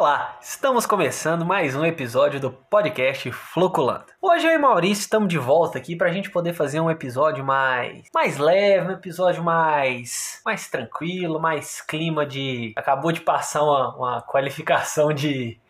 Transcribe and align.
Olá, 0.00 0.38
estamos 0.40 0.86
começando 0.86 1.44
mais 1.44 1.76
um 1.76 1.84
episódio 1.84 2.40
do 2.40 2.50
podcast 2.50 3.30
Floculando. 3.32 4.06
Hoje 4.18 4.46
eu 4.46 4.52
e 4.52 4.56
Maurício 4.58 5.02
estamos 5.02 5.28
de 5.28 5.36
volta 5.36 5.76
aqui 5.76 5.94
para 5.94 6.08
a 6.08 6.10
gente 6.10 6.30
poder 6.30 6.54
fazer 6.54 6.80
um 6.80 6.90
episódio 6.90 7.44
mais 7.44 8.08
mais 8.14 8.38
leve, 8.38 8.88
um 8.88 8.92
episódio 8.92 9.44
mais 9.44 10.40
mais 10.42 10.70
tranquilo, 10.70 11.38
mais 11.38 11.82
clima 11.82 12.24
de 12.24 12.72
acabou 12.76 13.12
de 13.12 13.20
passar 13.20 13.62
uma, 13.62 13.94
uma 13.94 14.22
qualificação 14.22 15.12
de 15.12 15.60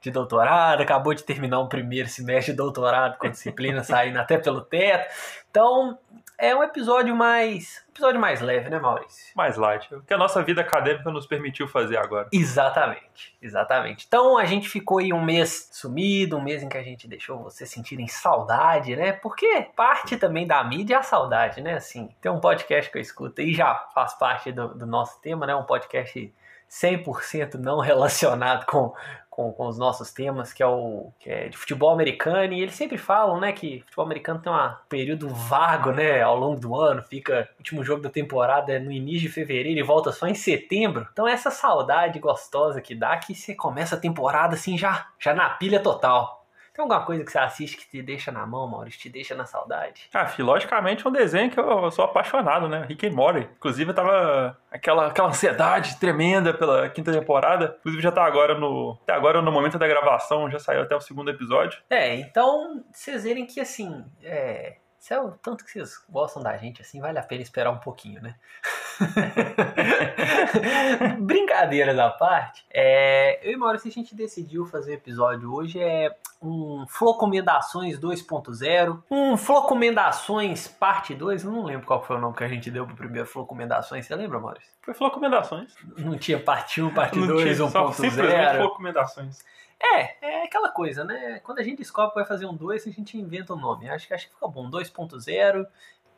de 0.00 0.10
doutorado, 0.10 0.80
acabou 0.80 1.14
de 1.14 1.22
terminar 1.22 1.60
um 1.60 1.68
primeiro 1.68 2.08
semestre 2.08 2.52
de 2.52 2.56
doutorado 2.56 3.16
com 3.18 3.30
disciplina 3.30 3.82
saindo 3.84 4.18
até 4.18 4.36
pelo 4.36 4.62
teto. 4.62 5.14
Então, 5.48 5.96
é 6.38 6.54
um 6.54 6.62
episódio 6.62 7.14
mais. 7.14 7.82
Um 7.88 7.92
episódio 7.92 8.20
mais 8.20 8.40
leve, 8.40 8.68
né, 8.68 8.78
Maurício? 8.78 9.32
Mais 9.34 9.56
light. 9.56 9.94
O 9.94 10.02
que 10.02 10.12
a 10.12 10.18
nossa 10.18 10.42
vida 10.42 10.60
acadêmica 10.60 11.10
nos 11.10 11.26
permitiu 11.26 11.66
fazer 11.66 11.96
agora. 11.96 12.28
Exatamente, 12.32 13.36
exatamente. 13.40 14.04
Então 14.06 14.36
a 14.36 14.44
gente 14.44 14.68
ficou 14.68 14.98
aí 14.98 15.12
um 15.12 15.24
mês 15.24 15.70
sumido, 15.72 16.36
um 16.36 16.42
mês 16.42 16.62
em 16.62 16.68
que 16.68 16.76
a 16.76 16.82
gente 16.82 17.08
deixou 17.08 17.42
vocês 17.42 17.70
sentirem 17.70 18.06
saudade, 18.06 18.94
né? 18.94 19.12
Porque 19.12 19.62
parte 19.74 20.16
também 20.16 20.46
da 20.46 20.62
mídia 20.62 20.96
é 20.96 20.98
a 20.98 21.02
saudade, 21.02 21.60
né? 21.62 21.74
Assim, 21.74 22.14
tem 22.20 22.30
um 22.30 22.40
podcast 22.40 22.90
que 22.90 22.98
eu 22.98 23.02
escuto 23.02 23.40
e 23.40 23.54
já 23.54 23.74
faz 23.94 24.14
parte 24.14 24.52
do, 24.52 24.74
do 24.74 24.86
nosso 24.86 25.20
tema, 25.20 25.46
né? 25.46 25.54
Um 25.54 25.64
podcast 25.64 26.32
100% 26.68 27.54
não 27.54 27.78
relacionado 27.80 28.66
com, 28.66 28.92
com, 29.36 29.52
com, 29.52 29.66
os 29.66 29.78
nossos 29.78 30.10
temas, 30.10 30.52
que 30.52 30.62
é 30.62 30.66
o 30.66 31.12
que 31.20 31.28
é 31.28 31.48
de 31.48 31.56
futebol 31.56 31.90
americano, 31.90 32.54
e 32.54 32.62
eles 32.62 32.74
sempre 32.74 32.96
falam, 32.96 33.38
né, 33.38 33.52
que 33.52 33.82
futebol 33.82 34.06
americano 34.06 34.40
tem 34.40 34.50
um 34.50 34.70
período 34.88 35.28
vago, 35.28 35.92
né, 35.92 36.22
ao 36.22 36.36
longo 36.36 36.58
do 36.58 36.74
ano, 36.74 37.02
fica 37.02 37.46
o 37.56 37.58
último 37.58 37.84
jogo 37.84 38.02
da 38.02 38.08
temporada 38.08 38.72
é 38.72 38.78
no 38.78 38.90
início 38.90 39.28
de 39.28 39.28
fevereiro 39.28 39.78
e 39.78 39.82
volta 39.82 40.10
só 40.10 40.26
em 40.26 40.34
setembro. 40.34 41.06
Então 41.12 41.28
essa 41.28 41.50
saudade 41.50 42.18
gostosa 42.18 42.80
que 42.80 42.94
dá 42.94 43.16
que 43.18 43.34
você 43.34 43.54
começa 43.54 43.96
a 43.96 44.00
temporada 44.00 44.54
assim 44.54 44.78
já, 44.78 45.06
já 45.18 45.34
na 45.34 45.50
pilha 45.50 45.80
total. 45.80 46.35
Tem 46.76 46.82
alguma 46.82 47.06
coisa 47.06 47.24
que 47.24 47.32
você 47.32 47.38
assiste 47.38 47.78
que 47.78 47.88
te 47.88 48.02
deixa 48.02 48.30
na 48.30 48.46
mão, 48.46 48.68
Maurício? 48.68 49.00
Te 49.00 49.08
deixa 49.08 49.34
na 49.34 49.46
saudade? 49.46 50.10
Ah, 50.12 50.26
filho, 50.26 50.44
logicamente 50.44 51.06
é 51.06 51.08
um 51.08 51.12
desenho 51.12 51.50
que 51.50 51.58
eu 51.58 51.90
sou 51.90 52.04
apaixonado, 52.04 52.68
né? 52.68 52.84
Rick 52.86 53.06
and 53.06 53.12
Morty. 53.12 53.48
Inclusive, 53.56 53.92
eu 53.92 53.94
tava 53.94 54.58
aquela, 54.70 55.06
aquela 55.06 55.28
ansiedade 55.28 55.98
tremenda 55.98 56.52
pela 56.52 56.90
quinta 56.90 57.10
temporada. 57.10 57.78
Inclusive, 57.80 58.02
já 58.02 58.12
tá 58.12 58.26
agora 58.26 58.58
no. 58.58 58.98
Até 59.04 59.14
agora, 59.14 59.40
no 59.40 59.50
momento 59.50 59.78
da 59.78 59.88
gravação, 59.88 60.50
já 60.50 60.58
saiu 60.58 60.82
até 60.82 60.94
o 60.94 61.00
segundo 61.00 61.30
episódio. 61.30 61.80
É, 61.88 62.14
então, 62.16 62.84
vocês 62.92 63.24
verem 63.24 63.46
que 63.46 63.58
assim. 63.58 64.04
É 64.22 64.76
se 65.06 65.14
é 65.14 65.20
o 65.20 65.30
tanto 65.30 65.64
que 65.64 65.70
vocês 65.70 66.04
gostam 66.08 66.42
da 66.42 66.56
gente, 66.56 66.82
assim, 66.82 67.00
vale 67.00 67.16
a 67.16 67.22
pena 67.22 67.40
esperar 67.40 67.70
um 67.70 67.78
pouquinho, 67.78 68.20
né? 68.20 68.34
Brincadeiras 71.20 71.98
à 71.98 72.10
parte, 72.10 72.64
é, 72.72 73.40
eu 73.42 73.52
e 73.52 73.56
Maurício, 73.56 73.88
a 73.88 73.92
gente 73.92 74.14
decidiu 74.14 74.66
fazer 74.66 74.94
episódio 74.94 75.52
hoje 75.52 75.80
é 75.80 76.14
um 76.42 76.86
Flocomendações 76.88 77.98
2.0, 77.98 79.02
um 79.10 79.36
Flocomendações 79.36 80.68
parte 80.68 81.14
2, 81.14 81.44
eu 81.44 81.50
não 81.50 81.64
lembro 81.64 81.86
qual 81.86 82.02
foi 82.02 82.16
o 82.16 82.20
nome 82.20 82.36
que 82.36 82.44
a 82.44 82.48
gente 82.48 82.70
deu 82.70 82.86
pro 82.86 82.96
primeiro 82.96 83.26
Flocomendações, 83.26 84.06
você 84.06 84.14
lembra, 84.14 84.38
Maurício? 84.38 84.70
Foi 84.82 84.94
Flocomendações. 84.94 85.74
Não 85.98 86.16
tinha 86.16 86.38
parte 86.38 86.80
1, 86.80 86.94
parte 86.94 87.18
2, 87.26 87.58
1.0. 87.58 87.92
Simplesmente 87.92 88.56
Flocomendações. 88.56 89.44
É, 89.78 90.26
é 90.26 90.44
aquela 90.44 90.70
coisa, 90.70 91.04
né? 91.04 91.40
Quando 91.44 91.58
a 91.58 91.62
gente 91.62 91.78
descobre 91.78 92.12
que 92.12 92.20
vai 92.20 92.24
fazer 92.24 92.46
um 92.46 92.54
2, 92.54 92.86
a 92.86 92.90
gente 92.90 93.18
inventa 93.18 93.52
o 93.52 93.56
um 93.56 93.60
nome. 93.60 93.88
Acho, 93.88 94.12
acho 94.14 94.28
que 94.28 94.34
fica 94.34 94.48
bom. 94.48 94.70
2.0, 94.70 95.28
é, 95.28 95.66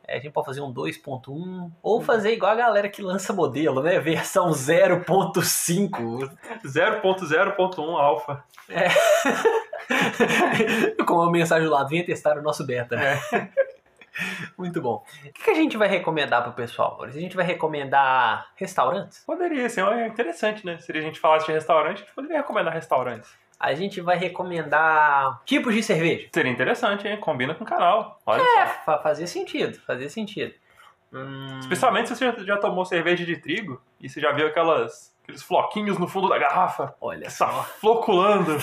a 0.08 0.18
gente 0.18 0.30
pode 0.30 0.46
fazer 0.46 0.62
um 0.62 0.72
2.1, 0.72 1.70
ou 1.82 2.00
fazer 2.00 2.32
igual 2.32 2.52
a 2.52 2.56
galera 2.56 2.88
que 2.88 3.02
lança 3.02 3.32
modelo, 3.32 3.82
né? 3.82 3.98
Versão 4.00 4.50
0.5. 4.50 6.30
0.0.1 6.64 8.00
alfa. 8.00 8.42
É. 8.70 8.88
Com 11.04 11.14
uma 11.14 11.30
mensagem 11.30 11.68
lá, 11.68 11.84
venha 11.84 12.04
testar 12.04 12.38
o 12.38 12.42
nosso 12.42 12.64
beta. 12.64 12.96
É. 12.96 13.18
Muito 14.56 14.80
bom. 14.80 15.04
O 15.26 15.32
que 15.32 15.50
a 15.50 15.54
gente 15.54 15.76
vai 15.76 15.86
recomendar 15.88 16.42
pro 16.42 16.52
pessoal, 16.52 17.02
A 17.04 17.10
gente 17.10 17.36
vai 17.36 17.44
recomendar 17.44 18.48
restaurantes? 18.56 19.22
Poderia 19.24 19.68
ser, 19.68 19.86
é 19.86 20.08
interessante, 20.08 20.66
né? 20.66 20.78
Se 20.78 20.90
a 20.90 21.00
gente 21.00 21.20
falasse 21.20 21.46
de 21.46 21.52
restaurante, 21.52 21.98
a 21.98 22.00
gente 22.00 22.14
poderia 22.14 22.38
recomendar 22.38 22.72
restaurantes 22.72 23.30
a 23.58 23.74
gente 23.74 24.00
vai 24.00 24.16
recomendar 24.16 25.42
tipos 25.44 25.74
de 25.74 25.82
cerveja. 25.82 26.28
Seria 26.32 26.52
interessante, 26.52 27.08
hein? 27.08 27.18
Combina 27.18 27.54
com 27.54 27.64
o 27.64 27.66
canal. 27.66 28.20
Olha 28.24 28.42
é, 28.42 28.66
só. 28.84 29.02
fazia 29.02 29.26
sentido, 29.26 29.78
fazia 29.80 30.08
sentido. 30.08 30.54
Hum... 31.12 31.58
Especialmente 31.60 32.08
se 32.08 32.14
você 32.14 32.44
já 32.44 32.56
tomou 32.56 32.84
cerveja 32.84 33.24
de 33.24 33.36
trigo 33.36 33.80
e 34.00 34.08
você 34.08 34.20
já 34.20 34.32
viu 34.32 34.46
aquelas, 34.46 35.14
aqueles 35.22 35.42
floquinhos 35.42 35.98
no 35.98 36.06
fundo 36.06 36.28
da 36.28 36.38
garrafa. 36.38 36.94
Olha 37.00 37.28
só. 37.30 37.64
floculando. 37.80 38.58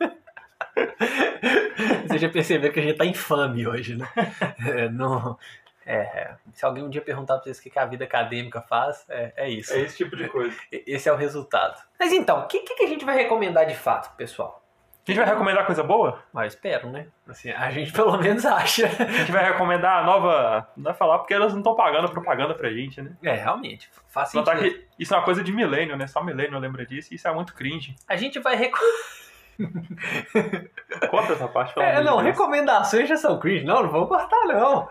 você 2.08 2.18
já 2.18 2.28
percebeu 2.28 2.72
que 2.72 2.80
a 2.80 2.82
gente 2.82 2.96
tá 2.96 3.04
infame 3.04 3.66
hoje, 3.66 3.96
né? 3.96 4.08
É, 4.66 4.88
não, 4.88 5.38
é, 5.86 6.34
se 6.52 6.64
alguém 6.64 6.82
um 6.82 6.90
dia 6.90 7.02
perguntar 7.02 7.34
pra 7.34 7.44
vocês 7.44 7.58
o 7.58 7.62
que 7.62 7.78
a 7.78 7.84
vida 7.84 8.04
acadêmica 8.04 8.60
faz, 8.62 9.04
é, 9.08 9.32
é 9.36 9.50
isso. 9.50 9.72
É 9.72 9.80
esse 9.80 9.96
tipo 9.96 10.16
de 10.16 10.28
coisa. 10.28 10.56
Esse 10.70 11.08
é 11.08 11.12
o 11.12 11.16
resultado. 11.16 11.80
Mas 11.98 12.12
então, 12.12 12.40
o 12.40 12.46
que, 12.46 12.60
que 12.60 12.84
a 12.84 12.88
gente 12.88 13.04
vai 13.04 13.16
recomendar 13.16 13.66
de 13.66 13.74
fato, 13.74 14.14
pessoal? 14.16 14.64
A 15.06 15.10
gente 15.10 15.18
vai 15.18 15.28
recomendar 15.28 15.66
coisa 15.66 15.82
boa? 15.82 16.24
Ah, 16.34 16.46
espero, 16.46 16.88
né? 16.88 17.08
Assim, 17.28 17.50
a 17.50 17.70
gente 17.70 17.92
pelo 17.92 18.16
menos 18.16 18.46
acha. 18.46 18.86
A 18.86 19.12
gente 19.12 19.30
vai 19.30 19.44
recomendar 19.44 20.02
a 20.02 20.06
nova. 20.06 20.66
Não 20.74 20.84
vai 20.84 20.94
falar 20.94 21.18
porque 21.18 21.34
elas 21.34 21.52
não 21.52 21.60
estão 21.60 21.74
pagando 21.74 22.08
propaganda 22.08 22.54
pra 22.54 22.70
gente, 22.70 23.02
né? 23.02 23.12
É, 23.22 23.34
realmente. 23.34 23.90
Faz 24.08 24.30
sentido. 24.30 24.56
Que 24.56 24.86
isso 24.98 25.12
é 25.12 25.18
uma 25.18 25.24
coisa 25.24 25.44
de 25.44 25.52
milênio, 25.52 25.94
né? 25.94 26.06
Só 26.06 26.24
milênio 26.24 26.58
lembra 26.58 26.86
disso 26.86 27.12
e 27.12 27.16
isso 27.16 27.28
é 27.28 27.34
muito 27.34 27.54
cringe. 27.54 27.94
A 28.08 28.16
gente 28.16 28.38
vai 28.38 28.56
recomendar. 28.56 28.94
Corta 31.10 31.32
essa 31.32 31.48
parte, 31.48 31.74
pelo 31.74 31.86
É, 31.86 32.02
não, 32.02 32.18
recomendações 32.18 33.08
já 33.08 33.16
são 33.16 33.38
cringe. 33.38 33.64
Não, 33.64 33.82
não 33.82 33.90
vou 33.90 34.06
cortar, 34.06 34.44
não. 34.46 34.88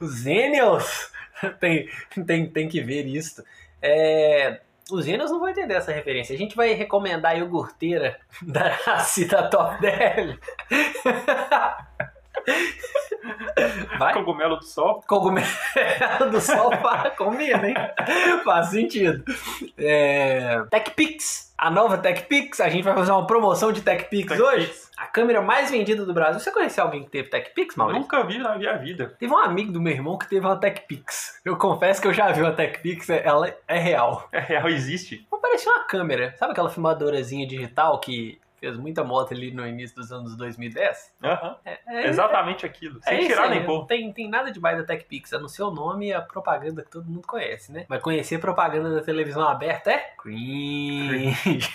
Os 0.00 0.10
Zenials 0.10 1.12
tem, 1.60 1.88
tem, 2.26 2.46
tem 2.48 2.68
que 2.68 2.80
ver 2.80 3.06
isso. 3.06 3.44
É, 3.80 4.60
os 4.90 5.04
Zenials 5.04 5.30
não 5.30 5.38
vão 5.38 5.48
entender 5.48 5.74
essa 5.74 5.92
referência. 5.92 6.34
A 6.34 6.38
gente 6.38 6.56
vai 6.56 6.72
recomendar 6.72 7.32
a 7.32 7.36
iogurteira 7.36 8.18
da 8.42 8.68
Racita 8.68 9.48
Top 9.48 9.80
Del. 9.80 10.36
Vai? 13.98 14.12
Cogumelo 14.14 14.56
do 14.56 14.64
sol? 14.64 15.02
Cogumelo 15.06 15.46
do 16.30 16.40
sol 16.40 16.70
para 16.82 17.10
combina, 17.10 17.68
hein? 17.68 17.74
Faz 18.44 18.68
sentido. 18.68 19.24
É... 19.78 20.62
TechPix. 20.70 21.54
A 21.56 21.70
nova 21.70 21.96
TechPix. 21.96 22.60
A 22.60 22.68
gente 22.68 22.84
vai 22.84 22.94
fazer 22.94 23.12
uma 23.12 23.26
promoção 23.26 23.72
de 23.72 23.80
TechPix 23.80 24.28
Tech 24.28 24.42
hoje. 24.42 24.66
Pix. 24.66 24.90
A 24.96 25.06
câmera 25.06 25.40
mais 25.40 25.70
vendida 25.70 26.04
do 26.04 26.12
Brasil. 26.12 26.40
Você 26.40 26.50
conheceu 26.50 26.84
alguém 26.84 27.04
que 27.04 27.10
teve 27.10 27.28
TechPix, 27.28 27.76
Maurício? 27.76 28.02
Nunca 28.02 28.22
vi 28.24 28.38
na 28.38 28.56
minha 28.56 28.76
vida. 28.76 29.14
Teve 29.18 29.32
um 29.32 29.38
amigo 29.38 29.72
do 29.72 29.80
meu 29.80 29.92
irmão 29.92 30.18
que 30.18 30.28
teve 30.28 30.44
uma 30.44 30.56
TechPix. 30.56 31.40
Eu 31.44 31.56
confesso 31.56 32.00
que 32.00 32.08
eu 32.08 32.12
já 32.12 32.30
vi 32.32 32.40
uma 32.40 32.52
TechPix. 32.52 33.08
Ela 33.10 33.54
é 33.66 33.78
real. 33.78 34.28
É 34.32 34.40
real, 34.40 34.68
existe? 34.68 35.26
Parecia 35.40 35.70
uma 35.70 35.84
câmera. 35.84 36.34
Sabe 36.36 36.52
aquela 36.52 36.68
filmadorazinha 36.68 37.46
digital 37.46 38.00
que 38.00 38.40
fez 38.64 38.76
muita 38.78 39.04
moto 39.04 39.34
ali 39.34 39.50
no 39.50 39.66
início 39.66 39.96
dos 39.96 40.10
anos 40.10 40.36
2010. 40.36 41.14
Uhum. 41.22 41.54
É, 41.64 41.78
é, 41.86 42.08
Exatamente 42.08 42.64
é, 42.64 42.68
aquilo. 42.68 43.00
Sem 43.02 43.24
é 43.24 43.26
tirar 43.26 43.50
nem 43.50 43.64
pôr. 43.64 43.86
Tem, 43.86 44.10
tem 44.12 44.28
nada 44.28 44.50
demais 44.50 44.78
da 44.78 44.84
TechPix, 44.84 45.32
a 45.34 45.38
no 45.38 45.48
seu 45.48 45.70
nome 45.70 46.08
e 46.08 46.12
a 46.12 46.22
propaganda 46.22 46.82
que 46.82 46.90
todo 46.90 47.06
mundo 47.06 47.26
conhece, 47.26 47.70
né? 47.70 47.84
Mas 47.88 48.02
conhecer 48.02 48.38
propaganda 48.38 48.94
da 48.94 49.02
televisão 49.02 49.46
aberta 49.46 49.90
é 49.90 49.98
cringe. 50.16 51.70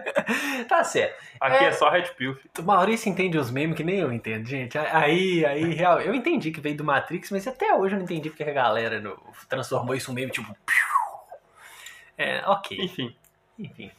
tá 0.68 0.82
certo. 0.82 1.22
Aqui 1.38 1.64
é, 1.64 1.68
é 1.68 1.72
só 1.72 1.90
Red 1.90 2.08
Pill. 2.16 2.36
O 2.58 2.62
Maurício 2.62 3.10
entende 3.10 3.36
os 3.36 3.50
memes 3.50 3.76
que 3.76 3.84
nem 3.84 3.98
eu 3.98 4.12
entendo, 4.12 4.46
gente. 4.46 4.78
Aí, 4.78 5.44
aí, 5.44 5.74
real. 5.74 6.00
Eu 6.00 6.14
entendi 6.14 6.50
que 6.50 6.60
veio 6.60 6.76
do 6.76 6.84
Matrix, 6.84 7.30
mas 7.30 7.46
até 7.46 7.74
hoje 7.74 7.94
eu 7.94 7.98
não 7.98 8.04
entendi 8.04 8.30
porque 8.30 8.44
a 8.44 8.52
galera 8.52 9.00
no, 9.00 9.18
transformou 9.48 9.94
isso 9.94 10.10
um 10.10 10.14
meme 10.14 10.30
tipo. 10.30 10.54
É, 12.18 12.42
ok. 12.46 12.76
Enfim. 12.78 13.16
Enfim. 13.58 13.90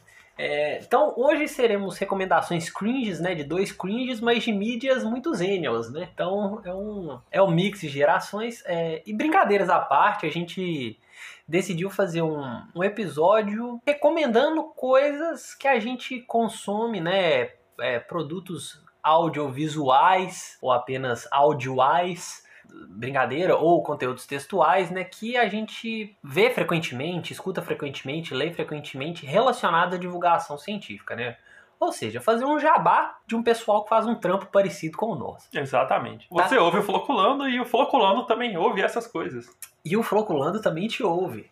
É, 0.44 0.80
então, 0.80 1.14
hoje 1.18 1.48
seremos 1.48 2.00
recomendações 2.00 2.68
cringes, 2.68 3.20
né? 3.20 3.36
De 3.36 3.44
dois 3.44 3.72
cringes, 3.72 4.20
mas 4.20 4.44
de 4.44 4.52
mídias 4.52 5.04
muito 5.04 5.32
zenials, 5.36 5.92
né? 5.92 6.10
Então, 6.12 6.60
é 6.66 6.74
um, 6.74 7.20
é 7.30 7.42
um 7.44 7.52
mix 7.52 7.82
de 7.82 7.88
gerações. 7.88 8.64
É, 8.66 9.04
e 9.06 9.14
brincadeiras 9.14 9.70
à 9.70 9.78
parte, 9.78 10.26
a 10.26 10.32
gente 10.32 11.00
decidiu 11.48 11.92
fazer 11.92 12.24
um, 12.24 12.42
um 12.74 12.84
episódio 12.84 13.80
recomendando 13.86 14.64
coisas 14.76 15.54
que 15.54 15.68
a 15.68 15.80
gente 15.80 16.22
consome, 16.22 17.00
né? 17.00 17.52
É, 17.80 18.00
produtos 18.00 18.84
audiovisuais 19.04 20.58
ou 20.60 20.72
apenas 20.72 21.28
audioais 21.32 22.44
brincadeira 22.90 23.56
ou 23.56 23.82
conteúdos 23.84 24.26
textuais, 24.26 24.92
né, 24.92 25.04
que 25.04 25.38
a 25.38 25.48
gente 25.48 26.16
vê 26.24 26.50
frequentemente, 26.50 27.34
escuta 27.34 27.62
frequentemente, 27.62 28.34
lê 28.34 28.52
frequentemente 28.52 29.26
relacionado 29.26 29.96
à 29.96 29.98
divulgação 29.98 30.58
científica, 30.58 31.16
né? 31.16 31.38
Ou 31.80 31.92
seja, 31.92 32.22
fazer 32.22 32.46
um 32.46 32.60
jabá 32.60 33.18
de 33.26 33.36
um 33.36 33.42
pessoal 33.42 33.84
que 33.84 33.90
faz 33.90 34.06
um 34.06 34.14
trampo 34.14 34.46
parecido 34.46 34.96
com 34.96 35.08
o 35.08 35.16
nosso. 35.16 35.48
Exatamente. 35.52 36.30
Tá? 36.30 36.48
Você 36.48 36.56
ouve 36.56 36.78
o 36.78 36.84
Floculando 36.84 37.50
e 37.50 37.60
o 37.60 37.66
Floculando 37.66 38.24
também 38.28 38.56
ouve 38.56 38.84
essas 38.84 39.08
coisas. 39.08 39.50
E 39.84 39.98
o 39.98 40.04
Floculando 40.04 40.62
também 40.62 40.88
te 40.88 41.02
ouve. 41.02 41.50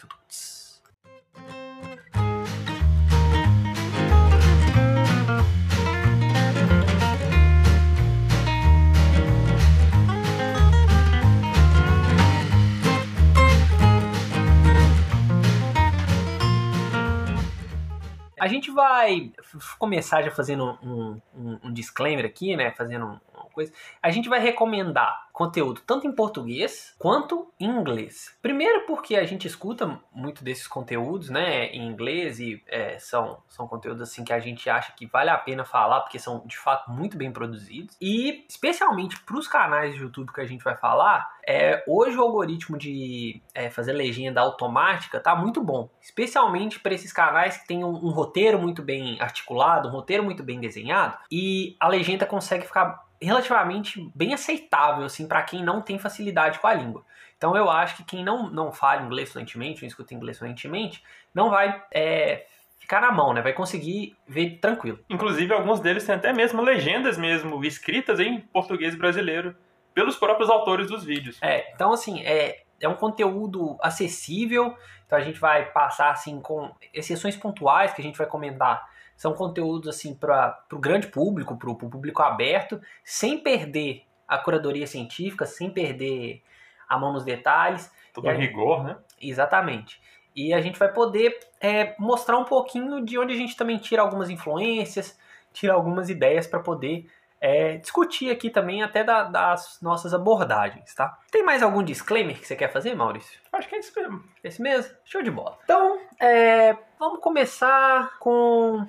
A 18.39 18.47
gente 18.47 18.71
vai 18.71 19.31
começar 19.77 20.21
já 20.21 20.31
fazendo 20.31 20.77
um, 20.83 21.21
um, 21.35 21.59
um 21.65 21.73
disclaimer 21.73 22.25
aqui, 22.25 22.55
né? 22.55 22.71
Fazendo 22.71 23.19
coisa. 23.59 23.73
A 24.01 24.09
gente 24.09 24.29
vai 24.29 24.39
recomendar 24.39 25.29
conteúdo 25.39 25.81
tanto 25.87 26.05
em 26.05 26.11
português 26.11 26.93
quanto 26.99 27.49
em 27.57 27.69
inglês. 27.69 28.37
Primeiro 28.41 28.85
porque 28.85 29.15
a 29.15 29.23
gente 29.23 29.47
escuta 29.47 29.99
muito 30.13 30.43
desses 30.43 30.67
conteúdos, 30.67 31.29
né, 31.29 31.67
em 31.67 31.87
inglês 31.87 32.41
e 32.41 32.61
é, 32.67 32.99
são, 32.99 33.41
são 33.47 33.65
conteúdos 33.65 34.01
assim 34.01 34.25
que 34.25 34.33
a 34.33 34.39
gente 34.39 34.69
acha 34.69 34.91
que 34.91 35.05
vale 35.05 35.29
a 35.29 35.37
pena 35.37 35.63
falar 35.63 36.01
porque 36.01 36.19
são 36.19 36.45
de 36.45 36.57
fato 36.57 36.91
muito 36.91 37.17
bem 37.17 37.31
produzidos 37.31 37.95
e 38.01 38.45
especialmente 38.49 39.17
para 39.21 39.37
os 39.37 39.47
canais 39.47 39.95
de 39.95 40.01
YouTube 40.01 40.33
que 40.33 40.41
a 40.41 40.45
gente 40.45 40.61
vai 40.61 40.75
falar, 40.75 41.29
é, 41.47 41.85
hoje 41.87 42.17
o 42.17 42.21
algoritmo 42.21 42.77
de 42.77 43.41
é, 43.53 43.69
fazer 43.69 43.93
legenda 43.93 44.41
automática 44.41 45.21
tá 45.21 45.33
muito 45.35 45.63
bom, 45.63 45.89
especialmente 46.01 46.81
para 46.81 46.93
esses 46.93 47.13
canais 47.13 47.57
que 47.57 47.67
têm 47.67 47.81
um, 47.81 47.93
um 47.93 48.09
roteiro 48.09 48.59
muito 48.59 48.81
bem 48.81 49.17
articulado, 49.21 49.87
um 49.87 49.91
roteiro 49.91 50.23
muito 50.23 50.43
bem 50.43 50.59
desenhado 50.59 51.17
e 51.31 51.77
a 51.79 51.87
legenda 51.87 52.25
consegue 52.25 52.65
ficar 52.65 53.08
relativamente 53.21 54.09
bem 54.15 54.33
aceitável 54.33 55.05
assim 55.05 55.27
para 55.27 55.41
quem 55.43 55.63
não 55.63 55.81
tem 55.81 55.99
facilidade 55.99 56.59
com 56.59 56.67
a 56.67 56.73
língua. 56.73 57.03
Então 57.37 57.55
eu 57.55 57.69
acho 57.69 57.97
que 57.97 58.03
quem 58.03 58.23
não, 58.23 58.49
não 58.49 58.71
fala 58.71 59.01
inglês 59.01 59.31
fluentemente, 59.31 59.81
não 59.81 59.87
escuta 59.87 60.13
inglês 60.13 60.37
fluentemente, 60.37 61.03
não 61.33 61.49
vai 61.49 61.81
é, 61.93 62.45
ficar 62.79 62.99
na 62.99 63.11
mão, 63.11 63.33
né? 63.33 63.41
Vai 63.41 63.53
conseguir 63.53 64.15
ver 64.27 64.57
tranquilo. 64.59 64.99
Inclusive 65.09 65.53
alguns 65.53 65.79
deles 65.79 66.05
têm 66.05 66.15
até 66.15 66.33
mesmo 66.33 66.61
legendas 66.61 67.17
mesmo 67.17 67.63
escritas 67.63 68.19
em 68.19 68.41
português 68.41 68.95
brasileiro 68.95 69.55
pelos 69.93 70.17
próprios 70.17 70.49
autores 70.49 70.87
dos 70.87 71.03
vídeos. 71.03 71.37
É, 71.41 71.71
então 71.73 71.93
assim, 71.93 72.21
é, 72.23 72.63
é 72.81 72.89
um 72.89 72.95
conteúdo 72.95 73.77
acessível, 73.81 74.75
então 75.05 75.17
a 75.17 75.21
gente 75.21 75.39
vai 75.39 75.65
passar 75.71 76.11
assim 76.11 76.41
com 76.41 76.73
exceções 76.93 77.35
pontuais 77.35 77.93
que 77.93 78.01
a 78.01 78.03
gente 78.03 78.17
vai 78.17 78.27
comentar 78.27 78.88
são 79.19 79.33
conteúdos 79.33 79.89
assim 79.89 80.15
para 80.15 80.57
o 80.71 80.79
grande 80.79 81.07
público, 81.07 81.57
para 81.57 81.69
o 81.69 81.75
público 81.75 82.23
aberto, 82.23 82.79
sem 83.03 83.37
perder 83.37 84.03
a 84.25 84.37
curadoria 84.37 84.87
científica, 84.87 85.45
sem 85.45 85.69
perder 85.69 86.41
a 86.87 86.97
mão 86.97 87.11
nos 87.11 87.25
detalhes. 87.25 87.91
Todo 88.13 88.29
rigor, 88.29 88.81
né? 88.81 88.97
Exatamente. 89.21 90.01
E 90.33 90.53
a 90.53 90.61
gente 90.61 90.79
vai 90.79 90.93
poder 90.93 91.37
é, 91.59 91.95
mostrar 91.99 92.37
um 92.37 92.45
pouquinho 92.45 93.03
de 93.03 93.19
onde 93.19 93.33
a 93.33 93.35
gente 93.35 93.57
também 93.57 93.77
tira 93.77 94.01
algumas 94.01 94.29
influências, 94.29 95.19
tira 95.51 95.73
algumas 95.73 96.09
ideias 96.09 96.47
para 96.47 96.61
poder 96.61 97.05
é, 97.41 97.75
discutir 97.75 98.31
aqui 98.31 98.49
também 98.49 98.83
até 98.83 99.03
da, 99.03 99.23
das 99.23 99.79
nossas 99.81 100.13
abordagens, 100.13 100.95
tá? 100.95 101.19
Tem 101.29 101.43
mais 101.43 101.61
algum 101.61 101.83
disclaimer 101.83 102.39
que 102.39 102.47
você 102.47 102.55
quer 102.55 102.71
fazer, 102.71 102.95
Maurício? 102.95 103.37
Acho 103.51 103.67
que 103.67 103.75
é 103.75 103.79
esse 103.79 103.99
mesmo. 103.99 104.23
Esse 104.41 104.61
mesmo? 104.61 104.95
Show 105.03 105.21
de 105.21 105.31
bola. 105.31 105.57
Então, 105.65 105.99
é, 106.21 106.77
vamos 106.97 107.19
começar 107.19 108.17
com 108.17 108.87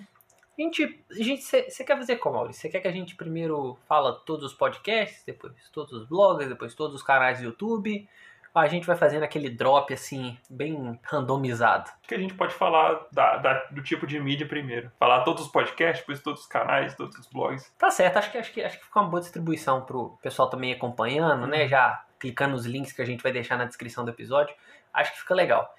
gente, 0.60 1.04
gente, 1.10 1.42
você 1.42 1.84
quer 1.84 1.96
fazer 1.96 2.16
como, 2.16 2.36
Maurício? 2.36 2.60
Você 2.60 2.68
quer 2.68 2.80
que 2.80 2.88
a 2.88 2.92
gente 2.92 3.16
primeiro 3.16 3.78
fala 3.88 4.12
todos 4.26 4.52
os 4.52 4.54
podcasts, 4.54 5.24
depois 5.24 5.54
todos 5.72 5.92
os 5.92 6.06
blogs, 6.06 6.48
depois 6.48 6.74
todos 6.74 6.94
os 6.94 7.02
canais 7.02 7.38
do 7.38 7.44
YouTube? 7.44 8.06
Ou 8.52 8.60
a 8.60 8.66
gente 8.66 8.86
vai 8.86 8.96
fazendo 8.96 9.22
aquele 9.22 9.48
drop 9.48 9.94
assim, 9.94 10.36
bem 10.50 10.98
randomizado? 11.04 11.88
Que 12.02 12.16
a 12.16 12.18
gente 12.18 12.34
pode 12.34 12.52
falar 12.52 13.06
da, 13.12 13.36
da, 13.36 13.64
do 13.70 13.80
tipo 13.82 14.06
de 14.06 14.18
mídia 14.18 14.46
primeiro. 14.46 14.90
Falar 14.98 15.22
todos 15.22 15.46
os 15.46 15.52
podcasts, 15.52 16.00
depois 16.00 16.20
todos 16.20 16.40
os 16.42 16.46
canais, 16.46 16.94
todos 16.96 17.16
os 17.16 17.26
blogs. 17.28 17.72
Tá 17.78 17.90
certo, 17.90 18.18
acho 18.18 18.32
que, 18.32 18.38
acho 18.38 18.52
que, 18.52 18.62
acho 18.62 18.78
que 18.78 18.84
fica 18.84 19.00
uma 19.00 19.08
boa 19.08 19.20
distribuição 19.20 19.82
pro 19.82 20.18
pessoal 20.20 20.50
também 20.50 20.72
acompanhando, 20.72 21.46
né? 21.46 21.68
Já 21.68 22.04
clicando 22.18 22.52
nos 22.52 22.66
links 22.66 22.92
que 22.92 23.00
a 23.00 23.06
gente 23.06 23.22
vai 23.22 23.32
deixar 23.32 23.56
na 23.56 23.64
descrição 23.64 24.04
do 24.04 24.10
episódio. 24.10 24.54
Acho 24.92 25.12
que 25.12 25.20
fica 25.20 25.34
legal. 25.34 25.72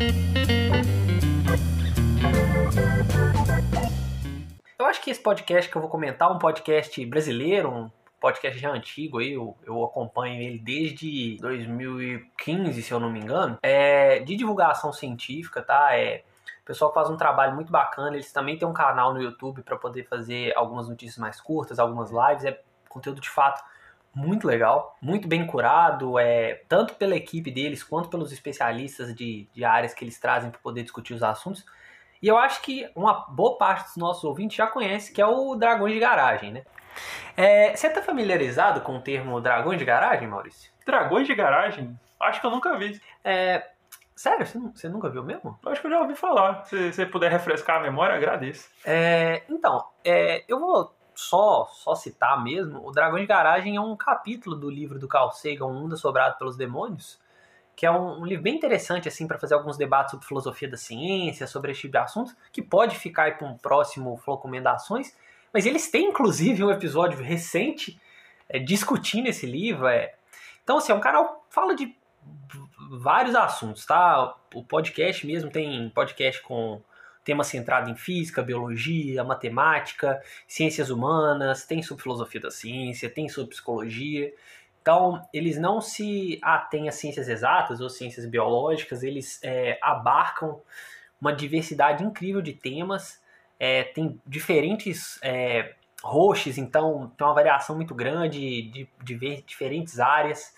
Eu 0.00 0.27
acho 4.88 5.00
que 5.00 5.10
esse 5.10 5.22
podcast 5.22 5.70
que 5.70 5.76
eu 5.76 5.82
vou 5.82 5.90
comentar 5.90 6.28
é 6.28 6.32
um 6.32 6.38
podcast 6.38 7.04
brasileiro, 7.06 7.70
um 7.70 7.90
podcast 8.20 8.58
já 8.58 8.70
antigo 8.70 9.18
aí, 9.18 9.32
eu, 9.32 9.56
eu 9.64 9.84
acompanho 9.84 10.40
ele 10.42 10.58
desde 10.58 11.36
2015, 11.40 12.82
se 12.82 12.92
eu 12.92 12.98
não 12.98 13.10
me 13.10 13.20
engano, 13.20 13.58
é 13.62 14.18
de 14.20 14.36
divulgação 14.36 14.92
científica, 14.92 15.62
tá? 15.62 15.96
É 15.96 16.24
o 16.62 16.66
pessoal 16.68 16.92
faz 16.92 17.08
um 17.08 17.16
trabalho 17.16 17.54
muito 17.54 17.72
bacana, 17.72 18.14
eles 18.14 18.30
também 18.30 18.58
têm 18.58 18.68
um 18.68 18.74
canal 18.74 19.14
no 19.14 19.22
YouTube 19.22 19.62
para 19.62 19.76
poder 19.76 20.04
fazer 20.04 20.54
algumas 20.54 20.86
notícias 20.86 21.16
mais 21.16 21.40
curtas, 21.40 21.78
algumas 21.78 22.10
lives, 22.10 22.44
é 22.44 22.60
conteúdo 22.90 23.22
de 23.22 23.30
fato 23.30 23.64
muito 24.14 24.46
legal, 24.46 24.96
muito 25.00 25.28
bem 25.28 25.46
curado, 25.46 26.18
é 26.18 26.62
tanto 26.68 26.94
pela 26.94 27.16
equipe 27.16 27.50
deles 27.50 27.82
quanto 27.82 28.08
pelos 28.08 28.32
especialistas 28.32 29.14
de, 29.14 29.48
de 29.52 29.64
áreas 29.64 29.94
que 29.94 30.04
eles 30.04 30.18
trazem 30.18 30.50
para 30.50 30.60
poder 30.60 30.82
discutir 30.82 31.14
os 31.14 31.22
assuntos. 31.22 31.64
E 32.22 32.28
eu 32.28 32.36
acho 32.36 32.60
que 32.62 32.90
uma 32.94 33.26
boa 33.28 33.56
parte 33.56 33.86
dos 33.86 33.96
nossos 33.96 34.24
ouvintes 34.24 34.56
já 34.56 34.66
conhece, 34.66 35.12
que 35.12 35.20
é 35.20 35.26
o 35.26 35.54
Dragões 35.54 35.94
de 35.94 36.00
Garagem, 36.00 36.52
né? 36.52 36.64
É, 37.36 37.76
você 37.76 37.86
está 37.86 38.02
familiarizado 38.02 38.80
com 38.80 38.96
o 38.96 39.00
termo 39.00 39.40
Dragões 39.40 39.78
de 39.78 39.84
Garagem, 39.84 40.26
Maurício? 40.26 40.72
Dragões 40.84 41.26
de 41.26 41.34
Garagem? 41.34 41.98
Acho 42.18 42.40
que 42.40 42.46
eu 42.46 42.50
nunca 42.50 42.76
vi. 42.76 43.00
É, 43.22 43.70
sério? 44.16 44.44
Você, 44.44 44.58
você 44.58 44.88
nunca 44.88 45.08
viu 45.08 45.22
mesmo? 45.22 45.58
Acho 45.66 45.80
que 45.80 45.86
eu 45.86 45.90
já 45.92 46.00
ouvi 46.00 46.16
falar. 46.16 46.64
Se 46.66 46.92
você 46.92 47.06
puder 47.06 47.30
refrescar 47.30 47.76
a 47.76 47.80
memória, 47.80 48.16
agradeço. 48.16 48.68
É, 48.84 49.42
então, 49.48 49.84
é, 50.04 50.44
eu 50.48 50.58
vou 50.58 50.92
só, 51.14 51.66
só 51.72 51.94
citar 51.94 52.42
mesmo. 52.42 52.84
O 52.86 52.90
Dragões 52.90 53.22
de 53.22 53.28
Garagem 53.28 53.76
é 53.76 53.80
um 53.80 53.96
capítulo 53.96 54.56
do 54.56 54.70
livro 54.70 54.98
do 54.98 55.08
Carl 55.08 55.30
Sagan, 55.30 55.66
Um 55.66 55.80
Mundo 55.80 55.94
Assobrado 55.94 56.38
pelos 56.38 56.56
Demônios, 56.56 57.20
que 57.78 57.86
é 57.86 57.90
um, 57.92 58.24
livro 58.24 58.42
bem 58.42 58.56
interessante 58.56 59.06
assim 59.06 59.28
para 59.28 59.38
fazer 59.38 59.54
alguns 59.54 59.76
debates 59.76 60.10
sobre 60.10 60.26
filosofia 60.26 60.68
da 60.68 60.76
ciência, 60.76 61.46
sobre 61.46 61.70
esse 61.70 61.82
tipo 61.82 61.92
de 61.92 61.98
assunto, 61.98 62.34
que 62.50 62.60
pode 62.60 62.98
ficar 62.98 63.38
para 63.38 63.46
um 63.46 63.56
próximo 63.56 64.16
Flow 64.16 64.36
Recomendações, 64.36 65.16
mas 65.52 65.64
eles 65.64 65.88
têm 65.88 66.08
inclusive 66.08 66.64
um 66.64 66.72
episódio 66.72 67.22
recente 67.22 67.96
é, 68.48 68.58
discutindo 68.58 69.28
esse 69.28 69.46
livro. 69.46 69.86
É... 69.86 70.12
Então, 70.64 70.78
assim, 70.78 70.90
é 70.90 70.94
um 70.96 70.98
canal 70.98 71.36
que 71.36 71.54
fala 71.54 71.76
de 71.76 71.94
vários 72.98 73.36
assuntos, 73.36 73.86
tá? 73.86 74.34
O 74.52 74.64
podcast 74.64 75.24
mesmo 75.24 75.48
tem 75.48 75.88
podcast 75.90 76.42
com 76.42 76.82
tema 77.22 77.44
centrado 77.44 77.88
em 77.88 77.94
física, 77.94 78.42
biologia, 78.42 79.22
matemática, 79.22 80.20
ciências 80.48 80.90
humanas, 80.90 81.64
tem 81.64 81.80
sobre 81.80 82.02
filosofia 82.02 82.40
da 82.40 82.50
ciência, 82.50 83.08
tem 83.08 83.28
sobre 83.28 83.50
psicologia. 83.50 84.34
Então, 84.88 85.20
eles 85.34 85.58
não 85.58 85.82
se 85.82 86.40
atêm 86.40 86.88
a 86.88 86.92
ciências 86.92 87.28
exatas 87.28 87.78
ou 87.78 87.90
ciências 87.90 88.24
biológicas, 88.24 89.02
eles 89.02 89.38
é, 89.44 89.78
abarcam 89.82 90.62
uma 91.20 91.30
diversidade 91.30 92.02
incrível 92.02 92.40
de 92.40 92.54
temas, 92.54 93.22
é, 93.60 93.84
tem 93.84 94.18
diferentes 94.26 95.18
é, 95.22 95.74
hosts, 96.02 96.56
então 96.56 97.12
tem 97.18 97.26
uma 97.26 97.34
variação 97.34 97.76
muito 97.76 97.94
grande 97.94 98.62
de, 98.62 98.88
de 99.04 99.14
ver 99.14 99.42
diferentes 99.46 100.00
áreas. 100.00 100.56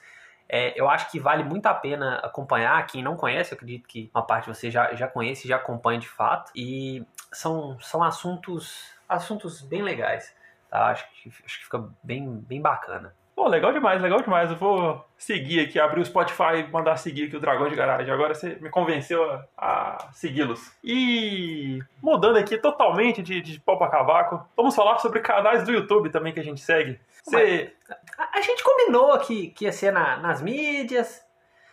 É, 0.49 0.81
eu 0.81 0.89
acho 0.89 1.11
que 1.11 1.19
vale 1.19 1.43
muito 1.43 1.67
a 1.67 1.75
pena 1.75 2.19
acompanhar. 2.19 2.87
Quem 2.87 3.03
não 3.03 3.17
conhece, 3.17 3.53
eu 3.53 3.57
acredito 3.57 3.89
que 3.89 4.13
uma 4.15 4.25
parte 4.25 4.45
de 4.45 4.57
você 4.57 4.71
já, 4.71 4.95
já 4.95 5.09
conhece, 5.09 5.49
já 5.49 5.57
acompanha 5.57 5.99
de 5.99 6.09
fato. 6.09 6.53
E 6.55 7.05
são, 7.33 7.77
são 7.81 8.01
assuntos, 8.01 8.93
assuntos 9.09 9.61
bem 9.61 9.83
legais. 9.83 10.33
Tá? 10.71 10.87
Acho, 10.87 11.05
que, 11.11 11.29
acho 11.29 11.59
que 11.59 11.65
fica 11.65 11.85
bem, 12.05 12.31
bem 12.47 12.63
bacana. 12.63 13.13
Pô, 13.41 13.49
legal 13.49 13.73
demais, 13.73 14.03
legal 14.03 14.21
demais. 14.21 14.51
Eu 14.51 14.57
vou 14.59 15.03
seguir 15.17 15.61
aqui, 15.61 15.81
abrir 15.81 16.03
o 16.03 16.05
Spotify 16.05 16.57
e 16.59 16.71
mandar 16.71 16.99
seguir 16.99 17.25
aqui 17.25 17.37
o 17.37 17.41
Dragão 17.41 17.71
de 17.71 17.75
Garagem. 17.75 18.13
Agora 18.13 18.35
você 18.35 18.59
me 18.61 18.69
convenceu 18.69 19.25
a, 19.25 19.47
a 19.57 20.13
segui-los. 20.13 20.61
E 20.85 21.79
mudando 22.03 22.37
aqui 22.37 22.59
totalmente 22.59 23.23
de, 23.23 23.41
de 23.41 23.59
pau 23.59 23.79
pra 23.79 23.89
cavaco, 23.89 24.47
vamos 24.55 24.75
falar 24.75 24.99
sobre 24.99 25.21
canais 25.21 25.65
do 25.65 25.73
YouTube 25.73 26.11
também 26.11 26.35
que 26.35 26.41
a 26.41 26.45
gente 26.45 26.61
segue. 26.61 27.01
Você... 27.25 27.73
A, 28.19 28.41
a, 28.41 28.43
gente 28.43 28.63
combinou 28.63 29.19
que, 29.21 29.49
que 29.53 29.65
ia 29.65 29.73
ser 29.73 29.91
na, 29.91 30.19
nas 30.19 30.43
mídias. 30.43 31.25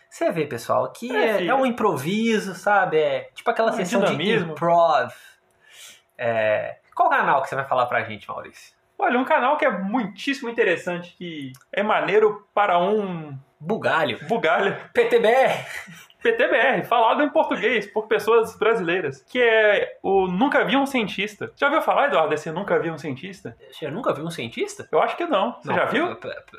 Você 0.08 0.32
vê, 0.32 0.46
pessoal, 0.46 0.86
aqui 0.86 1.14
é, 1.14 1.42
é, 1.42 1.46
é, 1.48 1.54
um 1.54 1.66
improviso, 1.66 2.54
sabe? 2.54 2.96
É 2.96 3.28
tipo 3.34 3.50
aquela 3.50 3.72
um 3.72 3.74
sessão 3.74 4.00
dinamismo. 4.00 4.46
de 4.46 4.52
improv. 4.52 5.12
É... 6.16 6.78
Qual 6.94 7.10
canal 7.10 7.42
que 7.42 7.50
você 7.50 7.56
vai 7.56 7.66
falar 7.66 7.84
pra 7.84 8.04
gente, 8.04 8.26
Maurício? 8.26 8.77
Olha, 8.98 9.18
um 9.18 9.24
canal 9.24 9.56
que 9.56 9.64
é 9.64 9.70
muitíssimo 9.70 10.50
interessante, 10.50 11.14
que 11.16 11.52
é 11.72 11.82
maneiro 11.82 12.46
para 12.52 12.78
um. 12.78 13.38
Bugalho. 13.60 14.18
Bugalho. 14.26 14.76
PTBR. 14.92 15.64
PTBR, 16.20 16.84
falado 16.84 17.22
em 17.22 17.28
português 17.28 17.86
por 17.86 18.08
pessoas 18.08 18.56
brasileiras, 18.56 19.22
que 19.22 19.40
é 19.40 19.98
o 20.02 20.26
Nunca 20.26 20.64
Vi 20.64 20.76
um 20.76 20.84
Cientista. 20.84 21.52
Já 21.56 21.66
ouviu 21.66 21.80
falar, 21.80 22.08
Eduardo, 22.08 22.30
desse 22.30 22.50
Nunca 22.50 22.76
Vi 22.80 22.90
um 22.90 22.98
Cientista? 22.98 23.56
Você 23.70 23.88
nunca 23.88 24.12
viu 24.12 24.24
um 24.24 24.30
cientista? 24.30 24.88
Eu 24.90 25.00
acho 25.00 25.16
que 25.16 25.24
não. 25.26 25.52
Você 25.52 25.68
não, 25.68 25.76
já 25.76 25.84
viu? 25.84 26.16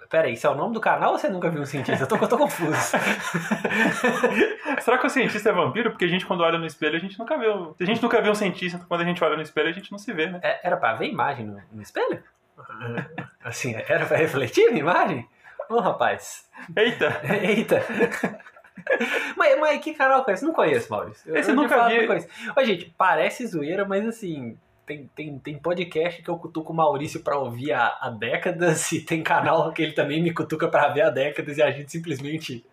Pera 0.09 0.27
aí, 0.27 0.33
isso 0.33 0.47
é 0.47 0.49
o 0.49 0.55
nome 0.55 0.73
do 0.73 0.79
canal 0.79 1.11
ou 1.11 1.17
você 1.17 1.27
nunca 1.27 1.49
viu 1.49 1.61
um 1.61 1.65
cientista? 1.65 2.03
Eu 2.03 2.07
tô, 2.07 2.15
eu 2.15 2.27
tô 2.27 2.37
confuso. 2.37 2.71
Será 4.79 4.97
que 4.97 5.07
o 5.07 5.09
cientista 5.09 5.49
é 5.49 5.53
vampiro? 5.53 5.91
Porque 5.91 6.05
a 6.05 6.07
gente, 6.07 6.25
quando 6.25 6.41
olha 6.41 6.57
no 6.57 6.65
espelho, 6.65 6.95
a 6.95 6.99
gente 6.99 7.19
nunca 7.19 7.37
vê. 7.37 7.47
A 7.47 7.85
gente 7.85 8.01
nunca 8.01 8.21
vê 8.21 8.29
um 8.29 8.35
cientista, 8.35 8.79
quando 8.87 9.01
a 9.01 9.05
gente 9.05 9.21
olha 9.21 9.35
no 9.35 9.41
espelho, 9.41 9.67
a 9.67 9.73
gente 9.73 9.91
não 9.91 9.99
se 9.99 10.13
vê, 10.13 10.27
né? 10.27 10.39
É, 10.41 10.67
era 10.67 10.77
pra 10.77 10.93
ver 10.93 11.07
imagem 11.07 11.45
no, 11.45 11.61
no 11.73 11.81
espelho? 11.81 12.23
Assim, 13.43 13.75
era 13.87 14.05
pra 14.05 14.17
refletir 14.17 14.69
a 14.69 14.71
imagem? 14.71 15.27
Ô, 15.69 15.75
oh, 15.75 15.79
rapaz. 15.79 16.49
Eita! 16.75 17.21
Eita! 17.43 17.85
mas, 19.38 19.59
mas 19.59 19.81
que 19.81 19.93
canal 19.93 20.25
conhece? 20.25 20.43
Não 20.43 20.53
conheço, 20.53 20.89
Maurício. 20.89 21.38
Esse 21.38 21.51
eu 21.51 21.55
nunca 21.55 21.88
vi. 21.88 21.99
Não 21.99 22.07
conheço. 22.07 22.27
Ô, 22.55 22.65
gente, 22.65 22.93
parece 22.97 23.45
zoeira, 23.45 23.85
mas 23.85 24.05
assim. 24.07 24.57
Tem, 24.89 25.08
tem, 25.13 25.38
tem 25.38 25.55
podcast 25.55 26.19
que 26.19 26.27
eu 26.27 26.38
cutuco 26.39 26.74
o 26.74 26.75
Maurício 26.75 27.19
pra 27.19 27.38
ouvir 27.38 27.74
há, 27.74 27.96
há 28.01 28.10
décadas 28.10 28.91
e 28.91 29.00
tem 29.00 29.22
canal 29.22 29.72
que 29.72 29.84
ele 29.84 29.91
também 29.91 30.19
me 30.19 30.34
cutuca 30.34 30.67
pra 30.67 30.88
ver 30.88 31.01
há 31.03 31.12
décadas 31.12 31.60
e 31.60 31.62
a 31.62 31.69
gente 31.69 31.91
simplesmente. 31.91 32.65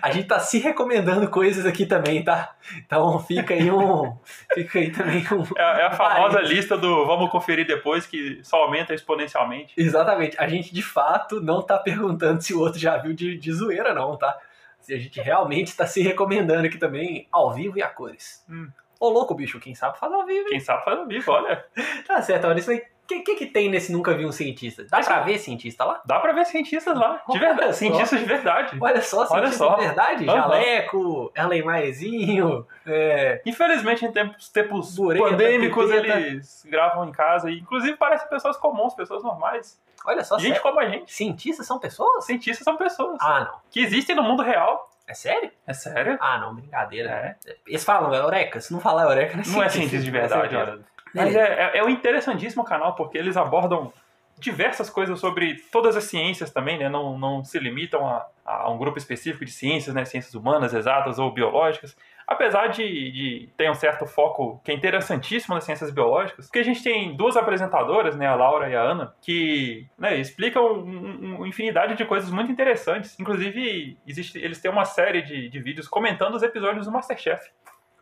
A 0.00 0.10
gente 0.10 0.28
tá 0.28 0.40
se 0.40 0.58
recomendando 0.58 1.28
coisas 1.28 1.66
aqui 1.66 1.84
também, 1.84 2.24
tá? 2.24 2.56
Então 2.78 3.18
fica 3.18 3.52
aí 3.52 3.70
um. 3.70 4.16
Fica 4.54 4.78
aí 4.78 4.90
também 4.90 5.22
um. 5.30 5.42
É, 5.54 5.82
é 5.82 5.86
a 5.88 5.90
famosa 5.90 6.40
lista 6.40 6.78
do 6.78 7.04
vamos 7.04 7.30
conferir 7.30 7.66
depois, 7.66 8.06
que 8.06 8.40
só 8.42 8.62
aumenta 8.62 8.94
exponencialmente. 8.94 9.74
Exatamente. 9.76 10.38
A 10.40 10.48
gente 10.48 10.72
de 10.72 10.82
fato 10.82 11.38
não 11.38 11.60
tá 11.60 11.78
perguntando 11.78 12.40
se 12.40 12.54
o 12.54 12.60
outro 12.60 12.80
já 12.80 12.96
viu 12.96 13.12
de, 13.12 13.36
de 13.36 13.52
zoeira, 13.52 13.92
não, 13.92 14.16
tá? 14.16 14.38
Se 14.80 14.94
a 14.94 14.98
gente 14.98 15.20
realmente 15.20 15.76
tá 15.76 15.86
se 15.86 16.00
recomendando 16.00 16.66
aqui 16.66 16.78
também, 16.78 17.28
ao 17.30 17.52
vivo 17.52 17.76
e 17.76 17.82
a 17.82 17.88
cores. 17.90 18.42
Hum. 18.48 18.70
Ô 19.04 19.08
louco, 19.08 19.34
bicho, 19.34 19.58
quem 19.58 19.74
sabe 19.74 19.98
faz 19.98 20.12
ao 20.12 20.24
vivo, 20.24 20.40
hein? 20.44 20.50
Quem 20.50 20.60
sabe 20.60 20.84
faz 20.84 20.96
ao 20.96 21.06
vivo, 21.06 21.32
olha. 21.32 21.64
Tá 22.06 22.22
certo, 22.22 22.44
Maurício, 22.44 22.72
mas 22.72 22.82
o 22.82 23.06
que, 23.08 23.20
que 23.22 23.34
que 23.34 23.46
tem 23.46 23.68
nesse 23.68 23.90
Nunca 23.90 24.14
Vi 24.14 24.24
um 24.24 24.30
Cientista? 24.30 24.84
Dá 24.88 25.00
pra 25.00 25.20
ver 25.22 25.38
cientista 25.38 25.84
lá? 25.84 26.00
Dá 26.06 26.20
pra 26.20 26.32
ver 26.32 26.46
cientistas 26.46 26.96
lá, 26.96 27.16
de 27.28 27.36
Olha 27.36 27.40
verdade. 27.40 27.76
Cientistas 27.76 28.20
de 28.20 28.24
verdade. 28.26 28.78
Olha 28.80 29.02
só, 29.02 29.22
Olha 29.22 29.48
cientista 29.48 29.56
só. 29.58 29.74
de 29.74 29.80
verdade, 29.82 30.28
Aham. 30.28 30.36
jaleco, 30.40 31.32
Erlen 31.34 31.62
Maezinho, 31.64 32.64
é, 32.86 33.42
Infelizmente, 33.44 34.04
em 34.04 34.12
tempos, 34.12 34.48
tempos 34.50 34.94
Bureta, 34.94 35.24
pandêmicos, 35.28 35.90
pipeta. 35.90 36.20
eles 36.20 36.66
gravam 36.70 37.08
em 37.08 37.12
casa 37.12 37.50
e, 37.50 37.58
inclusive, 37.58 37.96
parecem 37.96 38.28
pessoas 38.28 38.56
comuns, 38.56 38.94
pessoas 38.94 39.22
normais. 39.24 39.80
olha 40.06 40.22
só, 40.24 40.38
Gente 40.38 40.48
sério. 40.54 40.62
como 40.62 40.78
a 40.78 40.86
gente. 40.88 41.12
cientistas 41.12 41.66
são 41.66 41.78
pessoas? 41.80 42.24
Cientistas 42.24 42.64
são 42.64 42.76
pessoas 42.76 43.18
Ah, 43.20 43.40
não. 43.52 43.58
que 43.68 43.80
existem 43.80 44.14
no 44.14 44.22
mundo 44.22 44.42
real. 44.44 44.88
É 45.06 45.14
sério? 45.14 45.50
É 45.66 45.72
sério? 45.72 46.16
Ah, 46.20 46.38
não, 46.38 46.54
brincadeira. 46.54 47.10
É. 47.10 47.36
Eles 47.66 47.84
falam, 47.84 48.14
é 48.14 48.18
eureka? 48.18 48.60
Se 48.60 48.72
não 48.72 48.80
falar 48.80 49.04
eureka, 49.04 49.36
não 49.36 49.42
é 49.42 49.46
Não 49.46 49.62
é 49.62 49.68
cientista. 49.68 49.98
de 49.98 50.10
verdade. 50.10 50.54
É 50.54 50.58
olha. 50.58 50.66
cientista. 50.66 50.92
Mas 51.14 51.34
é, 51.36 51.70
é, 51.74 51.78
é 51.78 51.84
um 51.84 51.88
interessantíssimo 51.88 52.64
canal, 52.64 52.94
porque 52.94 53.18
eles 53.18 53.36
abordam 53.36 53.92
diversas 54.38 54.90
coisas 54.90 55.20
sobre 55.20 55.56
todas 55.70 55.96
as 55.96 56.04
ciências 56.04 56.50
também, 56.50 56.78
né? 56.78 56.88
Não, 56.88 57.18
não 57.18 57.44
se 57.44 57.58
limitam 57.58 58.06
a, 58.08 58.26
a 58.44 58.70
um 58.70 58.78
grupo 58.78 58.98
específico 58.98 59.44
de 59.44 59.52
ciências, 59.52 59.94
né? 59.94 60.04
Ciências 60.04 60.34
humanas, 60.34 60.72
exatas 60.72 61.18
ou 61.18 61.32
biológicas. 61.32 61.96
Apesar 62.32 62.68
de, 62.68 62.82
de 63.12 63.48
ter 63.56 63.70
um 63.70 63.74
certo 63.74 64.06
foco 64.06 64.60
que 64.64 64.70
é 64.72 64.74
interessantíssimo 64.74 65.54
nas 65.54 65.64
ciências 65.64 65.90
biológicas, 65.90 66.46
porque 66.46 66.58
a 66.60 66.64
gente 66.64 66.82
tem 66.82 67.14
duas 67.14 67.36
apresentadoras, 67.36 68.16
né, 68.16 68.26
a 68.26 68.34
Laura 68.34 68.68
e 68.70 68.74
a 68.74 68.80
Ana, 68.80 69.14
que 69.20 69.86
né, 69.98 70.16
explicam 70.16 70.62
um- 70.72 71.40
um- 71.40 71.46
infinidade 71.46 71.94
de 71.94 72.04
coisas 72.04 72.30
muito 72.30 72.50
interessantes. 72.50 73.18
Inclusive, 73.20 73.96
existe, 74.06 74.38
eles 74.38 74.60
têm 74.60 74.70
uma 74.70 74.84
série 74.84 75.22
de, 75.22 75.48
de 75.48 75.60
vídeos 75.60 75.86
comentando 75.88 76.34
os 76.34 76.42
episódios 76.42 76.86
do 76.86 76.92
Masterchef 76.92 77.50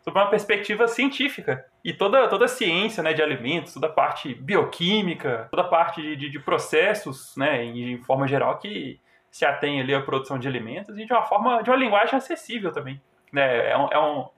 sob 0.03 0.19
uma 0.19 0.31
perspectiva 0.31 0.89
científica. 0.89 1.67
E 1.85 1.93
toda, 1.93 2.27
toda 2.29 2.47
a 2.47 2.49
ciência 2.49 3.03
né, 3.03 3.13
de 3.13 3.23
alimentos, 3.23 3.75
toda 3.75 3.87
a 3.87 3.91
parte 3.93 4.33
bioquímica, 4.35 5.49
toda 5.51 5.63
a 5.63 5.69
parte 5.69 6.01
de, 6.01 6.17
de, 6.17 6.31
de 6.31 6.39
processos, 6.39 7.35
né, 7.37 7.63
em, 7.65 7.93
em 7.93 7.99
forma 7.99 8.27
geral, 8.27 8.57
que 8.59 8.99
se 9.31 9.45
atém 9.45 9.81
ali 9.81 9.95
à 9.95 10.01
produção 10.01 10.39
de 10.39 10.49
alimentos 10.49 10.97
e 10.99 11.05
de 11.05 11.13
uma 11.13 11.23
forma, 11.23 11.63
de 11.63 11.71
uma 11.71 11.77
linguagem 11.77 12.17
acessível 12.17 12.73
também. 12.73 13.01
Né? 13.33 13.71
É 13.71 13.77
um, 13.77 13.89
é 13.89 13.99
um- 13.99 14.29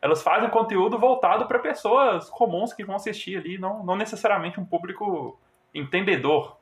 elas 0.00 0.22
fazem 0.22 0.48
conteúdo 0.50 0.98
voltado 0.98 1.46
para 1.46 1.58
pessoas 1.58 2.28
comuns 2.30 2.72
que 2.72 2.84
vão 2.84 2.94
assistir 2.96 3.38
ali, 3.38 3.58
não, 3.58 3.82
não 3.84 3.96
necessariamente 3.96 4.60
um 4.60 4.64
público 4.64 5.38
entendedor. 5.74 6.56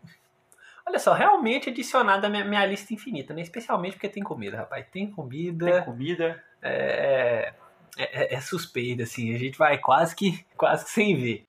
Olha 0.87 0.99
só, 0.99 1.13
realmente 1.15 1.71
adicionada 1.71 2.27
à 2.27 2.31
minha, 2.31 2.45
minha 2.45 2.65
lista 2.67 2.93
infinita, 2.93 3.33
né? 3.35 3.41
Especialmente 3.41 3.93
porque 3.95 4.09
tem 4.09 4.23
comida, 4.23 4.59
rapaz. 4.59 4.87
Tem 4.91 5.11
comida. 5.11 5.65
Tem 5.73 5.85
comida. 5.85 6.43
É, 6.63 7.53
é, 7.97 8.23
é- 8.25 8.35
é 8.35 8.41
suspeito, 8.41 9.03
assim. 9.03 9.35
A 9.35 9.39
gente 9.39 9.57
vai 9.59 9.79
quase 9.79 10.15
que, 10.15 10.45
quase 10.57 10.85
que 10.85 10.91
sem 10.91 11.17
ver. 11.17 11.47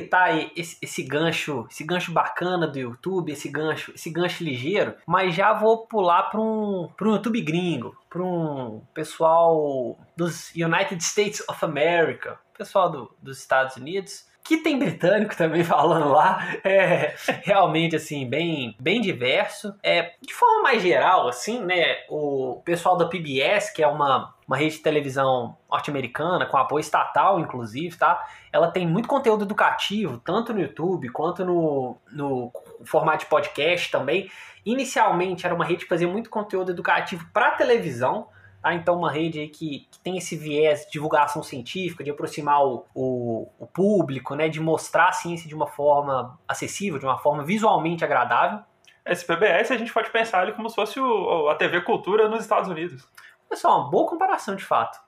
Aproveitar 0.00 0.50
esse, 0.56 0.76
esse 0.80 1.02
gancho, 1.02 1.66
esse 1.70 1.84
gancho 1.84 2.12
bacana 2.12 2.66
do 2.66 2.78
YouTube, 2.78 3.32
esse 3.32 3.48
gancho, 3.48 3.92
esse 3.94 4.10
gancho 4.10 4.42
ligeiro, 4.42 4.94
mas 5.06 5.34
já 5.34 5.52
vou 5.52 5.86
pular 5.86 6.24
para 6.24 6.40
um, 6.40 6.88
para 6.96 7.08
um 7.08 7.12
YouTube 7.12 7.40
gringo, 7.42 7.96
para 8.08 8.22
um 8.22 8.82
pessoal 8.94 9.98
dos 10.16 10.50
United 10.54 11.02
States 11.02 11.42
of 11.48 11.64
America, 11.64 12.38
pessoal 12.56 12.90
do- 12.90 13.14
dos 13.22 13.38
Estados 13.38 13.76
Unidos, 13.76 14.28
que 14.42 14.56
tem 14.58 14.78
britânico 14.78 15.36
também 15.36 15.62
falando 15.64 16.08
lá, 16.10 16.44
é 16.64 17.14
realmente 17.42 17.94
assim 17.94 18.28
bem 18.28 18.74
bem 18.80 19.00
diverso. 19.00 19.74
É 19.82 20.12
de 20.20 20.34
forma 20.34 20.62
mais 20.62 20.82
geral, 20.82 21.28
assim, 21.28 21.62
né? 21.62 21.98
O 22.08 22.60
pessoal 22.64 22.96
da 22.96 23.06
PBS, 23.06 23.70
que 23.70 23.82
é 23.82 23.86
uma 23.86 24.34
uma 24.50 24.56
rede 24.56 24.78
de 24.78 24.82
televisão 24.82 25.56
norte-americana 25.70 26.44
com 26.44 26.56
apoio 26.56 26.80
estatal, 26.80 27.38
inclusive, 27.38 27.96
tá? 27.96 28.26
ela 28.52 28.68
tem 28.68 28.84
muito 28.84 29.06
conteúdo 29.06 29.44
educativo, 29.44 30.18
tanto 30.18 30.52
no 30.52 30.60
YouTube 30.60 31.08
quanto 31.10 31.44
no, 31.44 31.96
no 32.10 32.52
formato 32.84 33.18
de 33.20 33.26
podcast 33.26 33.92
também. 33.92 34.28
Inicialmente 34.66 35.46
era 35.46 35.54
uma 35.54 35.64
rede 35.64 35.84
que 35.84 35.88
fazia 35.88 36.08
muito 36.08 36.28
conteúdo 36.28 36.72
educativo 36.72 37.24
para 37.32 37.52
televisão, 37.52 38.26
tá? 38.60 38.74
então 38.74 38.98
uma 38.98 39.12
rede 39.12 39.46
que, 39.46 39.86
que 39.88 40.00
tem 40.00 40.18
esse 40.18 40.34
viés 40.34 40.84
de 40.84 40.90
divulgação 40.90 41.44
científica, 41.44 42.02
de 42.02 42.10
aproximar 42.10 42.60
o, 42.66 42.84
o, 42.92 43.48
o 43.56 43.68
público, 43.68 44.34
né? 44.34 44.48
de 44.48 44.58
mostrar 44.58 45.10
a 45.10 45.12
ciência 45.12 45.48
de 45.48 45.54
uma 45.54 45.68
forma 45.68 46.36
acessível, 46.48 46.98
de 46.98 47.04
uma 47.04 47.18
forma 47.18 47.44
visualmente 47.44 48.04
agradável. 48.04 48.58
Esse 49.06 49.24
PBS 49.24 49.70
a 49.70 49.76
gente 49.76 49.92
pode 49.92 50.10
pensar 50.10 50.42
ele 50.42 50.54
como 50.54 50.68
se 50.68 50.74
fosse 50.74 50.98
o- 50.98 51.48
a 51.48 51.54
TV 51.54 51.82
Cultura 51.82 52.28
nos 52.28 52.40
Estados 52.40 52.68
Unidos. 52.68 53.08
Pessoal, 53.50 53.80
uma 53.82 53.90
boa 53.90 54.08
comparação 54.08 54.54
de 54.56 54.64
fato. 54.64 54.98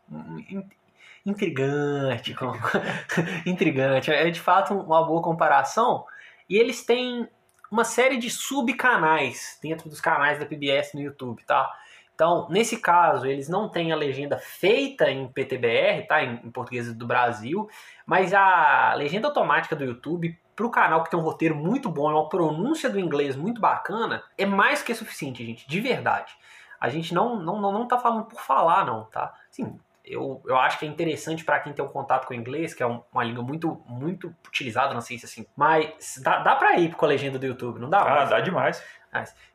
In- 0.50 0.68
Intrigante. 1.24 2.34
com- 2.34 2.52
Intrigante. 3.46 4.10
É 4.10 4.28
de 4.28 4.40
fato 4.40 4.74
uma 4.74 5.04
boa 5.06 5.22
comparação. 5.22 6.04
E 6.48 6.56
eles 6.58 6.84
têm 6.84 7.28
uma 7.70 7.84
série 7.84 8.18
de 8.18 8.28
subcanais 8.28 9.58
dentro 9.62 9.88
dos 9.88 10.00
canais 10.00 10.38
da 10.38 10.44
PBS 10.44 10.92
no 10.94 11.00
YouTube, 11.00 11.42
tá? 11.44 11.72
Então, 12.14 12.46
nesse 12.50 12.76
caso, 12.78 13.26
eles 13.26 13.48
não 13.48 13.68
têm 13.68 13.90
a 13.90 13.96
legenda 13.96 14.36
feita 14.38 15.10
em 15.10 15.26
PTBR, 15.28 16.06
tá? 16.06 16.22
Em, 16.22 16.34
em 16.44 16.50
português 16.50 16.92
do 16.92 17.06
Brasil, 17.06 17.68
mas 18.04 18.34
a 18.34 18.92
legenda 18.96 19.28
automática 19.28 19.74
do 19.74 19.84
YouTube 19.84 20.38
para 20.54 20.66
o 20.66 20.70
canal 20.70 21.02
que 21.02 21.10
tem 21.10 21.18
um 21.18 21.22
roteiro 21.22 21.54
muito 21.56 21.88
bom, 21.88 22.10
uma 22.10 22.28
pronúncia 22.28 22.90
do 22.90 23.00
inglês 23.00 23.34
muito 23.34 23.60
bacana, 23.60 24.22
é 24.36 24.44
mais 24.44 24.82
que 24.82 24.94
suficiente, 24.94 25.44
gente, 25.46 25.66
de 25.66 25.80
verdade. 25.80 26.34
A 26.82 26.88
gente 26.88 27.14
não 27.14 27.36
não, 27.36 27.60
não, 27.60 27.72
não 27.72 27.86
tá 27.88 27.96
falando 27.98 28.24
por 28.24 28.40
falar, 28.40 28.84
não, 28.84 29.04
tá? 29.04 29.32
Sim, 29.50 29.78
eu, 30.04 30.42
eu 30.46 30.56
acho 30.58 30.78
que 30.78 30.84
é 30.84 30.88
interessante 30.88 31.44
para 31.44 31.60
quem 31.60 31.72
tem 31.72 31.84
um 31.84 31.88
contato 31.88 32.26
com 32.26 32.34
o 32.34 32.36
inglês, 32.36 32.74
que 32.74 32.82
é 32.82 32.86
um- 32.86 33.02
uma 33.12 33.22
língua 33.22 33.42
muito 33.44 33.80
muito 33.86 34.34
utilizada 34.48 34.92
na 34.92 35.00
ciência, 35.00 35.26
assim. 35.26 35.46
Mas 35.56 36.20
dá, 36.22 36.38
dá 36.40 36.56
para 36.56 36.76
ir 36.78 36.92
com 36.94 37.04
a 37.04 37.08
legenda 37.08 37.38
do 37.38 37.46
YouTube, 37.46 37.78
não 37.78 37.88
dá? 37.88 38.00
Ah, 38.00 38.14
mais? 38.16 38.30
dá 38.30 38.40
demais. 38.40 38.84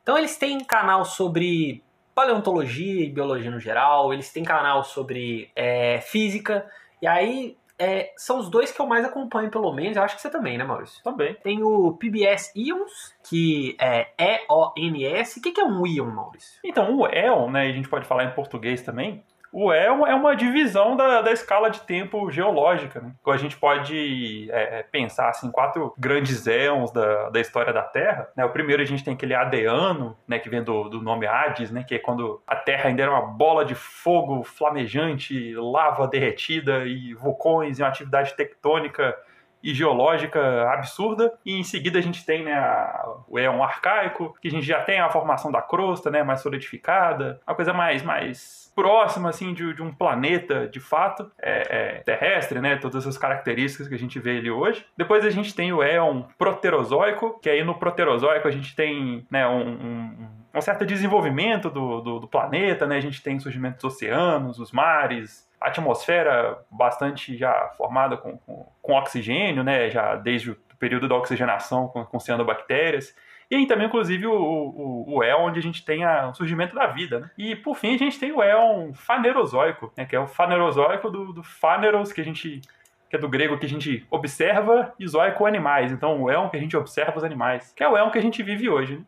Então 0.02 0.16
eles 0.16 0.36
têm 0.38 0.64
canal 0.64 1.04
sobre 1.04 1.84
paleontologia 2.14 3.04
e 3.04 3.10
biologia 3.10 3.50
no 3.50 3.60
geral, 3.60 4.12
eles 4.12 4.32
têm 4.32 4.42
canal 4.42 4.82
sobre 4.84 5.50
é, 5.54 6.00
física, 6.00 6.66
e 7.02 7.06
aí 7.06 7.56
é, 7.78 8.12
são 8.16 8.38
os 8.40 8.50
dois 8.50 8.72
que 8.72 8.80
eu 8.80 8.86
mais 8.86 9.04
acompanho, 9.04 9.50
pelo 9.50 9.72
menos. 9.72 9.96
Eu 9.96 10.02
acho 10.02 10.16
que 10.16 10.22
você 10.22 10.30
também, 10.30 10.58
né, 10.58 10.64
Maurício? 10.64 11.02
Também. 11.02 11.34
Tem 11.34 11.62
o 11.62 11.92
PBS 11.92 12.52
Ions, 12.56 13.14
que 13.22 13.76
é 13.80 14.08
E-O-N-S. 14.18 15.38
O 15.38 15.42
que 15.42 15.52
que 15.52 15.60
é 15.60 15.64
um 15.64 15.86
Ion, 15.86 16.10
Maurício? 16.10 16.58
Então, 16.64 16.98
o 16.98 17.06
EON, 17.06 17.50
né, 17.50 17.62
a 17.62 17.72
gente 17.72 17.88
pode 17.88 18.06
falar 18.06 18.24
em 18.24 18.32
português 18.32 18.82
também, 18.82 19.22
o 19.52 19.72
EON 19.72 20.06
é 20.06 20.14
uma 20.14 20.36
divisão 20.36 20.96
da, 20.96 21.22
da 21.22 21.32
escala 21.32 21.70
de 21.70 21.80
tempo 21.80 22.30
geológica. 22.30 23.00
Né? 23.00 23.12
Então, 23.20 23.32
a 23.32 23.36
gente 23.36 23.56
pode 23.56 24.48
é, 24.50 24.82
pensar 24.82 25.28
assim, 25.28 25.50
quatro 25.50 25.94
grandes 25.98 26.46
éons 26.46 26.90
da, 26.90 27.30
da 27.30 27.40
história 27.40 27.72
da 27.72 27.82
Terra. 27.82 28.28
Né? 28.36 28.44
O 28.44 28.50
primeiro 28.50 28.82
a 28.82 28.86
gente 28.86 29.02
tem 29.02 29.14
aquele 29.14 29.34
Adeano, 29.34 30.16
né, 30.26 30.38
que 30.38 30.48
vem 30.48 30.62
do, 30.62 30.88
do 30.88 31.02
nome 31.02 31.26
Hades, 31.26 31.70
né, 31.70 31.82
que 31.82 31.94
é 31.94 31.98
quando 31.98 32.42
a 32.46 32.56
Terra 32.56 32.88
ainda 32.88 33.02
era 33.02 33.10
uma 33.10 33.22
bola 33.22 33.64
de 33.64 33.74
fogo 33.74 34.42
flamejante, 34.42 35.54
lava 35.54 36.06
derretida 36.06 36.84
e 36.84 37.14
vulcões 37.14 37.78
e 37.78 37.82
uma 37.82 37.88
atividade 37.88 38.34
tectônica 38.34 39.16
e 39.62 39.74
geológica 39.74 40.70
absurda. 40.70 41.32
E 41.44 41.58
em 41.58 41.64
seguida 41.64 41.98
a 41.98 42.02
gente 42.02 42.24
tem 42.24 42.44
né, 42.44 42.54
a, 42.54 43.16
o 43.28 43.38
éon 43.38 43.62
arcaico, 43.62 44.34
que 44.40 44.48
a 44.48 44.50
gente 44.50 44.66
já 44.66 44.80
tem 44.82 45.00
a 45.00 45.10
formação 45.10 45.50
da 45.50 45.62
crosta, 45.62 46.10
né, 46.10 46.22
mais 46.22 46.40
solidificada, 46.40 47.40
uma 47.46 47.54
coisa 47.54 47.72
mais, 47.72 48.02
mais 48.02 48.72
próxima 48.74 49.30
assim 49.30 49.52
de, 49.52 49.74
de 49.74 49.82
um 49.82 49.92
planeta 49.92 50.68
de 50.68 50.78
fato 50.78 51.30
é, 51.40 51.62
é, 51.68 52.02
terrestre, 52.02 52.60
né? 52.60 52.76
Todas 52.76 53.02
essas 53.02 53.18
características 53.18 53.88
que 53.88 53.94
a 53.94 53.98
gente 53.98 54.20
vê 54.20 54.38
ali 54.38 54.50
hoje. 54.50 54.86
Depois 54.96 55.24
a 55.24 55.30
gente 55.30 55.54
tem 55.54 55.72
o 55.72 55.82
éon 55.82 56.22
proterozoico, 56.38 57.38
que 57.40 57.50
aí 57.50 57.64
no 57.64 57.74
proterozoico 57.74 58.46
a 58.46 58.50
gente 58.52 58.76
tem 58.76 59.26
né, 59.30 59.46
um, 59.48 59.68
um 59.68 60.38
um 60.54 60.60
certo 60.60 60.84
desenvolvimento 60.84 61.70
do, 61.70 62.00
do, 62.00 62.18
do, 62.20 62.28
planeta, 62.28 62.86
né? 62.86 62.96
A 62.96 63.00
gente 63.00 63.22
tem 63.22 63.38
surgimento 63.38 63.76
dos 63.76 63.94
oceanos, 63.94 64.58
os 64.58 64.72
mares, 64.72 65.47
atmosfera 65.60 66.58
bastante 66.70 67.36
já 67.36 67.72
formada 67.76 68.16
com, 68.16 68.36
com, 68.38 68.66
com, 68.80 68.92
oxigênio, 68.92 69.64
né, 69.64 69.90
já 69.90 70.16
desde 70.16 70.52
o 70.52 70.56
período 70.78 71.08
da 71.08 71.16
oxigenação 71.16 71.88
com, 71.88 72.04
com 72.04 72.20
cianobactérias. 72.20 73.14
E 73.50 73.56
aí 73.56 73.66
também, 73.66 73.86
inclusive, 73.86 74.26
o, 74.26 74.32
o, 74.32 75.18
o 75.18 75.22
onde 75.40 75.58
a 75.58 75.62
gente 75.62 75.84
tem 75.84 76.04
a, 76.04 76.28
o 76.28 76.34
surgimento 76.34 76.74
da 76.74 76.86
vida. 76.86 77.20
Né? 77.20 77.30
E, 77.38 77.56
por 77.56 77.76
fim, 77.76 77.94
a 77.94 77.98
gente 77.98 78.18
tem 78.18 78.30
o 78.30 78.42
El 78.42 78.92
fanerozoico, 78.94 79.92
né, 79.96 80.04
que 80.04 80.14
é 80.14 80.20
o 80.20 80.26
fanerozoico 80.26 81.10
do, 81.10 81.32
do 81.32 81.42
faneros, 81.42 82.12
que 82.12 82.20
a 82.20 82.24
gente 82.24 82.60
que 83.08 83.16
é 83.16 83.18
do 83.18 83.28
grego 83.28 83.58
que 83.58 83.64
a 83.64 83.68
gente 83.68 84.06
observa, 84.10 84.92
e 84.98 85.08
zoico 85.08 85.46
animais. 85.46 85.90
Então, 85.90 86.22
o 86.22 86.30
El 86.30 86.50
que 86.50 86.56
a 86.56 86.60
gente 86.60 86.76
observa 86.76 87.16
os 87.16 87.24
animais, 87.24 87.72
que 87.74 87.82
é 87.82 87.88
o 87.88 87.96
El 87.96 88.10
que 88.10 88.18
a 88.18 88.22
gente 88.22 88.42
vive 88.42 88.68
hoje. 88.68 88.96
Né? 88.96 89.04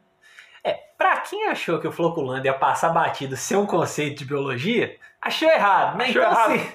É, 0.64 0.72
pra 0.96 1.18
quem 1.20 1.48
achou 1.48 1.78
que 1.78 1.86
o 1.86 1.92
Floculando 1.92 2.46
ia 2.46 2.54
passar 2.54 2.90
batido 2.90 3.36
sem 3.36 3.56
um 3.56 3.66
conceito 3.66 4.20
de 4.20 4.24
biologia, 4.24 4.96
achou 5.20 5.48
errado, 5.48 5.98
né? 5.98 6.04
Achou 6.04 6.22
então, 6.22 6.32
errado. 6.32 6.52
Assim, 6.52 6.72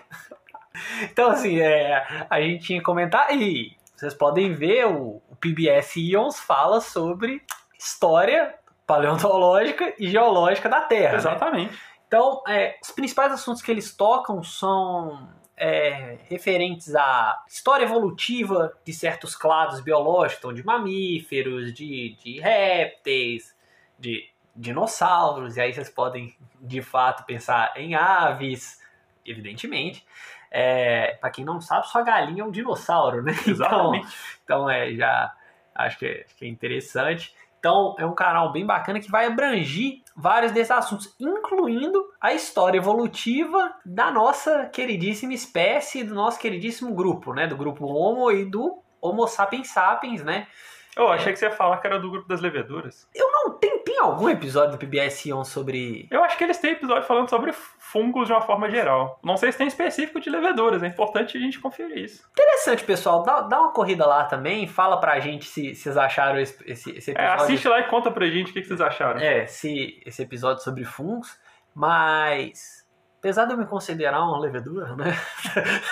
então, 1.03 1.29
assim, 1.29 1.59
é, 1.59 2.25
a 2.29 2.41
gente 2.41 2.65
tinha 2.65 2.79
que 2.79 2.85
comentar 2.85 3.35
e 3.35 3.75
vocês 3.95 4.13
podem 4.13 4.53
ver, 4.53 4.85
o, 4.87 5.21
o 5.29 5.35
PBS 5.39 5.95
Ions 5.95 6.39
fala 6.39 6.81
sobre 6.81 7.41
história 7.77 8.53
paleontológica 8.85 9.93
e 9.97 10.09
geológica 10.09 10.69
da 10.69 10.81
Terra. 10.81 11.13
Né? 11.13 11.17
Exatamente. 11.17 11.71
Né? 11.71 11.79
Então, 12.07 12.43
é, 12.47 12.77
os 12.81 12.91
principais 12.91 13.31
assuntos 13.31 13.61
que 13.61 13.71
eles 13.71 13.95
tocam 13.95 14.43
são 14.43 15.27
é, 15.57 16.17
referentes 16.29 16.95
à 16.95 17.43
história 17.47 17.85
evolutiva 17.85 18.77
de 18.83 18.93
certos 18.93 19.35
clados 19.35 19.79
biológicos, 19.81 20.37
então 20.39 20.53
de 20.53 20.63
mamíferos, 20.63 21.73
de, 21.73 22.15
de 22.23 22.39
répteis, 22.39 23.55
de 23.97 24.29
dinossauros, 24.55 25.57
e 25.57 25.61
aí 25.61 25.73
vocês 25.73 25.89
podem 25.89 26.35
de 26.61 26.81
fato 26.81 27.25
pensar 27.25 27.73
em 27.75 27.95
aves, 27.95 28.81
evidentemente. 29.25 30.05
É, 30.49 31.17
para 31.19 31.29
quem 31.29 31.43
não 31.43 31.59
sabe, 31.59 31.87
sua 31.87 32.01
galinha 32.01 32.41
é 32.41 32.45
um 32.45 32.51
dinossauro, 32.51 33.21
né? 33.21 33.33
Exatamente. 33.45 34.07
Então, 34.43 34.69
então 34.69 34.69
é, 34.69 34.93
já 34.93 35.33
acho 35.75 35.99
que, 35.99 36.05
é, 36.05 36.23
acho 36.23 36.35
que 36.35 36.45
é 36.45 36.47
interessante. 36.47 37.35
Então 37.59 37.95
é 37.97 38.05
um 38.05 38.13
canal 38.13 38.51
bem 38.51 38.65
bacana 38.65 38.99
que 38.99 39.09
vai 39.09 39.25
abrangir 39.25 40.03
vários 40.15 40.51
desses 40.51 40.71
assuntos, 40.71 41.13
incluindo 41.19 42.05
a 42.21 42.31
história 42.33 42.77
evolutiva 42.77 43.75
da 43.83 44.11
nossa 44.11 44.67
queridíssima 44.67 45.33
espécie, 45.33 46.03
do 46.03 46.13
nosso 46.13 46.39
queridíssimo 46.39 46.93
grupo, 46.93 47.33
né? 47.33 47.47
Do 47.47 47.57
grupo 47.57 47.85
Homo 47.85 48.31
e 48.31 48.45
do 48.45 48.81
Homo 49.01 49.27
sapiens 49.27 49.69
sapiens, 49.69 50.23
né? 50.23 50.47
Eu 50.95 51.09
achei 51.09 51.33
que 51.33 51.39
você 51.39 51.45
ia 51.45 51.51
falar 51.51 51.77
que 51.77 51.87
era 51.87 51.99
do 51.99 52.09
grupo 52.09 52.27
das 52.27 52.41
leveduras. 52.41 53.07
Eu 53.13 53.31
não. 53.31 53.57
Tem, 53.57 53.79
tem 53.79 53.99
algum 53.99 54.29
episódio 54.29 54.71
do 54.71 54.77
PBS 54.77 55.25
On 55.27 55.43
sobre. 55.43 56.07
Eu 56.09 56.23
acho 56.23 56.37
que 56.37 56.43
eles 56.43 56.57
têm 56.57 56.71
episódio 56.71 57.03
falando 57.03 57.29
sobre 57.29 57.51
fungos 57.51 58.27
de 58.27 58.33
uma 58.33 58.41
forma 58.41 58.69
geral. 58.69 59.19
Não 59.23 59.37
sei 59.37 59.51
se 59.51 59.57
tem 59.57 59.67
específico 59.67 60.19
de 60.19 60.29
leveduras, 60.29 60.83
é 60.83 60.87
importante 60.87 61.37
a 61.37 61.41
gente 61.41 61.59
conferir 61.59 61.97
isso. 61.97 62.27
Interessante, 62.31 62.83
pessoal. 62.83 63.23
Dá, 63.23 63.41
dá 63.41 63.59
uma 63.59 63.73
corrida 63.73 64.05
lá 64.05 64.23
também. 64.25 64.67
Fala 64.67 64.99
pra 64.99 65.19
gente 65.19 65.45
se, 65.45 65.75
se 65.75 65.83
vocês 65.83 65.97
acharam 65.97 66.39
esse, 66.39 66.57
esse, 66.65 66.91
esse 66.91 67.11
é, 67.11 67.13
episódio. 67.13 67.31
É, 67.31 67.43
assiste 67.43 67.67
lá 67.67 67.79
e 67.79 67.87
conta 67.87 68.11
pra 68.11 68.25
gente 68.27 68.51
o 68.51 68.53
que, 68.53 68.61
que 68.61 68.67
vocês 68.67 68.81
acharam. 68.81 69.19
É, 69.19 69.45
se 69.45 70.01
esse 70.05 70.21
episódio 70.21 70.63
sobre 70.63 70.83
fungos. 70.83 71.37
Mas 71.75 72.84
apesar 73.25 73.45
de 73.45 73.53
eu 73.53 73.57
me 73.57 73.65
considerar 73.65 74.23
uma 74.23 74.37
levedura, 74.37 74.95
né? 74.95 75.17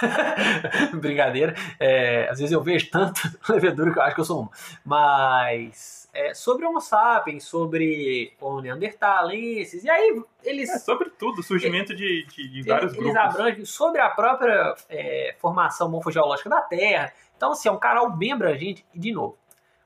Brincadeira. 0.93 1.55
É, 1.79 2.29
às 2.29 2.37
vezes 2.37 2.51
eu 2.51 2.61
vejo 2.61 2.91
tanto 2.91 3.21
levedura 3.49 3.91
que 3.91 3.97
eu 3.97 4.03
acho 4.03 4.13
que 4.13 4.21
eu 4.21 4.25
sou 4.25 4.41
uma. 4.41 4.51
Mas 4.85 6.07
é, 6.13 6.35
sobre 6.35 6.63
Homo 6.63 6.79
sapiens, 6.79 7.43
sobre 7.43 8.33
o 8.39 8.61
Neandertalenses, 8.61 9.83
e 9.83 9.89
aí 9.89 10.21
eles. 10.43 10.69
É, 10.69 10.77
sobre 10.77 11.09
tudo, 11.09 11.39
o 11.39 11.43
surgimento 11.43 11.95
de, 11.95 12.23
de, 12.27 12.49
de 12.49 12.61
vários 12.61 12.93
eles, 12.93 13.03
grupos. 13.03 13.19
Eles 13.19 13.35
abrangem 13.35 13.65
sobre 13.65 13.99
a 13.99 14.09
própria 14.11 14.75
é, 14.87 15.35
formação 15.39 15.89
morfogeológica 15.89 16.51
da 16.51 16.61
Terra. 16.61 17.11
Então, 17.35 17.53
assim, 17.53 17.67
é 17.67 17.71
um 17.71 17.79
canal 17.79 18.11
bem 18.11 18.31
abrangente. 18.31 18.85
E, 18.93 18.99
de 18.99 19.11
novo, 19.11 19.39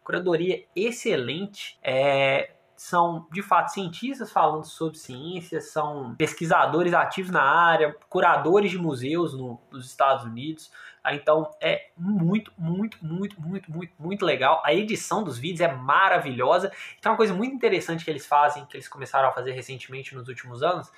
curadoria 0.04 0.66
excelente. 0.76 1.80
É, 1.82 2.52
são 2.78 3.28
de 3.32 3.42
fato 3.42 3.74
cientistas 3.74 4.32
falando 4.32 4.64
sobre 4.64 4.98
ciência, 5.00 5.60
são 5.60 6.16
pesquisadores 6.16 6.94
ativos 6.94 7.32
na 7.32 7.42
área, 7.42 7.96
curadores 8.08 8.70
de 8.70 8.78
museus 8.78 9.34
no, 9.34 9.60
nos 9.72 9.88
Estados 9.88 10.24
Unidos. 10.24 10.72
Ah, 11.04 11.16
então 11.16 11.50
é 11.60 11.90
muito, 11.98 12.54
muito, 12.58 13.04
muito, 13.04 13.42
muito, 13.42 13.72
muito, 13.72 13.94
muito 13.98 14.26
legal. 14.26 14.62
A 14.64 14.74
edição 14.74 15.24
dos 15.24 15.40
vídeos 15.40 15.62
é 15.62 15.74
maravilhosa. 15.74 16.72
Então, 17.00 17.14
uma 17.14 17.18
coisa 17.18 17.34
muito 17.34 17.56
interessante 17.56 18.06
que 18.06 18.12
eles 18.12 18.28
fazem, 18.28 18.66
que 18.66 18.78
eles 18.78 18.88
começaram 18.88 19.30
a 19.30 19.32
fazer 19.32 19.54
recentemente 19.54 20.14
nos 20.14 20.28
últimos 20.28 20.62
anos, 20.62 20.92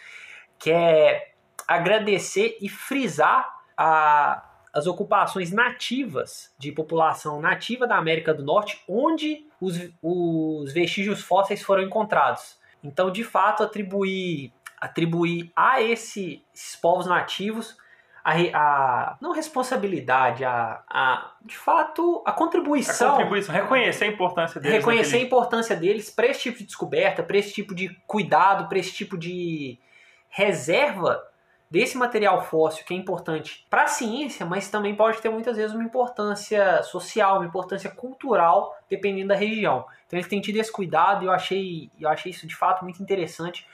que 0.57 0.71
é 0.71 1.31
agradecer 1.65 2.57
e 2.59 2.67
frisar 2.67 3.47
a, 3.77 4.48
as 4.73 4.88
ocupações 4.88 5.51
nativas 5.51 6.53
de 6.58 6.71
população 6.71 7.41
nativa 7.41 7.88
da 7.88 7.97
América 7.97 8.34
do 8.34 8.43
Norte, 8.43 8.84
onde 8.88 9.47
os, 9.60 9.77
os 10.01 10.71
vestígios 10.71 11.21
fósseis 11.21 11.62
foram 11.62 11.84
encontrados. 11.84 12.58
Então, 12.84 13.12
de 13.12 13.23
fato, 13.23 13.63
atribuir, 13.63 14.53
atribuir 14.79 15.51
a 15.55 15.82
esse, 15.82 16.43
esses 16.53 16.75
povos 16.75 17.08
nativos 17.08 17.77
a, 18.23 18.34
a, 18.53 19.17
não 19.21 19.32
responsabilidade, 19.32 20.43
a, 20.45 20.84
a 20.88 21.32
de 21.43 21.58
fato 21.58 22.21
a 22.25 22.32
contribuição. 22.32 23.08
A 23.08 23.12
contribuição, 23.12 23.55
reconhecer 23.55 24.05
a 24.05 24.08
importância 24.08 24.62
deles. 24.62 24.77
Reconhecer 24.77 25.03
naquele... 25.03 25.23
a 25.23 25.25
importância 25.25 25.75
deles 25.75 26.10
para 26.10 26.27
esse 26.27 26.41
tipo 26.41 26.58
de 26.60 26.65
descoberta, 26.65 27.23
para 27.23 27.38
esse 27.38 27.53
tipo 27.53 27.73
de 27.73 27.89
cuidado, 28.05 28.67
para 28.67 28.77
esse 28.77 28.93
tipo 28.93 29.17
de 29.17 29.79
reserva 30.29 31.23
desse 31.69 31.97
material 31.97 32.41
fóssil 32.41 32.84
que 32.86 32.93
é 32.93 32.97
importante 32.97 33.65
para 33.69 33.84
a 33.84 33.88
ciência, 33.88 34.45
mas 34.45 34.69
também 34.69 34.95
pode 34.95 35.21
ter 35.21 35.29
muitas 35.29 35.55
vezes 35.55 35.75
uma 35.75 35.84
importância 35.84 36.82
social, 36.84 37.38
uma 37.38 37.45
importância 37.45 37.89
cultural, 37.89 38.75
dependendo 38.89 39.27
da 39.27 39.36
região. 39.36 39.86
Então 40.08 40.17
eles 40.17 40.27
têm 40.27 40.41
tido 40.41 40.58
esse 40.58 40.71
cuidado 40.71 41.23
e 41.23 41.27
eu 41.27 41.32
achei, 41.32 41.91
eu 41.99 42.10
achei 42.10 42.32
isso 42.32 42.47
de 42.47 42.55
fato 42.55 42.84
muito 42.84 43.01
interessante. 43.01 43.67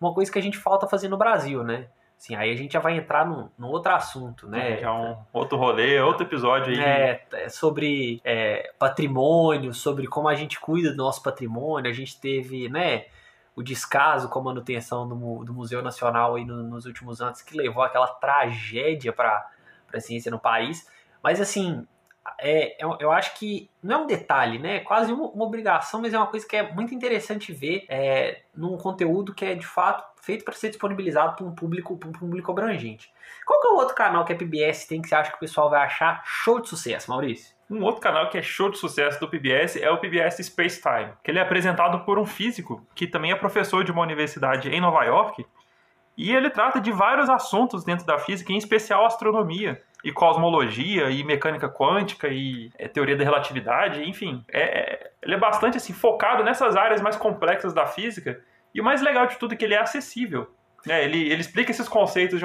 Uma 0.00 0.14
coisa 0.14 0.32
que 0.32 0.38
a 0.38 0.42
gente 0.42 0.56
falta 0.56 0.88
fazer 0.88 1.08
no 1.08 1.18
Brasil, 1.18 1.62
né? 1.62 1.86
Assim, 2.18 2.36
aí 2.36 2.52
a 2.52 2.56
gente 2.56 2.72
já 2.72 2.80
vai 2.80 2.96
entrar 2.96 3.26
num, 3.26 3.48
num 3.58 3.66
outro 3.66 3.92
assunto, 3.92 4.48
né? 4.48 4.80
É 4.80 4.88
um 4.88 5.16
outro 5.32 5.58
rolê, 5.58 6.00
outro 6.00 6.24
episódio 6.24 6.72
aí. 6.72 6.80
É, 6.80 7.26
é 7.32 7.48
sobre 7.48 8.20
é, 8.24 8.72
patrimônio, 8.78 9.74
sobre 9.74 10.06
como 10.06 10.28
a 10.28 10.34
gente 10.36 10.60
cuida 10.60 10.90
do 10.90 10.96
nosso 10.96 11.20
patrimônio. 11.20 11.90
A 11.90 11.94
gente 11.94 12.20
teve, 12.20 12.68
né? 12.68 13.06
O 13.54 13.62
descaso 13.62 14.28
com 14.28 14.38
a 14.38 14.42
manutenção 14.42 15.06
do, 15.06 15.44
do 15.44 15.52
Museu 15.52 15.82
Nacional 15.82 16.36
aí 16.36 16.44
no, 16.44 16.62
nos 16.62 16.86
últimos 16.86 17.20
anos, 17.20 17.42
que 17.42 17.56
levou 17.56 17.82
aquela 17.82 18.06
tragédia 18.06 19.12
para 19.12 19.48
a 19.92 20.00
ciência 20.00 20.30
no 20.30 20.38
país. 20.38 20.88
Mas, 21.22 21.40
assim, 21.40 21.86
é, 22.40 22.82
eu, 22.82 22.94
é 22.94 22.96
eu 23.00 23.12
acho 23.12 23.34
que 23.38 23.70
não 23.82 24.00
é 24.00 24.02
um 24.04 24.06
detalhe, 24.06 24.58
né? 24.58 24.76
É 24.76 24.80
quase 24.80 25.12
uma, 25.12 25.28
uma, 25.28 25.44
obrigação, 25.44 26.00
mas 26.00 26.14
é 26.14 26.18
uma 26.18 26.26
coisa 26.26 26.46
que 26.46 26.56
é 26.56 26.72
muito 26.72 26.94
interessante 26.94 27.52
ver 27.52 27.84
é, 27.88 28.42
num 28.54 28.76
conteúdo 28.76 29.34
que 29.34 29.44
é, 29.44 29.54
de 29.54 29.66
fato, 29.66 30.04
feito 30.22 30.44
para 30.44 30.54
ser 30.54 30.70
disponibilizado 30.70 31.36
para 31.36 31.44
um 31.44 31.54
público, 31.54 31.94
um 31.94 32.12
público 32.12 32.50
abrangente. 32.50 33.12
Qual 33.44 33.60
que 33.60 33.66
é 33.66 33.70
o 33.70 33.76
outro 33.76 33.94
canal 33.94 34.24
que 34.24 34.32
a 34.32 34.36
PBS 34.36 34.86
tem 34.86 35.02
que 35.02 35.08
você 35.08 35.14
acha 35.14 35.30
que 35.30 35.36
o 35.36 35.40
pessoal 35.40 35.68
vai 35.68 35.84
achar 35.84 36.22
show 36.24 36.60
de 36.60 36.68
sucesso, 36.68 37.10
Maurício? 37.10 37.51
Um 37.72 37.82
outro 37.84 38.02
canal 38.02 38.28
que 38.28 38.36
é 38.36 38.42
show 38.42 38.68
de 38.68 38.76
sucesso 38.76 39.18
do 39.18 39.26
PBS 39.26 39.76
é 39.76 39.90
o 39.90 39.96
PBS 39.96 40.44
Space 40.44 40.78
Time, 40.82 41.14
que 41.24 41.30
ele 41.30 41.38
é 41.38 41.42
apresentado 41.42 42.04
por 42.04 42.18
um 42.18 42.26
físico 42.26 42.86
que 42.94 43.06
também 43.06 43.32
é 43.32 43.34
professor 43.34 43.82
de 43.82 43.90
uma 43.90 44.02
universidade 44.02 44.68
em 44.68 44.78
Nova 44.78 45.02
York, 45.04 45.42
e 46.14 46.30
ele 46.30 46.50
trata 46.50 46.78
de 46.78 46.92
vários 46.92 47.30
assuntos 47.30 47.82
dentro 47.82 48.04
da 48.04 48.18
física, 48.18 48.52
em 48.52 48.58
especial 48.58 49.06
astronomia 49.06 49.80
e 50.04 50.12
cosmologia 50.12 51.08
e 51.08 51.24
mecânica 51.24 51.66
quântica 51.66 52.28
e 52.28 52.70
é, 52.78 52.88
teoria 52.88 53.16
da 53.16 53.24
relatividade, 53.24 54.02
enfim, 54.04 54.44
é, 54.52 54.60
é, 54.60 55.10
ele 55.22 55.34
é 55.34 55.38
bastante 55.38 55.78
assim 55.78 55.94
focado 55.94 56.44
nessas 56.44 56.76
áreas 56.76 57.00
mais 57.00 57.16
complexas 57.16 57.72
da 57.72 57.86
física. 57.86 58.38
E 58.74 58.82
o 58.82 58.84
mais 58.84 59.00
legal 59.00 59.26
de 59.26 59.38
tudo 59.38 59.54
é 59.54 59.56
que 59.56 59.64
ele 59.64 59.74
é 59.74 59.80
acessível. 59.80 60.54
Né? 60.84 61.02
Ele, 61.04 61.22
ele 61.32 61.40
explica 61.40 61.70
esses 61.70 61.88
conceitos 61.88 62.42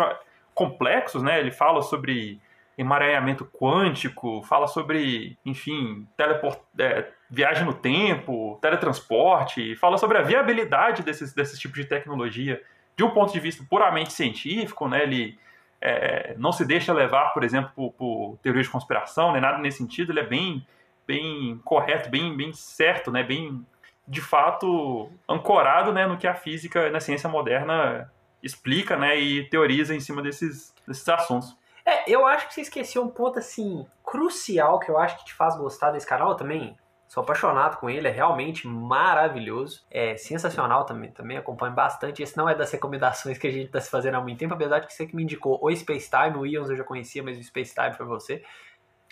complexos, 0.53 1.21
né? 1.21 1.37
Ele 1.37 1.51
fala 1.51 1.81
sobre 1.81 2.39
emaranhamento 2.77 3.43
quântico, 3.45 4.43
fala 4.43 4.67
sobre, 4.67 5.37
enfim, 5.43 6.07
teleport, 6.15 6.59
é, 6.77 7.09
viagem 7.29 7.65
no 7.65 7.73
tempo, 7.73 8.59
teletransporte, 8.61 9.75
fala 9.77 9.97
sobre 9.97 10.17
a 10.19 10.21
viabilidade 10.21 11.01
desses, 11.01 11.33
desses 11.33 11.59
tipos 11.59 11.77
de 11.77 11.85
tecnologia 11.85 12.61
de 12.95 13.03
um 13.03 13.09
ponto 13.09 13.33
de 13.33 13.39
vista 13.39 13.63
puramente 13.69 14.13
científico, 14.13 14.87
né? 14.87 15.03
Ele 15.03 15.37
é, 15.81 16.35
não 16.37 16.51
se 16.51 16.65
deixa 16.65 16.93
levar, 16.93 17.33
por 17.33 17.43
exemplo, 17.43 17.71
por, 17.75 17.93
por 17.93 18.37
teorias 18.41 18.65
de 18.65 18.71
conspiração, 18.71 19.31
nem 19.31 19.41
nada 19.41 19.57
nesse 19.59 19.77
sentido. 19.77 20.11
Ele 20.11 20.19
é 20.19 20.25
bem, 20.25 20.65
bem 21.05 21.59
correto, 21.63 22.09
bem, 22.09 22.35
bem 22.35 22.51
certo, 22.53 23.11
né? 23.11 23.23
Bem, 23.23 23.65
de 24.07 24.21
fato, 24.21 25.11
ancorado 25.29 25.91
né, 25.93 26.07
no 26.07 26.17
que 26.17 26.27
a 26.27 26.33
física, 26.33 26.89
na 26.89 26.99
ciência 26.99 27.29
moderna 27.29 28.11
explica, 28.41 28.97
né? 28.97 29.15
E 29.19 29.43
teoriza 29.49 29.95
em 29.95 29.99
cima 29.99 30.21
desses, 30.21 30.73
desses 30.87 31.07
assuntos. 31.07 31.55
É, 31.87 32.03
eu 32.05 32.27
acho 32.27 32.49
que 32.49 32.53
você 32.53 32.61
esqueceu 32.61 33.01
um 33.01 33.07
ponto, 33.07 33.39
assim, 33.39 33.87
crucial 34.03 34.77
que 34.77 34.91
eu 34.91 34.97
acho 34.97 35.17
que 35.19 35.23
te 35.23 35.33
faz 35.33 35.55
gostar 35.55 35.91
desse 35.91 36.05
canal 36.05 36.35
também. 36.35 36.77
Sou 37.07 37.23
apaixonado 37.23 37.77
com 37.77 37.89
ele, 37.89 38.09
é 38.09 38.11
realmente 38.11 38.67
maravilhoso. 38.67 39.85
É 39.89 40.17
sensacional 40.17 40.83
também, 40.83 41.09
também 41.11 41.37
acompanho 41.37 41.73
bastante. 41.73 42.21
Esse 42.21 42.35
não 42.35 42.49
é 42.49 42.53
das 42.53 42.69
recomendações 42.73 43.37
que 43.37 43.47
a 43.47 43.51
gente 43.51 43.67
está 43.67 43.79
se 43.79 43.89
fazendo 43.89 44.15
há 44.15 44.21
muito 44.21 44.37
tempo, 44.37 44.53
apesar 44.53 44.79
de 44.79 44.87
que 44.87 44.93
você 44.93 45.07
que 45.07 45.15
me 45.15 45.23
indicou 45.23 45.57
o 45.61 45.73
Space 45.73 46.09
Time, 46.09 46.37
o 46.37 46.45
Ions 46.45 46.69
eu 46.69 46.75
já 46.75 46.83
conhecia, 46.83 47.23
mas 47.23 47.37
o 47.37 47.43
Space 47.43 47.73
Time 47.73 47.93
foi 47.93 48.05
você. 48.05 48.43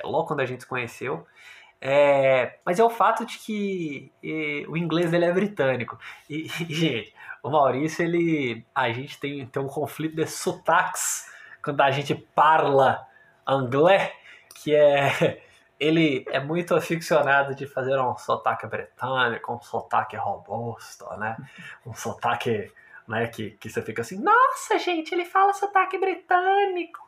É 0.03 0.05
logo 0.05 0.27
quando 0.27 0.41
a 0.41 0.45
gente 0.45 0.63
se 0.63 0.67
conheceu. 0.67 1.25
É, 1.79 2.59
mas 2.65 2.77
é 2.77 2.83
o 2.83 2.89
fato 2.89 3.25
de 3.25 3.37
que 3.37 4.11
e, 4.21 4.65
o 4.67 4.75
inglês 4.75 5.11
dele 5.11 5.23
é 5.23 5.31
britânico. 5.31 5.97
E, 6.29 6.47
e, 6.67 6.73
gente, 6.73 7.15
o 7.41 7.49
Maurício, 7.49 8.03
ele. 8.03 8.65
A 8.75 8.91
gente 8.91 9.17
tem, 9.17 9.45
tem 9.45 9.63
um 9.63 9.67
conflito 9.67 10.17
de 10.17 10.27
sotaques 10.27 11.24
quando 11.65 11.81
a 11.81 11.89
gente 11.89 12.13
parla 12.13 13.07
inglês, 13.49 14.11
que 14.53 14.75
é 14.75 15.41
ele 15.79 16.23
é 16.29 16.39
muito 16.39 16.75
aficionado 16.75 17.55
de 17.55 17.67
fazer 17.67 17.99
um 17.99 18.15
sotaque 18.15 18.65
britânico, 18.67 19.51
um 19.51 19.59
sotaque 19.59 20.15
robusto, 20.15 21.05
né? 21.17 21.35
Um 21.85 21.93
sotaque 21.93 22.71
né, 23.07 23.27
que, 23.27 23.51
que 23.51 23.69
você 23.69 23.81
fica 23.81 24.01
assim, 24.01 24.19
nossa, 24.21 24.79
gente, 24.79 25.13
ele 25.13 25.25
fala 25.25 25.53
sotaque 25.53 25.97
britânico. 25.97 27.03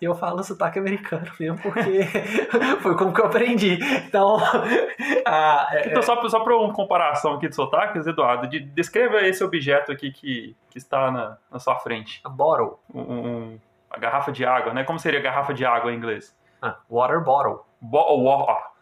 E 0.00 0.04
eu 0.04 0.14
falo 0.14 0.42
sotaque 0.42 0.78
americano 0.78 1.30
mesmo, 1.38 1.58
porque 1.58 2.04
foi 2.80 2.96
como 2.96 3.12
que 3.12 3.20
eu 3.20 3.26
aprendi. 3.26 3.78
Então, 4.06 4.38
ah, 5.26 5.68
é, 5.72 5.88
então 5.88 6.02
só, 6.02 6.28
só 6.28 6.40
para 6.40 6.56
uma 6.56 6.72
comparação 6.72 7.34
aqui 7.34 7.48
de 7.48 7.54
sotaques, 7.54 8.06
Eduardo, 8.06 8.48
de, 8.48 8.60
descreva 8.60 9.20
esse 9.26 9.42
objeto 9.44 9.92
aqui 9.92 10.10
que, 10.10 10.56
que 10.70 10.78
está 10.78 11.10
na, 11.10 11.38
na 11.50 11.58
sua 11.58 11.76
frente. 11.76 12.20
A 12.24 12.28
bottle. 12.28 12.78
Um, 12.92 13.00
um, 13.00 13.60
uma 13.92 13.98
garrafa 14.00 14.32
de 14.32 14.44
água, 14.44 14.72
né? 14.72 14.84
Como 14.84 14.98
seria 14.98 15.20
garrafa 15.20 15.52
de 15.52 15.64
água 15.64 15.92
em 15.92 15.96
inglês? 15.96 16.34
Ah, 16.60 16.78
water 16.88 17.22
bottle. 17.22 17.60
Bo 17.80 18.24
water. 18.24 18.72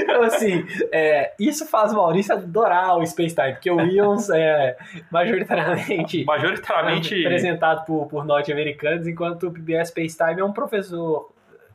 então, 0.00 0.22
assim, 0.22 0.64
é, 0.90 1.34
isso 1.38 1.66
faz 1.66 1.92
o 1.92 1.96
Maurício 1.96 2.34
adorar 2.34 2.96
o 2.96 3.06
Space 3.06 3.34
Time, 3.34 3.52
porque 3.52 3.70
o 3.70 3.80
Ions 3.80 4.30
é 4.30 4.76
majoritariamente, 5.10 6.24
majoritariamente... 6.24 7.26
apresentado 7.26 7.84
por, 7.84 8.06
por 8.06 8.24
norte-americanos, 8.24 9.06
enquanto 9.06 9.48
o 9.48 9.52
PBS 9.52 9.88
Space 9.88 10.16
Time 10.16 10.40
é 10.40 10.44
um 10.44 10.52
professor 10.52 11.30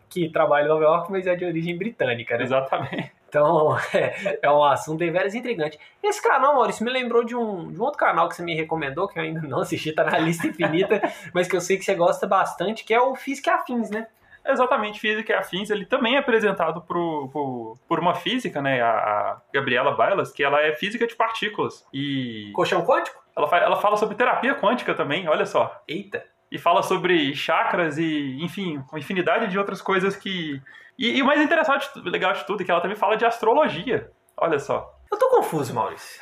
que 0.09 0.29
trabalha 0.29 0.65
em 0.65 0.69
Nova 0.69 0.83
York, 0.83 1.11
mas 1.11 1.27
é 1.27 1.35
de 1.35 1.45
origem 1.45 1.77
britânica, 1.77 2.35
né? 2.35 2.43
Exatamente. 2.43 3.18
Então, 3.29 3.77
é, 3.93 4.39
é 4.41 4.51
um 4.51 4.63
assunto 4.63 4.99
deveras 4.99 5.33
intrigante. 5.33 5.79
Esse 6.03 6.21
canal, 6.21 6.55
Maurício, 6.55 6.83
me 6.83 6.91
lembrou 6.91 7.23
de 7.23 7.35
um, 7.35 7.71
de 7.71 7.79
um 7.79 7.83
outro 7.83 7.99
canal 7.99 8.27
que 8.27 8.35
você 8.35 8.43
me 8.43 8.55
recomendou, 8.55 9.07
que 9.07 9.17
eu 9.17 9.23
ainda 9.23 9.41
não 9.41 9.61
assisti, 9.61 9.93
tá 9.93 10.03
na 10.03 10.17
lista 10.17 10.47
infinita, 10.47 11.01
mas 11.33 11.47
que 11.47 11.55
eu 11.55 11.61
sei 11.61 11.77
que 11.77 11.85
você 11.85 11.95
gosta 11.95 12.27
bastante, 12.27 12.83
que 12.83 12.93
é 12.93 12.99
o 12.99 13.15
Física 13.15 13.53
Afins, 13.53 13.89
né? 13.89 14.07
Exatamente, 14.45 14.99
Física 14.99 15.31
e 15.31 15.35
Afins, 15.35 15.69
ele 15.69 15.85
também 15.85 16.15
é 16.15 16.19
apresentado 16.19 16.81
por, 16.81 17.29
por, 17.29 17.77
por 17.87 17.99
uma 17.99 18.15
física, 18.15 18.61
né, 18.61 18.81
a, 18.81 18.89
a, 18.89 19.41
Gabriela 19.53 19.91
Bailas, 19.91 20.31
que 20.31 20.43
ela 20.43 20.59
é 20.61 20.73
física 20.73 21.05
de 21.05 21.15
partículas. 21.15 21.85
E... 21.93 22.49
Colchão 22.53 22.83
quântico? 22.83 23.21
Ela, 23.35 23.57
ela 23.57 23.75
fala 23.75 23.97
sobre 23.97 24.15
terapia 24.15 24.55
quântica 24.55 24.95
também, 24.95 25.27
olha 25.27 25.45
só. 25.45 25.83
Eita! 25.87 26.25
E 26.51 26.57
fala 26.57 26.81
sobre 26.81 27.35
chakras 27.35 27.99
e, 27.99 28.39
enfim, 28.41 28.83
uma 28.89 28.97
infinidade 28.97 29.47
de 29.51 29.59
outras 29.59 29.83
coisas 29.83 30.15
que 30.15 30.59
e, 30.99 31.17
e 31.17 31.21
o 31.21 31.25
mais 31.25 31.41
interessante, 31.41 31.89
legal 32.03 32.33
de 32.33 32.45
tudo, 32.45 32.61
é 32.61 32.65
que 32.65 32.71
ela 32.71 32.81
também 32.81 32.97
fala 32.97 33.15
de 33.15 33.25
astrologia. 33.25 34.11
Olha 34.35 34.59
só. 34.59 34.93
Eu 35.09 35.17
tô 35.17 35.29
confuso, 35.29 35.73
Maurício. 35.73 36.21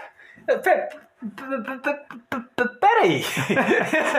Peraí. 2.79 3.23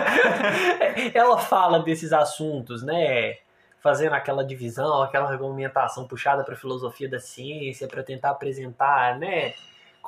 ela 1.15 1.39
fala 1.39 1.79
desses 1.79 2.13
assuntos, 2.13 2.83
né? 2.83 3.37
Fazendo 3.81 4.15
aquela 4.15 4.45
divisão, 4.45 5.01
aquela 5.01 5.31
argumentação 5.31 6.09
puxada 6.09 6.43
para 6.43 6.55
a 6.55 6.59
filosofia 6.59 7.09
da 7.09 7.21
ciência, 7.21 7.87
para 7.87 8.03
tentar 8.03 8.31
apresentar, 8.31 9.17
né? 9.17 9.55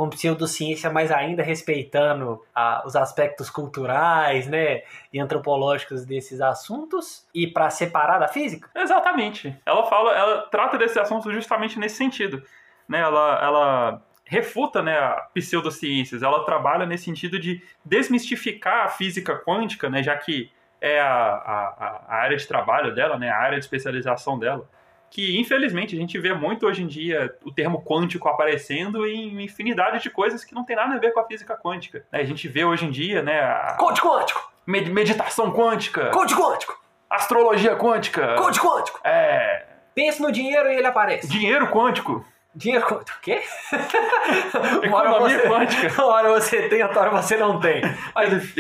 Com 0.01 0.09
pseudociência, 0.09 0.89
mas 0.89 1.13
ainda 1.13 1.43
respeitando 1.43 2.43
ah, 2.55 2.83
os 2.87 2.97
aspectos 2.97 3.51
culturais, 3.51 4.47
né, 4.47 4.81
e 5.13 5.21
antropológicos 5.21 6.07
desses 6.07 6.41
assuntos, 6.41 7.29
e 7.35 7.47
para 7.47 7.69
separar 7.69 8.19
da 8.19 8.27
física? 8.27 8.71
Exatamente. 8.75 9.55
Ela 9.67 9.85
fala, 9.85 10.17
ela 10.17 10.43
trata 10.51 10.79
desse 10.79 10.99
assunto 10.99 11.31
justamente 11.31 11.79
nesse 11.79 11.97
sentido, 11.97 12.43
né? 12.89 13.01
Ela, 13.01 13.45
ela 13.45 14.03
refuta, 14.25 14.83
né, 14.83 14.99
a 14.99 15.29
pseudociências. 15.35 16.23
Ela 16.23 16.47
trabalha 16.47 16.87
nesse 16.87 17.05
sentido 17.05 17.39
de 17.39 17.63
desmistificar 17.85 18.87
a 18.87 18.89
física 18.89 19.37
quântica, 19.37 19.91
né, 19.91 20.03
já 20.03 20.17
que 20.17 20.51
é 20.81 20.99
a, 20.99 21.13
a, 21.13 22.05
a 22.09 22.17
área 22.23 22.39
de 22.39 22.49
trabalho 22.49 22.95
dela, 22.95 23.19
né, 23.19 23.29
a 23.29 23.37
área 23.37 23.59
de 23.59 23.67
especialização 23.67 24.39
dela 24.39 24.67
que 25.11 25.39
infelizmente 25.39 25.97
a 25.97 25.99
gente 25.99 26.17
vê 26.19 26.33
muito 26.33 26.67
hoje 26.67 26.83
em 26.83 26.87
dia 26.87 27.35
o 27.45 27.53
termo 27.53 27.83
quântico 27.83 28.29
aparecendo 28.29 29.05
em 29.05 29.43
infinidade 29.43 30.01
de 30.01 30.09
coisas 30.09 30.45
que 30.45 30.55
não 30.55 30.65
tem 30.65 30.77
nada 30.77 30.95
a 30.95 30.99
ver 30.99 31.13
com 31.13 31.21
a 31.21 31.27
física 31.27 31.57
quântica. 31.57 32.05
Né? 32.13 32.21
A 32.21 32.25
gente 32.25 32.47
vê 32.47 32.65
hoje 32.65 32.87
em 32.87 32.91
dia, 32.91 33.23
né? 33.23 33.41
A... 33.41 33.77
Código 33.79 34.09
quântico! 34.09 34.51
Med 34.67 34.89
meditação 34.89 35.53
quântica! 35.53 36.11
Código 36.11 36.41
quântico! 36.41 36.81
Astrologia 37.11 37.75
quântica! 37.75 38.37
Código 38.37 38.69
quântico! 38.69 39.01
É. 39.03 39.67
Pense 39.95 40.23
no 40.23 40.31
dinheiro 40.31 40.71
e 40.71 40.77
ele 40.77 40.87
aparece. 40.87 41.27
Dinheiro 41.27 41.67
quântico! 41.69 42.25
Dinheiro 42.55 42.85
quântico. 42.85 43.19
O 43.19 43.21
quê? 43.21 43.43
Economia 44.83 45.39
você, 45.39 45.49
quântica. 45.49 45.89
Uma 46.03 46.13
hora 46.15 46.29
você 46.29 46.69
tem, 46.69 46.83
outra 46.83 47.01
hora 47.01 47.11
você 47.11 47.37
não 47.37 47.61
tem. 47.61 47.83
Mas, 48.15 48.55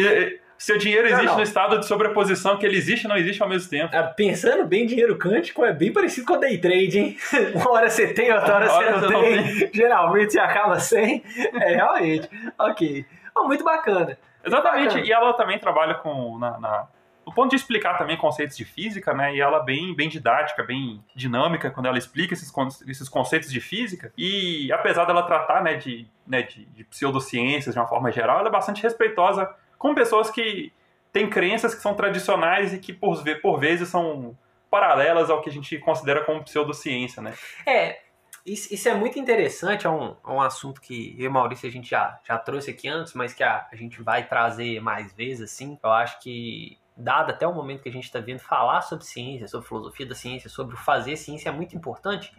seu 0.60 0.76
dinheiro 0.76 1.06
existe 1.06 1.24
não, 1.24 1.32
não. 1.32 1.36
no 1.38 1.42
estado 1.42 1.78
de 1.78 1.86
sobreposição 1.86 2.58
que 2.58 2.66
ele 2.66 2.76
existe 2.76 3.04
e 3.04 3.08
não 3.08 3.16
existe 3.16 3.42
ao 3.42 3.48
mesmo 3.48 3.70
tempo. 3.70 3.96
É, 3.96 4.02
pensando 4.02 4.62
bem, 4.66 4.84
dinheiro 4.84 5.18
quântico 5.18 5.64
é 5.64 5.72
bem 5.72 5.90
parecido 5.90 6.26
com 6.26 6.34
o 6.34 6.36
day 6.36 6.58
trade, 6.58 6.98
hein? 6.98 7.16
Uma 7.56 7.70
hora 7.70 7.88
você 7.88 8.12
tem, 8.12 8.30
outra 8.30 8.56
hora, 8.56 8.70
hora 8.70 9.00
você, 9.00 9.06
não, 9.06 9.22
tem. 9.22 9.58
tem. 9.58 9.70
Geralmente 9.72 10.34
você 10.34 10.38
acaba 10.38 10.78
sem. 10.78 11.24
É, 11.54 11.76
realmente. 11.76 12.28
ok. 12.58 13.06
Oh, 13.34 13.44
muito 13.44 13.64
bacana. 13.64 14.18
Exatamente. 14.44 14.88
Bacana. 14.88 15.06
E 15.06 15.10
ela 15.10 15.32
também 15.32 15.58
trabalha 15.58 15.94
com. 15.94 16.38
Na, 16.38 16.60
na, 16.60 16.88
no 17.24 17.32
ponto 17.32 17.48
de 17.48 17.56
explicar 17.56 17.96
também 17.96 18.18
conceitos 18.18 18.54
de 18.54 18.66
física, 18.66 19.14
né? 19.14 19.34
E 19.34 19.40
ela 19.40 19.60
bem, 19.60 19.96
bem 19.96 20.10
didática, 20.10 20.62
bem 20.62 21.02
dinâmica 21.14 21.70
quando 21.70 21.86
ela 21.86 21.96
explica 21.96 22.34
esses, 22.34 22.52
esses 22.86 23.08
conceitos 23.08 23.50
de 23.50 23.62
física. 23.62 24.12
E 24.14 24.70
apesar 24.74 25.06
dela 25.06 25.22
tratar, 25.22 25.62
né, 25.62 25.76
de, 25.76 26.06
né, 26.26 26.42
de, 26.42 26.66
de 26.66 26.84
pseudociências 26.84 27.74
de 27.74 27.80
uma 27.80 27.86
forma 27.86 28.12
geral, 28.12 28.40
ela 28.40 28.48
é 28.48 28.52
bastante 28.52 28.82
respeitosa 28.82 29.48
com 29.80 29.94
pessoas 29.94 30.30
que 30.30 30.70
têm 31.10 31.28
crenças 31.28 31.74
que 31.74 31.80
são 31.80 31.94
tradicionais 31.94 32.74
e 32.74 32.78
que 32.78 32.92
por, 32.92 33.24
por 33.40 33.58
vezes 33.58 33.88
são 33.88 34.36
paralelas 34.70 35.30
ao 35.30 35.40
que 35.40 35.48
a 35.48 35.52
gente 35.52 35.78
considera 35.78 36.22
como 36.22 36.44
pseudociência, 36.44 37.22
né? 37.22 37.34
É, 37.66 37.98
isso, 38.44 38.72
isso 38.72 38.88
é 38.90 38.94
muito 38.94 39.18
interessante, 39.18 39.86
é 39.86 39.90
um, 39.90 40.14
é 40.24 40.30
um 40.30 40.40
assunto 40.40 40.82
que 40.82 41.16
eu 41.18 41.24
e 41.24 41.28
Maurício 41.30 41.66
a 41.66 41.72
gente 41.72 41.88
já, 41.88 42.20
já 42.28 42.38
trouxe 42.38 42.70
aqui 42.70 42.88
antes, 42.88 43.14
mas 43.14 43.32
que 43.32 43.42
a, 43.42 43.66
a 43.72 43.74
gente 43.74 44.02
vai 44.02 44.28
trazer 44.28 44.80
mais 44.82 45.14
vezes, 45.14 45.50
assim. 45.50 45.78
Eu 45.82 45.90
acho 45.90 46.20
que, 46.20 46.78
dado 46.94 47.30
até 47.30 47.46
o 47.46 47.54
momento 47.54 47.82
que 47.82 47.88
a 47.88 47.92
gente 47.92 48.04
está 48.04 48.20
vendo 48.20 48.40
falar 48.40 48.82
sobre 48.82 49.06
ciência, 49.06 49.48
sobre 49.48 49.66
filosofia 49.66 50.06
da 50.06 50.14
ciência, 50.14 50.50
sobre 50.50 50.74
o 50.74 50.78
fazer 50.78 51.16
ciência, 51.16 51.48
é 51.48 51.52
muito 51.52 51.74
importante. 51.74 52.36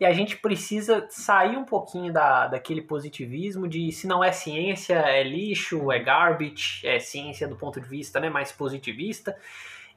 E 0.00 0.06
a 0.06 0.14
gente 0.14 0.38
precisa 0.38 1.06
sair 1.10 1.58
um 1.58 1.64
pouquinho 1.64 2.10
da, 2.10 2.46
daquele 2.46 2.80
positivismo 2.80 3.68
de 3.68 3.92
se 3.92 4.06
não 4.06 4.24
é 4.24 4.32
ciência, 4.32 4.94
é 4.94 5.22
lixo, 5.22 5.92
é 5.92 5.98
garbage, 5.98 6.80
é 6.86 6.98
ciência 6.98 7.46
do 7.46 7.54
ponto 7.54 7.78
de 7.78 7.86
vista 7.86 8.18
né, 8.18 8.30
mais 8.30 8.50
positivista. 8.50 9.36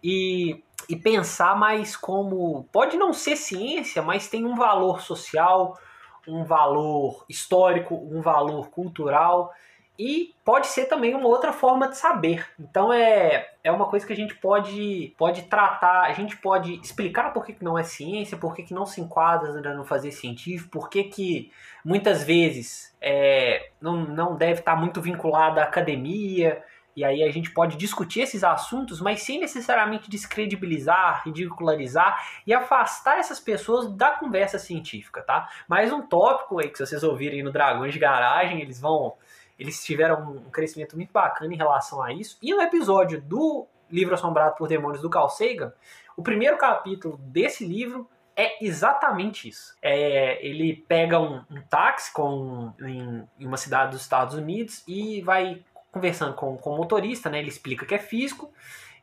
E, 0.04 0.62
e 0.90 0.98
pensar 0.98 1.58
mais 1.58 1.96
como. 1.96 2.68
Pode 2.74 2.98
não 2.98 3.14
ser 3.14 3.38
ciência, 3.38 4.02
mas 4.02 4.28
tem 4.28 4.46
um 4.46 4.56
valor 4.56 5.00
social, 5.00 5.80
um 6.28 6.44
valor 6.44 7.24
histórico, 7.30 7.96
um 7.96 8.20
valor 8.20 8.70
cultural 8.70 9.54
e 9.98 10.34
pode 10.44 10.68
ser 10.68 10.86
também 10.86 11.14
uma 11.14 11.28
outra 11.28 11.54
forma 11.54 11.88
de 11.88 11.98
saber. 11.98 12.48
Então 12.60 12.92
é, 12.92 13.52
é 13.64 13.72
uma 13.72 13.86
coisa 13.86 14.06
que 14.06 14.14
a 14.14 14.16
gente 14.16 14.36
pode, 14.36 15.14
pode 15.18 15.44
tratar, 15.44 16.04
a 16.04 16.14
gente 16.14 16.36
pode 16.38 16.80
explicar 16.82 17.32
por 17.32 17.46
que, 17.46 17.54
que 17.54 17.64
não 17.64 17.78
é 17.78 17.84
ciência, 17.84 18.38
por 18.38 18.56
que, 18.56 18.64
que 18.64 18.74
não 18.74 18.86
se 18.86 19.02
enquadra 19.02 19.52
no 19.74 19.86
fazer 19.86 20.12
científico, 20.12 20.70
por 20.70 20.90
que, 20.90 21.04
que 21.04 21.52
muitas 21.86 22.24
vezes 22.24 22.96
é, 23.00 23.70
não, 23.80 23.98
não 23.98 24.36
deve 24.36 24.60
estar 24.60 24.76
muito 24.76 25.02
vinculado 25.02 25.60
à 25.60 25.64
academia. 25.64 26.64
E 26.96 27.04
aí 27.04 27.24
a 27.24 27.32
gente 27.32 27.50
pode 27.50 27.76
discutir 27.76 28.22
esses 28.22 28.44
assuntos, 28.44 29.02
mas 29.02 29.24
sem 29.24 29.40
necessariamente 29.40 30.10
descredibilizar, 30.10 31.24
ridicularizar 31.26 32.24
e 32.46 32.54
afastar 32.54 33.18
essas 33.18 33.40
pessoas 33.40 33.92
da 33.96 34.12
conversa 34.12 34.60
científica, 34.60 35.24
tá? 35.24 35.50
Mais 35.68 35.92
um 35.92 36.04
tópico 36.04 36.60
aí 36.60 36.70
que 36.70 36.78
vocês 36.78 37.02
ouvirem 37.04 37.42
no 37.42 37.52
Dragões 37.52 37.94
de 37.94 38.00
Garagem, 38.00 38.62
eles 38.62 38.80
vão 38.80 39.16
eles 39.58 39.84
tiveram 39.84 40.22
um 40.32 40.50
crescimento 40.50 40.96
muito 40.96 41.12
bacana 41.12 41.54
em 41.54 41.58
relação 41.58 42.02
a 42.02 42.12
isso. 42.12 42.38
E 42.42 42.54
no 42.54 42.62
episódio 42.62 43.22
do 43.22 43.68
Livro 43.90 44.14
Assombrado 44.14 44.56
por 44.56 44.68
Demônios 44.68 45.02
do 45.02 45.10
Carl 45.10 45.30
Sagan, 45.30 45.74
o 46.18 46.24
primeiro 46.24 46.58
capítulo 46.58 47.18
desse 47.18 47.66
livro 47.66 48.10
é 48.36 48.64
exatamente 48.66 49.48
isso. 49.48 49.76
É, 49.82 50.46
ele 50.46 50.84
pega 50.88 51.20
um, 51.20 51.44
um 51.50 51.62
táxi 51.70 52.12
com, 52.12 52.74
em, 52.82 53.28
em, 53.40 53.48
uma 53.48 53.58
cidade 53.58 53.92
dos 53.92 54.02
Estados 54.02 54.36
Unidos 54.36 54.84
e 54.88 55.22
vai 55.22 55.64
conversando 55.92 56.34
com, 56.34 56.58
com 56.58 56.72
o 56.72 56.78
motorista, 56.78 57.30
né? 57.30 57.40
Ele 57.40 57.50
explica 57.50 57.86
que 57.86 57.94
é 57.94 58.00
físico 58.00 58.52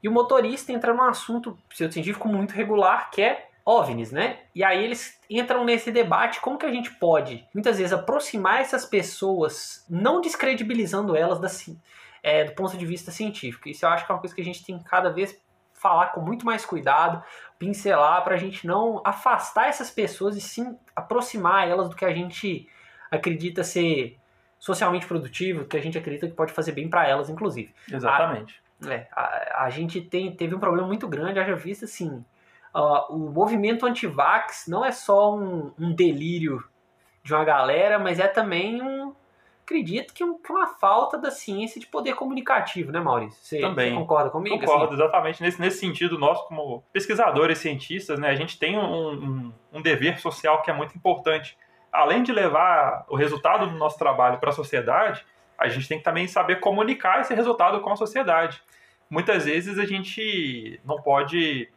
e 0.02 0.08
o 0.08 0.12
motorista 0.12 0.72
entra 0.72 0.92
num 0.92 1.04
assunto 1.04 1.56
pseudocientífico 1.68 2.26
muito 2.26 2.52
regular 2.52 3.10
que 3.10 3.22
é 3.22 3.49
OVNIs, 3.70 4.10
né? 4.10 4.40
E 4.52 4.64
aí 4.64 4.82
eles 4.82 5.20
entram 5.30 5.64
nesse 5.64 5.92
debate 5.92 6.40
como 6.40 6.58
que 6.58 6.66
a 6.66 6.72
gente 6.72 6.90
pode, 6.94 7.46
muitas 7.54 7.78
vezes, 7.78 7.92
aproximar 7.92 8.60
essas 8.60 8.84
pessoas, 8.84 9.86
não 9.88 10.20
descredibilizando 10.20 11.16
elas 11.16 11.38
da, 11.38 11.48
é, 12.20 12.44
do 12.44 12.52
ponto 12.52 12.76
de 12.76 12.84
vista 12.84 13.12
científico. 13.12 13.68
Isso 13.68 13.84
eu 13.84 13.90
acho 13.90 14.04
que 14.04 14.10
é 14.10 14.14
uma 14.14 14.20
coisa 14.20 14.34
que 14.34 14.40
a 14.40 14.44
gente 14.44 14.64
tem 14.64 14.76
que 14.76 14.84
cada 14.84 15.10
vez 15.10 15.40
falar 15.72 16.08
com 16.08 16.20
muito 16.20 16.44
mais 16.44 16.66
cuidado, 16.66 17.22
pincelar 17.58 18.24
para 18.24 18.34
a 18.34 18.38
gente 18.38 18.66
não 18.66 19.00
afastar 19.04 19.68
essas 19.68 19.90
pessoas 19.90 20.36
e 20.36 20.40
sim 20.40 20.76
aproximar 20.94 21.68
elas 21.68 21.88
do 21.88 21.94
que 21.94 22.04
a 22.04 22.12
gente 22.12 22.68
acredita 23.10 23.62
ser 23.62 24.18
socialmente 24.58 25.06
produtivo, 25.06 25.64
que 25.64 25.76
a 25.76 25.80
gente 25.80 25.96
acredita 25.96 26.26
que 26.26 26.34
pode 26.34 26.52
fazer 26.52 26.72
bem 26.72 26.90
para 26.90 27.08
elas, 27.08 27.30
inclusive. 27.30 27.72
Exatamente. 27.90 28.60
A, 28.84 28.92
é, 28.92 29.08
a, 29.12 29.64
a, 29.64 29.70
gente 29.70 30.00
tem, 30.00 30.34
teve 30.34 30.54
um 30.54 30.58
problema 30.58 30.86
muito 30.86 31.08
grande, 31.08 31.38
haja 31.38 31.54
visto 31.54 31.84
assim, 31.84 32.22
uh, 32.74 33.14
o 33.14 33.30
movimento 33.30 33.86
anti-vax 33.86 34.66
não 34.68 34.84
é 34.84 34.92
só 34.92 35.34
um, 35.34 35.72
um 35.78 35.92
delírio 35.92 36.62
de 37.22 37.34
uma 37.34 37.44
galera, 37.44 37.98
mas 37.98 38.18
é 38.18 38.26
também 38.26 38.82
um, 38.82 39.14
acredito 39.70 40.12
que, 40.12 40.24
que 40.24 40.52
uma 40.52 40.66
falta 40.66 41.16
da 41.16 41.30
ciência 41.30 41.80
de 41.80 41.86
poder 41.86 42.14
comunicativo, 42.14 42.90
né, 42.90 43.00
Maurício? 43.00 43.40
Você, 43.40 43.60
Também. 43.60 43.90
Você 43.90 43.96
concorda 43.96 44.30
comigo? 44.30 44.58
Concordo, 44.58 44.86
assim? 44.86 44.94
exatamente. 44.94 45.42
Nesse, 45.42 45.60
nesse 45.60 45.78
sentido, 45.78 46.18
nós, 46.18 46.40
como 46.42 46.82
pesquisadores 46.92 47.58
e 47.58 47.62
cientistas, 47.62 48.18
né, 48.18 48.28
a 48.28 48.34
gente 48.34 48.58
tem 48.58 48.76
um, 48.76 49.12
um, 49.12 49.52
um 49.72 49.82
dever 49.82 50.18
social 50.18 50.62
que 50.62 50.70
é 50.70 50.74
muito 50.74 50.96
importante. 50.96 51.56
Além 51.92 52.22
de 52.22 52.32
levar 52.32 53.04
o 53.08 53.16
resultado 53.16 53.66
do 53.66 53.76
nosso 53.76 53.98
trabalho 53.98 54.38
para 54.38 54.50
a 54.50 54.52
sociedade, 54.52 55.24
a 55.56 55.68
gente 55.68 55.88
tem 55.88 55.98
que 55.98 56.04
também 56.04 56.26
saber 56.26 56.56
comunicar 56.56 57.20
esse 57.20 57.34
resultado 57.34 57.80
com 57.80 57.90
a 57.90 57.96
sociedade. 57.96 58.62
Muitas 59.08 59.44
vezes 59.44 59.78
a 59.78 59.84
gente 59.84 60.80
não 60.84 60.96
pode. 60.96 61.68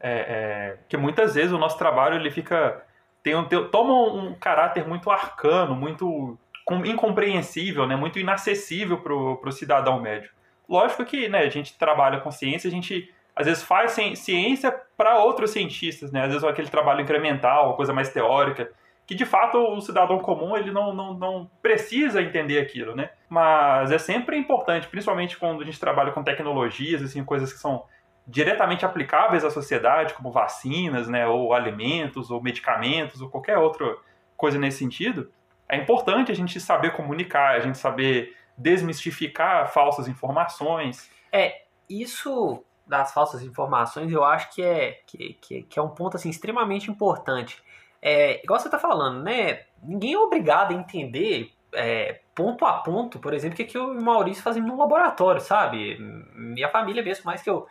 É, 0.00 0.10
é, 0.10 0.76
que 0.88 0.96
muitas 0.96 1.34
vezes 1.34 1.52
o 1.52 1.58
nosso 1.58 1.78
trabalho 1.78 2.16
ele 2.16 2.30
fica. 2.30 2.82
Tem 3.22 3.34
um, 3.34 3.44
tem, 3.44 3.62
toma 3.68 3.94
um 3.94 4.34
caráter 4.34 4.86
muito 4.86 5.10
arcano, 5.10 5.74
muito 5.74 6.38
incompreensível, 6.84 7.86
né, 7.86 7.96
muito 7.96 8.18
inacessível 8.18 8.98
para 8.98 9.12
o 9.14 9.52
cidadão 9.52 10.00
médio. 10.00 10.30
Lógico 10.68 11.04
que 11.04 11.28
né, 11.28 11.40
a 11.40 11.48
gente 11.48 11.76
trabalha 11.78 12.20
com 12.20 12.30
ciência, 12.30 12.68
a 12.68 12.70
gente 12.70 13.12
às 13.38 13.46
vezes 13.46 13.62
faz 13.62 13.96
ciência 14.16 14.74
para 14.96 15.18
outros 15.18 15.52
cientistas, 15.52 16.10
né? 16.10 16.22
às 16.22 16.28
vezes 16.28 16.42
aquele 16.42 16.68
trabalho 16.68 17.00
incremental, 17.00 17.76
coisa 17.76 17.92
mais 17.92 18.12
teórica, 18.12 18.68
que 19.06 19.14
de 19.14 19.24
fato 19.24 19.58
o 19.58 19.80
cidadão 19.80 20.18
comum 20.18 20.56
ele 20.56 20.72
não, 20.72 20.92
não, 20.92 21.14
não 21.14 21.50
precisa 21.62 22.20
entender 22.20 22.58
aquilo, 22.58 22.96
né? 22.96 23.10
Mas 23.28 23.92
é 23.92 23.96
sempre 23.96 24.36
importante, 24.36 24.88
principalmente 24.88 25.38
quando 25.38 25.62
a 25.62 25.64
gente 25.64 25.78
trabalha 25.78 26.10
com 26.10 26.22
tecnologias, 26.22 27.00
assim, 27.00 27.24
coisas 27.24 27.52
que 27.52 27.60
são 27.60 27.84
diretamente 28.28 28.84
aplicáveis 28.84 29.42
à 29.42 29.50
sociedade, 29.50 30.12
como 30.12 30.30
vacinas, 30.30 31.08
né, 31.08 31.26
ou 31.26 31.54
alimentos, 31.54 32.30
ou 32.30 32.42
medicamentos, 32.42 33.22
ou 33.22 33.30
qualquer 33.30 33.56
outra 33.56 33.96
coisa 34.36 34.58
nesse 34.58 34.78
sentido, 34.78 35.32
é 35.66 35.76
importante 35.76 36.30
a 36.30 36.34
gente 36.34 36.60
saber 36.60 36.92
comunicar, 36.92 37.54
a 37.54 37.60
gente 37.60 37.78
saber 37.78 38.36
desmistificar 38.56 39.72
falsas 39.72 40.06
informações. 40.06 41.10
É, 41.32 41.62
isso 41.88 42.62
das 42.86 43.12
falsas 43.12 43.42
informações 43.42 44.10
eu 44.10 44.24
acho 44.24 44.54
que 44.54 44.62
é, 44.62 45.00
que, 45.06 45.34
que, 45.34 45.62
que 45.62 45.78
é 45.78 45.82
um 45.82 45.90
ponto 45.90 46.16
assim, 46.16 46.30
extremamente 46.30 46.90
importante. 46.90 47.62
É, 48.00 48.42
igual 48.42 48.60
você 48.60 48.68
está 48.68 48.78
falando, 48.78 49.22
né? 49.22 49.62
Ninguém 49.82 50.14
é 50.14 50.18
obrigado 50.18 50.72
a 50.72 50.74
entender 50.74 51.52
é, 51.72 52.20
ponto 52.34 52.64
a 52.64 52.74
ponto, 52.74 53.18
por 53.18 53.34
exemplo, 53.34 53.54
o 53.54 53.56
que, 53.56 53.64
que 53.64 53.78
o 53.78 54.00
Maurício 54.00 54.42
fazendo 54.42 54.66
no 54.66 54.78
laboratório, 54.78 55.40
sabe? 55.40 55.98
Minha 56.34 56.68
família 56.68 57.02
mesmo, 57.02 57.24
mais 57.24 57.42
que 57.42 57.50
eu 57.50 57.66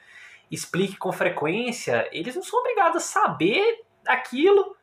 explique 0.49 0.97
com 0.97 1.11
frequência, 1.11 2.07
eles 2.11 2.35
não 2.35 2.43
são 2.43 2.59
obrigados 2.59 2.97
a 2.97 3.05
saber 3.05 3.83
aquilo 4.05 4.77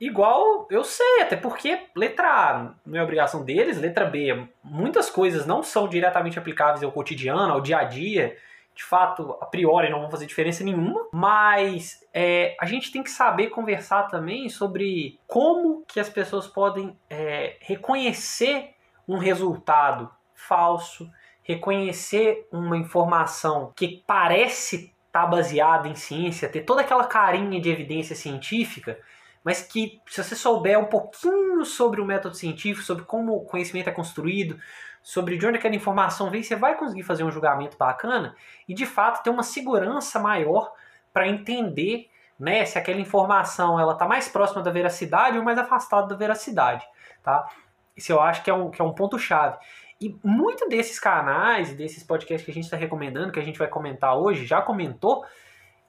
Igual 0.00 0.66
eu 0.70 0.82
sei, 0.82 1.20
até 1.20 1.36
porque 1.36 1.78
letra 1.94 2.26
A 2.26 2.74
não 2.86 2.98
é 2.98 3.02
obrigação 3.02 3.44
deles, 3.44 3.78
letra 3.78 4.06
B, 4.06 4.48
muitas 4.64 5.10
coisas 5.10 5.44
não 5.44 5.62
são 5.62 5.86
diretamente 5.86 6.38
aplicáveis 6.38 6.82
ao 6.82 6.90
cotidiano, 6.90 7.52
ao 7.52 7.60
dia 7.60 7.80
a 7.80 7.84
dia. 7.84 8.34
De 8.74 8.82
fato, 8.82 9.36
a 9.42 9.44
priori 9.44 9.90
não 9.90 10.00
vão 10.00 10.10
fazer 10.10 10.24
diferença 10.24 10.64
nenhuma, 10.64 11.06
mas 11.12 12.02
é, 12.14 12.56
a 12.58 12.64
gente 12.64 12.90
tem 12.90 13.02
que 13.02 13.10
saber 13.10 13.48
conversar 13.48 14.04
também 14.04 14.48
sobre 14.48 15.18
como 15.26 15.84
que 15.86 16.00
as 16.00 16.08
pessoas 16.08 16.46
podem 16.46 16.96
é, 17.10 17.58
reconhecer 17.60 18.70
um 19.06 19.18
resultado 19.18 20.10
falso, 20.34 21.10
reconhecer 21.54 22.46
uma 22.50 22.76
informação 22.76 23.72
que 23.76 24.02
parece 24.06 24.92
estar 25.06 25.22
tá 25.22 25.26
baseada 25.26 25.88
em 25.88 25.94
ciência, 25.94 26.48
ter 26.48 26.62
toda 26.62 26.82
aquela 26.82 27.04
carinha 27.04 27.60
de 27.60 27.70
evidência 27.70 28.14
científica 28.16 28.98
mas 29.42 29.62
que 29.62 30.00
se 30.06 30.22
você 30.22 30.36
souber 30.36 30.78
um 30.78 30.84
pouquinho 30.84 31.64
sobre 31.64 32.00
o 32.00 32.04
método 32.04 32.36
científico, 32.36 32.84
sobre 32.84 33.04
como 33.04 33.36
o 33.36 33.44
conhecimento 33.44 33.88
é 33.88 33.92
construído, 33.92 34.58
sobre 35.02 35.38
de 35.38 35.46
onde 35.46 35.56
aquela 35.58 35.74
informação 35.74 36.30
vem, 36.30 36.42
você 36.42 36.54
vai 36.54 36.76
conseguir 36.76 37.02
fazer 37.02 37.24
um 37.24 37.30
julgamento 37.30 37.76
bacana 37.76 38.34
e 38.68 38.74
de 38.74 38.84
fato 38.84 39.22
ter 39.22 39.30
uma 39.30 39.42
segurança 39.42 40.18
maior 40.18 40.72
para 41.12 41.26
entender 41.26 42.10
né, 42.38 42.64
se 42.64 42.78
aquela 42.78 43.00
informação 43.00 43.80
ela 43.80 43.94
está 43.94 44.06
mais 44.06 44.28
próxima 44.28 44.62
da 44.62 44.70
veracidade 44.70 45.38
ou 45.38 45.44
mais 45.44 45.58
afastada 45.58 46.08
da 46.08 46.16
veracidade. 46.16 46.86
Tá? 47.22 47.48
Isso 47.96 48.12
eu 48.12 48.20
acho 48.20 48.42
que 48.42 48.50
é 48.50 48.54
um, 48.54 48.70
que 48.70 48.80
é 48.80 48.84
um 48.84 48.92
ponto 48.92 49.18
chave. 49.18 49.56
E 50.00 50.16
muito 50.24 50.68
desses 50.68 50.98
canais, 50.98 51.74
desses 51.74 52.02
podcasts 52.02 52.44
que 52.44 52.50
a 52.50 52.54
gente 52.54 52.64
está 52.64 52.76
recomendando, 52.76 53.32
que 53.32 53.38
a 53.38 53.44
gente 53.44 53.58
vai 53.58 53.68
comentar 53.68 54.16
hoje, 54.16 54.46
já 54.46 54.62
comentou, 54.62 55.24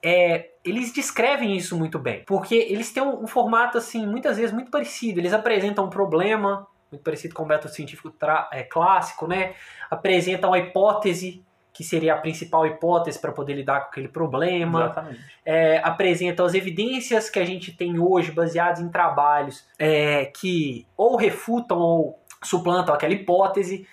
é, 0.04 0.50
eles 0.64 0.92
descrevem 0.92 1.56
isso 1.56 1.78
muito 1.78 1.98
bem, 1.98 2.22
porque 2.26 2.54
eles 2.54 2.92
têm 2.92 3.02
um, 3.02 3.22
um, 3.22 3.26
formato 3.26 3.78
assim 3.78 4.06
muitas 4.06 4.36
vezes 4.36 4.52
muito 4.52 4.70
parecido. 4.70 5.20
Eles 5.20 5.32
apresentam 5.32 5.86
um 5.86 5.90
problema 5.90 6.66
muito 6.90 7.02
parecido 7.02 7.34
com 7.34 7.44
o 7.44 7.46
método 7.46 7.72
científico 7.72 8.12
é, 8.52 8.62
clássico, 8.64 9.26
né? 9.26 9.54
Apresentam 9.90 10.52
a 10.52 10.58
hipótese 10.58 11.42
que 11.72 11.82
seria 11.82 12.14
a 12.14 12.18
principal 12.18 12.66
hipótese 12.66 13.18
para 13.18 13.32
poder 13.32 13.54
lidar 13.54 13.80
com 13.80 13.86
aquele 13.86 14.08
problema. 14.08 15.08
É, 15.42 15.78
apresentam 15.78 16.44
as 16.44 16.52
evidências 16.52 17.30
que 17.30 17.38
a 17.38 17.46
gente 17.46 17.72
tem 17.72 17.98
hoje 17.98 18.30
baseadas 18.30 18.80
em 18.80 18.90
trabalhos 18.90 19.66
é, 19.78 20.26
que 20.26 20.86
ou 20.96 21.16
refutam 21.16 21.78
ou 21.78 22.22
suplantam 22.42 22.94
aquela 22.94 23.14
hipótese, 23.14 23.86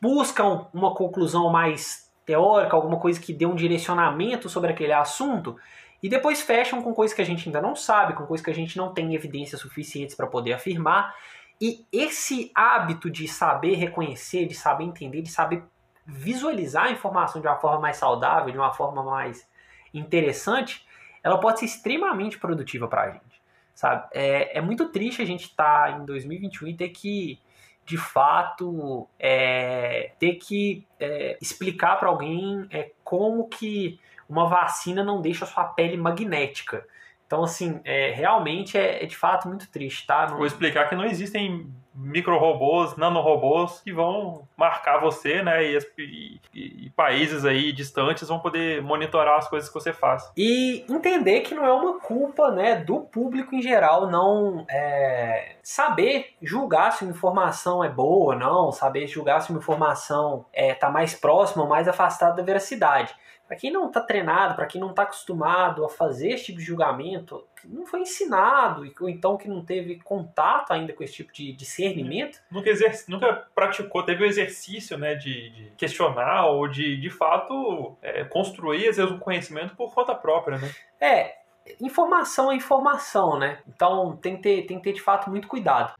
buscam 0.00 0.66
uma 0.72 0.94
conclusão 0.94 1.50
mais 1.50 2.10
teórica, 2.24 2.76
alguma 2.76 2.98
coisa 2.98 3.20
que 3.20 3.32
dê 3.32 3.46
um 3.46 3.54
direcionamento 3.54 4.48
sobre 4.48 4.70
aquele 4.70 4.92
assunto, 4.92 5.56
e 6.02 6.08
depois 6.08 6.42
fecham 6.42 6.82
com 6.82 6.94
coisas 6.94 7.14
que 7.14 7.22
a 7.22 7.24
gente 7.24 7.48
ainda 7.48 7.62
não 7.62 7.74
sabe, 7.74 8.14
com 8.14 8.26
coisas 8.26 8.44
que 8.44 8.50
a 8.50 8.54
gente 8.54 8.76
não 8.76 8.92
tem 8.92 9.14
evidências 9.14 9.60
suficientes 9.60 10.14
para 10.14 10.26
poder 10.26 10.52
afirmar. 10.52 11.14
E 11.60 11.86
esse 11.90 12.50
hábito 12.54 13.08
de 13.10 13.26
saber 13.26 13.76
reconhecer, 13.76 14.46
de 14.46 14.54
saber 14.54 14.84
entender, 14.84 15.22
de 15.22 15.30
saber 15.30 15.62
visualizar 16.06 16.86
a 16.86 16.90
informação 16.90 17.40
de 17.40 17.46
uma 17.46 17.56
forma 17.56 17.80
mais 17.80 17.96
saudável, 17.96 18.52
de 18.52 18.58
uma 18.58 18.72
forma 18.72 19.02
mais 19.02 19.48
interessante, 19.94 20.86
ela 21.22 21.38
pode 21.38 21.60
ser 21.60 21.64
extremamente 21.64 22.38
produtiva 22.38 22.86
para 22.86 23.02
a 23.02 23.10
gente, 23.10 23.42
sabe? 23.74 24.06
É, 24.12 24.58
é 24.58 24.60
muito 24.60 24.90
triste 24.90 25.22
a 25.22 25.24
gente 25.24 25.44
estar 25.44 25.90
tá 25.90 25.98
em 25.98 26.04
2021 26.04 26.68
e 26.68 26.76
ter 26.76 26.90
que 26.90 27.40
de 27.84 27.98
fato 27.98 29.08
é, 29.18 30.12
ter 30.18 30.34
que 30.34 30.86
é, 30.98 31.36
explicar 31.40 31.96
para 31.96 32.08
alguém 32.08 32.66
é, 32.70 32.90
como 33.02 33.48
que 33.48 34.00
uma 34.28 34.48
vacina 34.48 35.04
não 35.04 35.20
deixa 35.20 35.44
a 35.44 35.48
sua 35.48 35.64
pele 35.64 35.96
magnética. 35.96 36.86
Então, 37.26 37.42
assim, 37.42 37.80
é, 37.84 38.12
realmente 38.12 38.76
é, 38.78 39.02
é, 39.02 39.06
de 39.06 39.16
fato 39.16 39.48
muito 39.48 39.70
triste, 39.70 40.06
tá? 40.06 40.28
Não... 40.28 40.36
Vou 40.36 40.46
explicar 40.46 40.88
que 40.88 40.94
não 40.94 41.04
existem 41.04 41.70
micro-robôs, 41.94 42.96
nanorobôs 42.96 43.80
que 43.80 43.92
vão 43.92 44.46
marcar 44.56 44.98
você, 44.98 45.42
né? 45.42 45.64
E, 45.64 45.78
e, 45.98 46.40
e, 46.54 46.90
países 46.90 47.44
aí 47.44 47.72
distantes 47.72 48.28
vão 48.28 48.40
poder 48.40 48.82
monitorar 48.82 49.38
as 49.38 49.48
coisas 49.48 49.68
que 49.68 49.74
você 49.74 49.92
faz. 49.92 50.30
E 50.36 50.84
entender 50.88 51.40
que 51.40 51.54
não 51.54 51.64
é 51.64 51.72
uma 51.72 52.00
culpa, 52.00 52.50
né, 52.50 52.76
do 52.76 53.00
público 53.00 53.54
em 53.54 53.62
geral 53.62 54.10
não 54.10 54.64
é, 54.68 55.56
saber 55.62 56.34
julgar 56.42 56.92
se 56.92 57.04
uma 57.04 57.12
informação 57.12 57.82
é 57.84 57.88
boa 57.88 58.34
ou 58.34 58.38
não, 58.38 58.72
saber 58.72 59.06
julgar 59.06 59.40
se 59.40 59.50
uma 59.50 59.58
informação 59.58 60.44
é, 60.52 60.74
tá 60.74 60.90
mais 60.90 61.14
próxima 61.14 61.62
ou 61.62 61.68
mais 61.68 61.86
afastada 61.86 62.36
da 62.36 62.42
veracidade. 62.42 63.14
Para 63.46 63.56
quem 63.58 63.70
não 63.70 63.88
está 63.88 64.00
treinado, 64.00 64.54
para 64.54 64.66
quem 64.66 64.80
não 64.80 64.90
está 64.90 65.02
acostumado 65.02 65.84
a 65.84 65.88
fazer 65.88 66.30
esse 66.30 66.46
tipo 66.46 66.58
de 66.58 66.64
julgamento, 66.64 67.46
não 67.64 67.86
foi 67.86 68.00
ensinado, 68.00 68.90
ou 69.00 69.08
então 69.08 69.36
que 69.36 69.48
não 69.48 69.62
teve 69.62 69.96
contato 70.00 70.72
ainda 70.72 70.94
com 70.94 71.04
esse 71.04 71.14
tipo 71.14 71.32
de 71.32 71.52
discernimento. 71.52 72.40
Nunca, 72.50 72.70
exerc... 72.70 73.06
Nunca 73.06 73.46
praticou, 73.54 74.02
teve 74.02 74.24
o 74.24 74.26
exercício 74.26 74.96
né, 74.96 75.14
de, 75.14 75.50
de 75.50 75.70
questionar 75.76 76.46
ou 76.46 76.66
de, 76.66 76.98
de 76.98 77.10
fato, 77.10 77.96
é, 78.00 78.24
construir, 78.24 78.88
às 78.88 78.96
vezes, 78.96 79.12
um 79.12 79.18
conhecimento 79.18 79.76
por 79.76 79.92
conta 79.94 80.14
própria, 80.14 80.56
né? 80.56 80.70
É, 80.98 81.34
informação 81.80 82.50
é 82.50 82.56
informação, 82.56 83.38
né? 83.38 83.58
Então 83.68 84.16
tem 84.16 84.36
que 84.36 84.42
ter, 84.42 84.62
tem 84.66 84.78
que 84.78 84.84
ter 84.84 84.92
de 84.94 85.02
fato 85.02 85.28
muito 85.28 85.48
cuidado. 85.48 85.92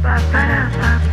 Uma 0.00 1.03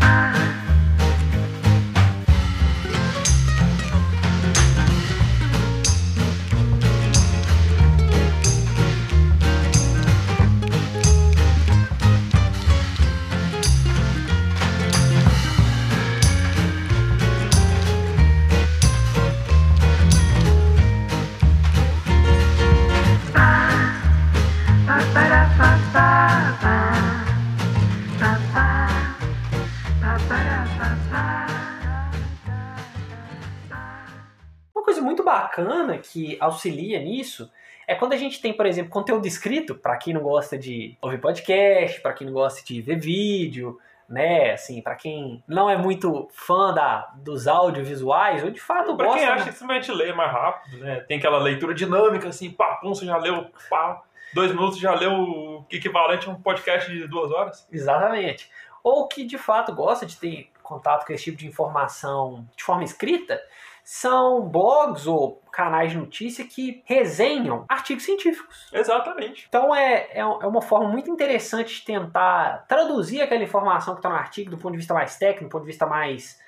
bacana 35.62 35.98
que 35.98 36.38
auxilia 36.40 37.00
nisso 37.00 37.52
é 37.88 37.96
quando 37.96 38.14
a 38.14 38.18
gente 38.18 38.42
tem, 38.42 38.54
por 38.54 38.66
exemplo, 38.66 38.92
conteúdo 38.92 39.28
escrito, 39.28 39.76
para 39.76 39.98
quem 39.98 40.14
não 40.14 40.22
gosta 40.22 40.58
de 40.58 40.98
ouvir 41.02 41.20
podcast, 41.20 42.00
para 42.02 42.14
quem 42.14 42.28
não 42.28 42.34
gosta 42.34 42.64
de 42.64 42.82
ver 42.82 42.98
vídeo, 42.98 43.78
né, 44.08 44.52
assim, 44.52 44.82
para 44.82 44.96
quem 44.96 45.44
não 45.48 45.70
é 45.70 45.78
muito 45.78 46.30
fã 46.32 46.74
da, 46.74 47.12
dos 47.16 47.48
audiovisuais, 47.48 48.44
ou 48.44 48.52
de 48.52 48.60
fato 48.60 48.96
Pra 48.96 49.08
gosta... 49.08 49.20
quem 49.20 49.28
acha 49.28 49.46
que 49.46 49.58
simplesmente 49.58 49.92
lê 49.92 50.14
mais 50.14 50.32
rápido, 50.32 50.78
né? 50.78 51.00
Tem 51.02 51.18
aquela 51.18 51.40
leitura 51.40 51.74
dinâmica, 51.74 52.28
assim, 52.28 52.52
pá, 52.52 52.76
pum, 52.76 52.94
você 52.94 53.06
já 53.06 53.18
leu, 53.18 53.50
pá, 53.70 54.04
dois 54.34 54.52
minutos 54.52 54.80
já 54.80 54.94
leu 54.94 55.14
o 55.14 55.66
equivalente 55.70 56.28
a 56.28 56.32
um 56.32 56.42
podcast 56.42 56.92
de 56.92 57.08
duas 57.08 57.32
horas. 57.32 57.68
Exatamente. 57.72 58.50
Ou 58.84 59.08
que 59.08 59.26
de 59.26 59.38
fato 59.38 59.74
gosta 59.74 60.06
de 60.06 60.18
ter 60.18 60.50
contato 60.62 61.06
com 61.06 61.14
esse 61.14 61.26
tipo 61.26 61.38
de 61.38 61.48
informação 61.48 62.48
de 62.56 62.64
forma 62.64 62.84
escrita, 62.84 63.42
são 63.84 64.48
blogs 64.48 65.08
ou 65.08 65.42
canais 65.52 65.92
de 65.92 65.98
notícia 65.98 66.46
que 66.46 66.82
resenham 66.86 67.66
artigos 67.68 68.04
científicos. 68.04 68.70
Exatamente. 68.72 69.46
Então 69.48 69.76
é, 69.76 70.08
é, 70.12 70.20
é 70.20 70.24
uma 70.26 70.62
forma 70.62 70.90
muito 70.90 71.10
interessante 71.10 71.80
de 71.80 71.86
tentar 71.86 72.66
traduzir 72.68 73.22
aquela 73.22 73.44
informação 73.44 73.94
que 73.94 74.00
está 74.00 74.10
no 74.10 74.16
artigo 74.16 74.52
do 74.52 74.58
ponto 74.58 74.72
de 74.72 74.78
vista 74.78 74.94
mais 74.94 75.18
técnico, 75.18 75.46
do 75.46 75.52
ponto 75.52 75.64
de 75.64 75.72
vista 75.72 75.86
mais 75.86 76.40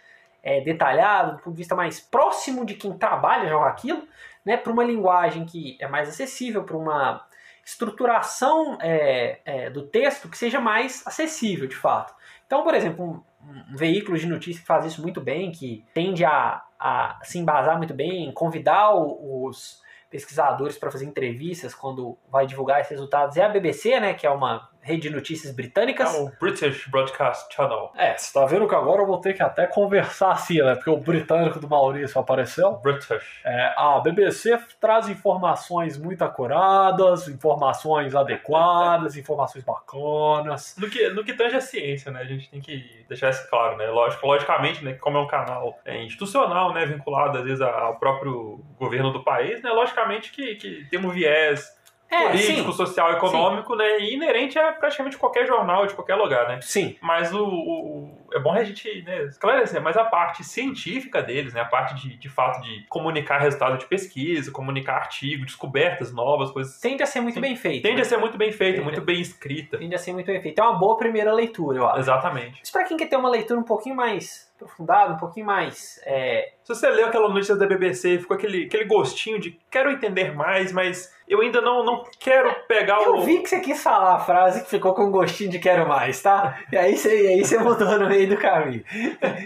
é, 0.41 0.61
detalhado, 0.61 1.37
do 1.37 1.37
ponto 1.37 1.53
de 1.53 1.59
vista 1.59 1.75
mais 1.75 1.99
próximo 1.99 2.65
de 2.65 2.75
quem 2.75 2.97
trabalha 2.97 3.49
já 3.49 3.57
com 3.57 3.63
aquilo, 3.63 4.07
né, 4.45 4.57
para 4.57 4.71
uma 4.71 4.83
linguagem 4.83 5.45
que 5.45 5.77
é 5.79 5.87
mais 5.87 6.09
acessível, 6.09 6.63
para 6.63 6.77
uma 6.77 7.25
estruturação 7.65 8.77
é, 8.81 9.39
é, 9.45 9.69
do 9.69 9.87
texto 9.87 10.27
que 10.27 10.37
seja 10.37 10.59
mais 10.59 11.05
acessível, 11.07 11.67
de 11.67 11.75
fato. 11.75 12.13
Então, 12.45 12.61
por 12.63 12.73
exemplo, 12.75 13.25
um, 13.43 13.75
veículo 13.75 14.17
de 14.17 14.25
notícia 14.25 14.61
que 14.61 14.67
faz 14.67 14.85
isso 14.85 15.01
muito 15.01 15.21
bem, 15.21 15.51
que 15.51 15.85
tende 15.93 16.23
a, 16.25 16.63
a 16.79 17.19
se 17.23 17.37
embasar 17.37 17.77
muito 17.77 17.93
bem, 17.93 18.31
convidar 18.31 18.93
os 18.95 19.81
pesquisadores 20.09 20.77
para 20.77 20.91
fazer 20.91 21.05
entrevistas 21.05 21.73
quando 21.73 22.17
vai 22.29 22.45
divulgar 22.45 22.81
esses 22.81 22.91
resultados, 22.91 23.35
é 23.35 23.43
a 23.43 23.49
BBC, 23.49 23.99
né, 23.99 24.13
que 24.13 24.27
é 24.27 24.29
uma 24.29 24.69
rede 24.83 25.03
de 25.03 25.09
notícias 25.09 25.51
É 25.51 25.55
britânicas. 25.55 26.13
o 26.15 26.31
British 26.39 26.87
Broadcast 26.87 27.53
Channel. 27.53 27.91
É, 27.95 28.17
você 28.17 28.33
tá 28.37 28.45
vendo 28.45 28.67
que 28.67 28.75
agora 28.75 29.01
eu 29.01 29.07
vou 29.07 29.19
ter 29.19 29.33
que 29.33 29.41
até 29.41 29.65
conversar 29.65 30.31
assim, 30.33 30.61
né? 30.61 30.75
Porque 30.75 30.89
o 30.89 30.97
britânico 30.97 31.59
do 31.59 31.67
Maurício 31.67 32.19
apareceu. 32.19 32.73
British. 32.73 33.41
É, 33.45 33.73
a 33.77 33.99
BBC 33.99 34.59
traz 34.79 35.07
informações 35.09 35.97
muito 35.97 36.23
acuradas, 36.23 37.27
informações 37.27 38.13
adequadas, 38.13 39.15
informações 39.15 39.63
bacanas. 39.63 40.75
No 40.77 40.89
que, 40.89 41.09
no 41.09 41.23
que 41.23 41.33
tange 41.33 41.55
a 41.55 41.61
ciência, 41.61 42.11
né? 42.11 42.21
A 42.21 42.25
gente 42.25 42.49
tem 42.49 42.59
que 42.61 43.05
deixar 43.07 43.29
isso 43.29 43.47
claro, 43.49 43.77
né? 43.77 43.87
Lógico, 43.87 44.25
logicamente, 44.27 44.83
né? 44.83 44.93
Como 44.93 45.17
é 45.17 45.21
um 45.21 45.27
canal 45.27 45.79
é, 45.85 46.03
institucional, 46.03 46.73
né? 46.73 46.85
Vinculado, 46.85 47.37
às 47.37 47.43
vezes, 47.43 47.61
ao 47.61 47.95
próprio 47.97 48.63
governo 48.77 49.11
do 49.11 49.23
país, 49.23 49.61
né? 49.61 49.69
Logicamente 49.71 50.31
que, 50.31 50.55
que 50.55 50.85
tem 50.89 50.99
um 50.99 51.09
viés 51.09 51.81
É, 52.13 52.27
político, 52.29 52.71
sim. 52.71 52.77
social, 52.77 53.11
econômico, 53.13 53.75
né? 53.75 53.99
E 53.99 54.13
inerente 54.13 54.57
a 54.59 54.71
praticamente 54.71 55.17
qualquer 55.17 55.45
jornal, 55.45 55.85
de 55.85 55.93
qualquer 55.93 56.15
lugar, 56.15 56.47
né? 56.47 56.59
Sim. 56.61 56.95
Mas 57.01 57.33
o, 57.33 57.43
o- 57.45 58.27
é 58.33 58.39
bom 58.39 58.53
a 58.53 58.63
gente 58.63 59.01
né, 59.03 59.23
esclarecer, 59.25 59.81
mas 59.81 59.95
a 59.97 60.03
parte 60.05 60.43
científica 60.43 61.21
deles, 61.21 61.53
né, 61.53 61.61
a 61.61 61.65
parte 61.65 61.95
de, 61.95 62.17
de 62.17 62.29
fato 62.29 62.61
de 62.61 62.85
comunicar 62.89 63.37
resultado 63.39 63.77
de 63.77 63.85
pesquisa, 63.85 64.51
comunicar 64.51 64.95
artigo, 64.95 65.45
descobertas 65.45 66.11
novas, 66.13 66.51
coisas. 66.51 66.79
Tende 66.79 67.03
a 67.03 67.05
ser 67.05 67.21
muito 67.21 67.35
Sim. 67.35 67.41
bem 67.41 67.55
feito. 67.55 67.83
Tende 67.83 67.95
né? 67.97 68.01
a 68.01 68.05
ser 68.05 68.17
muito 68.17 68.37
bem 68.37 68.51
feita, 68.51 68.73
Tende. 68.77 68.83
muito 68.83 69.01
bem 69.01 69.19
escrita. 69.21 69.77
Tende 69.77 69.93
a 69.95 69.97
ser 69.99 70.13
muito 70.13 70.25
bem 70.27 70.41
feito. 70.41 70.59
É 70.59 70.63
uma 70.63 70.73
boa 70.77 70.97
primeira 70.97 71.33
leitura, 71.33 71.77
eu 71.77 71.87
acho. 71.87 71.99
Exatamente. 71.99 72.61
Isso 72.63 72.71
pra 72.71 72.83
quem 72.85 72.97
quer 72.97 73.07
ter 73.07 73.15
uma 73.17 73.29
leitura 73.29 73.59
um 73.59 73.63
pouquinho 73.63 73.95
mais 73.95 74.51
aprofundada, 74.55 75.13
um 75.13 75.17
pouquinho 75.17 75.45
mais. 75.45 75.99
é, 76.05 76.53
Se 76.63 76.73
você 76.73 76.87
leu 76.89 77.07
aquela 77.07 77.27
notícia 77.29 77.55
da 77.55 77.65
BBC 77.65 78.15
e 78.15 78.19
ficou 78.19 78.35
aquele, 78.37 78.65
aquele 78.65 78.85
gostinho 78.85 79.39
de 79.39 79.59
quero 79.69 79.91
entender 79.91 80.33
mais, 80.33 80.71
mas 80.71 81.13
eu 81.27 81.41
ainda 81.41 81.61
não, 81.61 81.83
não 81.83 82.03
quero 82.19 82.53
pegar 82.67 83.01
Eu 83.01 83.15
o. 83.15 83.21
vi 83.21 83.39
que 83.39 83.49
você 83.49 83.59
quis 83.59 83.81
falar 83.81 84.15
a 84.15 84.19
frase 84.19 84.63
que 84.63 84.69
ficou 84.69 84.93
com 84.93 85.09
gostinho 85.11 85.49
de 85.49 85.59
quero 85.59 85.87
mais, 85.87 86.21
tá? 86.21 86.59
E 86.71 86.77
aí 86.77 86.95
você, 86.95 87.23
e 87.23 87.27
aí 87.33 87.43
você 87.45 87.57
mudou 87.57 87.97
no 87.99 88.07
meio 88.07 88.27
do 88.29 88.37
caminho. 88.37 88.83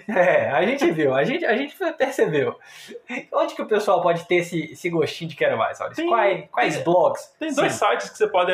É, 0.09 0.49
a 0.49 0.65
gente 0.65 0.89
viu, 0.91 1.13
a 1.13 1.23
gente, 1.23 1.45
a 1.45 1.55
gente 1.55 1.75
percebeu. 1.97 2.55
Onde 3.31 3.53
que 3.55 3.61
o 3.61 3.67
pessoal 3.67 4.01
pode 4.01 4.25
ter 4.25 4.35
esse, 4.35 4.71
esse 4.71 4.89
gostinho 4.89 5.29
de 5.29 5.35
quero 5.35 5.57
mais, 5.57 5.79
Maurício? 5.79 6.03
Tem- 6.03 6.11
Quais, 6.11 6.45
quais 6.51 6.75
tem- 6.75 6.83
blogs? 6.83 7.35
Tem 7.39 7.53
dois 7.53 7.73
Sim. 7.73 7.85
sites 7.85 8.09
que 8.09 8.17
você 8.17 8.27
pode, 8.27 8.51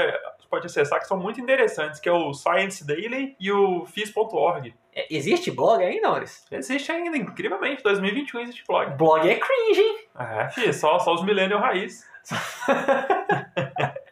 pode 0.54 0.68
acessar 0.68 1.00
que 1.00 1.08
são 1.08 1.18
muito 1.18 1.42
interessantes, 1.42 2.00
que 2.00 2.08
é 2.08 2.12
o 2.12 2.32
Science 2.32 2.86
Daily 2.86 3.36
e 3.39 3.52
o 3.52 3.88
FIS.org. 3.88 4.76
É, 4.94 5.08
Existe 5.10 5.50
blog 5.50 5.84
ainda, 5.84 6.08
Maurício? 6.10 6.44
Existe 6.52 6.92
ainda, 6.92 7.18
incrivelmente, 7.18 7.82
2021 7.82 8.42
existe 8.42 8.63
blog. 8.68 8.96
Blog 8.96 9.28
é 9.28 9.34
cringe, 9.39 9.82
hein? 9.82 9.98
É, 10.20 10.50
filho, 10.52 10.72
só, 10.72 11.00
só 11.00 11.16
os 11.16 11.24
millennial 11.24 11.60
raiz. 11.60 12.08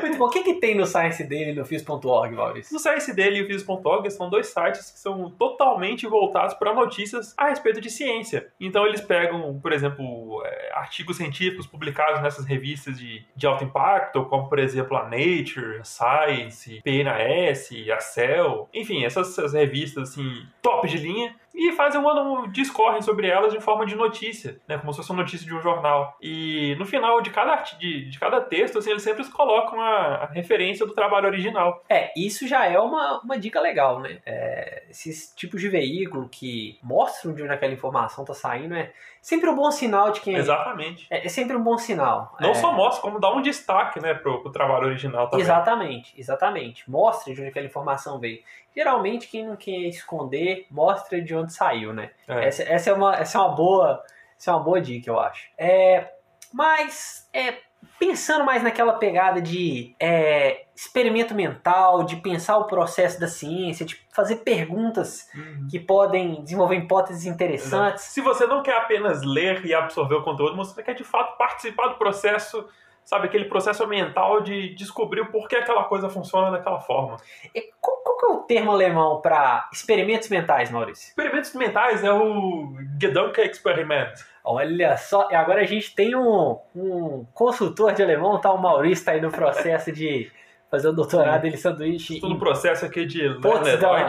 Muito 0.00 0.18
bom. 0.18 0.26
O 0.26 0.30
que, 0.30 0.42
que 0.42 0.54
tem 0.54 0.74
no 0.74 0.86
science 0.86 1.22
dele 1.24 1.52
no 1.52 1.64
fios.org, 1.64 2.34
Maurício? 2.34 2.72
No 2.72 2.78
Science 2.78 3.14
Daily 3.14 3.38
e 3.38 3.42
o 3.42 3.46
FIS.org 3.46 4.10
são 4.10 4.28
dois 4.28 4.48
sites 4.48 4.90
que 4.90 4.98
são 4.98 5.30
totalmente 5.30 6.06
voltados 6.06 6.54
para 6.54 6.74
notícias 6.74 7.34
a 7.36 7.48
respeito 7.48 7.80
de 7.80 7.90
ciência. 7.90 8.48
Então 8.60 8.86
eles 8.86 9.00
pegam, 9.00 9.58
por 9.60 9.72
exemplo, 9.72 10.42
é, 10.44 10.70
artigos 10.74 11.16
científicos 11.16 11.66
publicados 11.66 12.22
nessas 12.22 12.44
revistas 12.44 12.98
de, 12.98 13.24
de 13.34 13.46
alto 13.46 13.64
impacto, 13.64 14.24
como 14.26 14.48
por 14.48 14.58
exemplo 14.58 14.96
a 14.96 15.04
Nature, 15.04 15.80
a 15.80 15.84
Science, 15.84 16.80
PNAS, 16.82 17.70
a 17.94 18.00
Cell, 18.00 18.68
enfim, 18.72 19.04
essas, 19.04 19.30
essas 19.30 19.52
revistas 19.52 20.10
assim, 20.10 20.46
top 20.62 20.88
de 20.88 20.98
linha, 20.98 21.34
e 21.58 21.72
fazem 21.72 22.00
um 22.00 22.08
ano, 22.08 22.46
discorrem 22.52 23.02
sobre 23.02 23.26
elas 23.26 23.52
de 23.52 23.60
forma 23.60 23.84
de 23.84 23.96
notícia, 23.96 24.60
né, 24.68 24.78
como 24.78 24.92
se 24.92 24.98
fosse 24.98 25.10
uma 25.10 25.22
notícia 25.22 25.44
de 25.44 25.52
um 25.52 25.60
jornal. 25.60 26.16
E 26.22 26.76
no 26.78 26.86
final 26.86 27.20
de 27.20 27.30
cada, 27.30 27.56
de, 27.56 28.08
de 28.08 28.18
cada 28.18 28.40
texto, 28.40 28.78
assim, 28.78 28.90
eles 28.90 29.02
sempre 29.02 29.28
colocam 29.28 29.80
a, 29.80 30.14
a 30.22 30.26
referência 30.26 30.86
do 30.86 30.94
trabalho 30.94 31.26
original. 31.26 31.82
É, 31.88 32.12
isso 32.16 32.46
já 32.46 32.64
é 32.64 32.78
uma, 32.78 33.20
uma 33.20 33.36
dica 33.36 33.60
legal, 33.60 33.98
né? 33.98 34.20
É, 34.24 34.84
esses 34.88 35.34
tipos 35.34 35.60
de 35.60 35.68
veículo 35.68 36.28
que 36.28 36.78
mostram 36.80 37.34
de 37.34 37.42
onde 37.42 37.52
aquela 37.52 37.72
informação 37.72 38.24
tá 38.24 38.34
saindo 38.34 38.76
é 38.76 38.92
sempre 39.28 39.50
um 39.50 39.54
bom 39.54 39.70
sinal 39.70 40.10
de 40.10 40.22
quem 40.22 40.34
é. 40.34 40.38
Exatamente. 40.38 41.06
É, 41.10 41.26
é 41.26 41.28
sempre 41.28 41.54
um 41.54 41.62
bom 41.62 41.76
sinal. 41.76 42.34
Não 42.40 42.52
É, 42.52 42.54
só 42.54 42.72
mostra, 42.72 43.02
como 43.02 43.20
dá 43.20 43.30
um 43.30 43.42
destaque, 43.42 44.00
né, 44.00 44.14
pro, 44.14 44.40
pro 44.40 44.50
trabalho 44.50 44.86
original 44.86 45.28
também. 45.28 45.44
Exatamente, 45.44 46.18
exatamente. 46.18 46.90
Mostre 46.90 47.34
de 47.34 47.40
onde 47.42 47.50
aquela 47.50 47.66
informação 47.66 48.18
veio. 48.18 48.42
Geralmente, 48.74 49.28
quem 49.28 49.46
não 49.46 49.54
quer 49.54 49.86
esconder, 49.86 50.66
mostra 50.70 51.20
de 51.20 51.34
onde 51.34 51.52
saiu, 51.52 51.92
né? 51.92 52.10
É. 52.26 52.46
Essa, 52.46 52.62
essa 52.62 52.88
é 52.88 52.92
uma, 52.94 53.16
essa 53.16 53.36
é 53.36 53.40
uma 53.42 53.50
boa, 53.50 54.02
essa 54.38 54.50
é 54.50 54.54
uma 54.54 54.62
boa 54.62 54.80
dica, 54.80 55.10
eu 55.10 55.20
acho. 55.20 55.46
É, 55.58 56.10
mas 56.50 57.28
é, 57.34 57.58
pensando 57.98 58.46
mais 58.46 58.62
naquela 58.62 58.94
pegada 58.94 59.42
de 59.42 59.94
é, 60.00 60.64
experimento 60.80 61.34
mental, 61.34 62.04
de 62.04 62.14
pensar 62.16 62.56
o 62.56 62.64
processo 62.64 63.18
da 63.18 63.26
ciência, 63.26 63.84
de 63.84 64.00
fazer 64.14 64.36
perguntas 64.36 65.28
Uhum. 65.34 65.66
que 65.68 65.80
podem 65.80 66.40
desenvolver 66.44 66.76
hipóteses 66.76 67.26
interessantes. 67.26 68.04
Se 68.04 68.20
você 68.20 68.46
não 68.46 68.62
quer 68.62 68.76
apenas 68.76 69.22
ler 69.24 69.66
e 69.66 69.74
absorver 69.74 70.14
o 70.14 70.22
conteúdo, 70.22 70.56
mas 70.56 70.68
você 70.68 70.82
quer 70.82 70.94
de 70.94 71.02
fato 71.02 71.36
participar 71.36 71.88
do 71.88 71.94
processo, 71.96 72.64
sabe, 73.04 73.26
aquele 73.26 73.46
processo 73.46 73.84
mental 73.88 74.40
de 74.40 74.72
descobrir 74.76 75.22
o 75.22 75.32
porquê 75.32 75.56
aquela 75.56 75.82
coisa 75.84 76.08
funciona 76.08 76.50
daquela 76.52 76.78
forma. 76.78 77.16
E 77.52 77.72
qual, 77.80 77.96
qual 77.96 78.30
é 78.32 78.34
o 78.36 78.42
termo 78.42 78.70
alemão 78.70 79.20
para 79.20 79.68
experimentos 79.72 80.28
mentais, 80.28 80.70
Maurício? 80.70 81.08
Experimentos 81.08 81.52
mentais 81.54 82.04
é 82.04 82.12
o 82.12 82.72
Gedankenexperiment. 83.00 84.12
Olha 84.44 84.96
só, 84.96 85.28
e 85.30 85.34
agora 85.34 85.60
a 85.60 85.66
gente 85.66 85.92
tem 85.94 86.14
um, 86.14 86.56
um 86.74 87.26
consultor 87.34 87.92
de 87.92 88.02
alemão, 88.02 88.40
tá? 88.40 88.52
O 88.52 88.58
Maurício 88.62 89.04
tá 89.04 89.10
aí 89.12 89.20
no 89.20 89.30
processo 89.30 89.90
de 89.90 90.30
fazer 90.70 90.88
o 90.88 90.92
doutorado 90.92 91.42
dele 91.42 91.56
sanduíche. 91.56 92.14
Estou 92.14 92.30
no 92.30 92.38
processo 92.38 92.84
aqui 92.84 93.06
de 93.06 93.28
Potsdam 93.40 94.08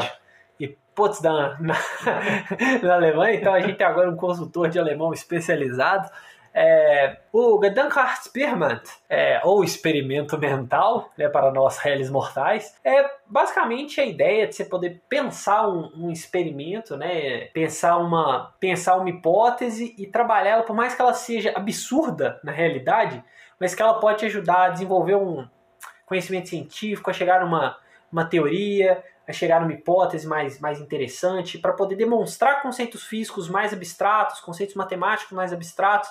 e 0.59 0.67
Potsdam 0.93 1.55
na, 1.59 1.77
na 2.83 2.95
Alemanha, 2.95 3.35
então 3.35 3.53
a 3.53 3.59
gente 3.59 3.77
tem 3.77 3.87
agora 3.87 4.09
um 4.09 4.15
consultor 4.15 4.69
de 4.69 4.77
alemão 4.77 5.13
especializado. 5.13 6.09
É, 6.51 7.19
o 7.31 7.61
Gedankenexperiment, 7.63 8.81
é, 9.07 9.39
ou 9.43 9.63
experimento 9.63 10.37
mental, 10.37 11.09
né, 11.15 11.29
para 11.29 11.51
nós 11.51 11.77
réis 11.77 12.09
mortais, 12.09 12.75
é 12.83 13.07
basicamente 13.27 14.01
a 14.01 14.05
ideia 14.05 14.47
de 14.47 14.55
você 14.55 14.65
poder 14.65 14.99
pensar 15.07 15.69
um, 15.69 15.91
um, 15.95 16.11
experimento, 16.11 16.97
né, 16.97 17.45
pensar 17.53 17.97
uma, 17.97 18.51
pensar 18.59 18.97
uma 18.97 19.09
hipótese 19.09 19.93
e 19.97 20.07
trabalhá-la, 20.07 20.63
por 20.63 20.75
mais 20.75 20.95
que 20.95 21.01
ela 21.01 21.13
seja 21.13 21.53
absurda 21.55 22.39
na 22.43 22.51
realidade, 22.51 23.23
mas 23.59 23.75
que 23.75 23.81
ela 23.81 23.99
pode 23.99 24.19
te 24.19 24.25
ajudar 24.25 24.65
a 24.65 24.69
desenvolver 24.69 25.15
um 25.15 25.47
conhecimento 26.09 26.49
científico, 26.49 27.09
a 27.09 27.13
chegar 27.13 27.39
numa 27.45 27.77
uma 28.11 28.25
teoria, 28.25 29.03
a 29.27 29.31
chegar 29.31 29.61
numa 29.61 29.71
hipótese 29.71 30.27
mais, 30.27 30.59
mais 30.59 30.81
interessante, 30.81 31.59
para 31.59 31.71
poder 31.73 31.95
demonstrar 31.95 32.61
conceitos 32.63 33.03
físicos 33.03 33.47
mais 33.47 33.71
abstratos, 33.71 34.41
conceitos 34.41 34.75
matemáticos 34.75 35.31
mais 35.31 35.53
abstratos. 35.53 36.09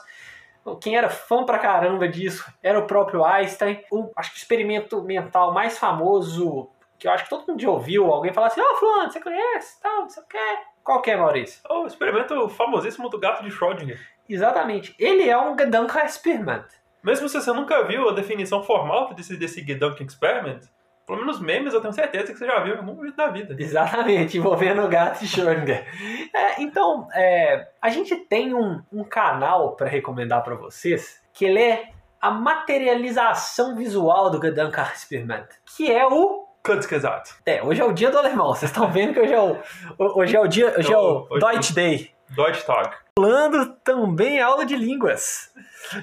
Quem 0.81 0.97
era 0.97 1.09
fã 1.09 1.45
pra 1.45 1.59
caramba 1.59 2.07
disso 2.07 2.51
era 2.63 2.79
o 2.79 2.87
próprio 2.87 3.25
Einstein. 3.25 3.83
O, 3.91 4.11
acho 4.15 4.31
que 4.31 4.37
o 4.37 4.39
experimento 4.39 5.03
mental 5.03 5.53
mais 5.53 5.77
famoso, 5.79 6.71
que 6.99 7.09
eu 7.09 7.13
acho 7.13 7.25
que 7.25 7.31
todo 7.31 7.47
mundo 7.49 7.61
já 7.61 7.71
ouviu, 7.71 8.07
alguém 8.13 8.33
falar 8.33 8.49
assim, 8.49 8.61
ó, 8.61 8.73
oh, 8.73 8.77
fulano, 8.77 9.11
você 9.11 9.21
conhece? 9.21 9.81
Tal, 9.81 10.03
não 10.03 10.09
sei 10.09 10.23
o 10.23 10.27
que. 10.27 10.59
Qual 10.85 11.03
que 11.03 11.11
é, 11.11 11.17
Maurício? 11.17 11.61
O 11.69 11.87
experimento 11.87 12.49
famosíssimo 12.51 13.09
do 13.09 13.19
gato 13.19 13.43
de 13.43 13.51
Schrödinger. 13.51 13.99
Exatamente. 14.29 14.95
Ele 14.99 15.29
é 15.29 15.37
um 15.37 15.59
Gedankenexperiment. 15.59 16.67
Mesmo 17.09 17.27
se 17.27 17.41
você 17.41 17.51
nunca 17.55 17.85
viu 17.85 18.07
a 18.07 18.13
definição 18.13 18.63
formal 18.63 19.15
desse, 19.15 19.35
desse 19.35 19.67
Gedanken 19.67 20.07
Experiment, 20.07 20.61
pelo 21.07 21.21
menos 21.21 21.41
memes 21.41 21.73
eu 21.73 21.81
tenho 21.81 21.95
certeza 21.95 22.35
que 22.35 22.39
você 22.39 22.45
já 22.45 22.61
viu 22.61 22.75
em 22.75 22.77
algum 22.77 22.95
momento 22.97 23.17
da 23.17 23.29
vida. 23.29 23.57
Exatamente, 23.59 24.37
envolvendo 24.37 24.83
o 24.83 24.89
gato 24.89 25.25
e 25.25 25.27
Schrödinger. 25.27 25.87
É, 26.35 26.61
então, 26.61 27.09
é, 27.15 27.67
a 27.81 27.89
gente 27.89 28.15
tem 28.15 28.53
um, 28.55 28.83
um 28.93 29.03
canal 29.05 29.75
para 29.75 29.89
recomendar 29.89 30.45
para 30.45 30.55
vocês, 30.55 31.19
que 31.33 31.47
ele 31.47 31.63
é 31.63 31.89
a 32.21 32.31
materialização 32.31 33.75
visual 33.75 34.29
do 34.29 34.39
Gedanken 34.39 34.85
Experiment, 34.95 35.47
que 35.65 35.91
é 35.91 36.07
o 36.07 36.47
Kurzgesagt. 36.63 37.37
É, 37.47 37.63
hoje 37.63 37.81
é 37.81 37.85
o 37.87 37.93
dia 37.95 38.11
do 38.11 38.19
alemão. 38.19 38.49
Vocês 38.49 38.71
estão 38.71 38.93
vendo 38.93 39.15
que 39.15 39.21
hoje 39.21 39.33
é 39.33 39.41
o, 39.41 39.57
hoje 39.99 40.37
é 40.37 40.41
o 40.41 40.47
dia, 40.47 40.75
hoje 40.77 40.93
é 40.93 40.99
o 40.99 41.27
Deutsch 41.39 41.73
Day. 41.73 42.18
Deutsch 42.31 42.65
Tag. 42.65 42.95
Falando 43.19 43.75
também 43.83 44.41
aula 44.41 44.65
de 44.65 44.77
línguas. 44.77 45.53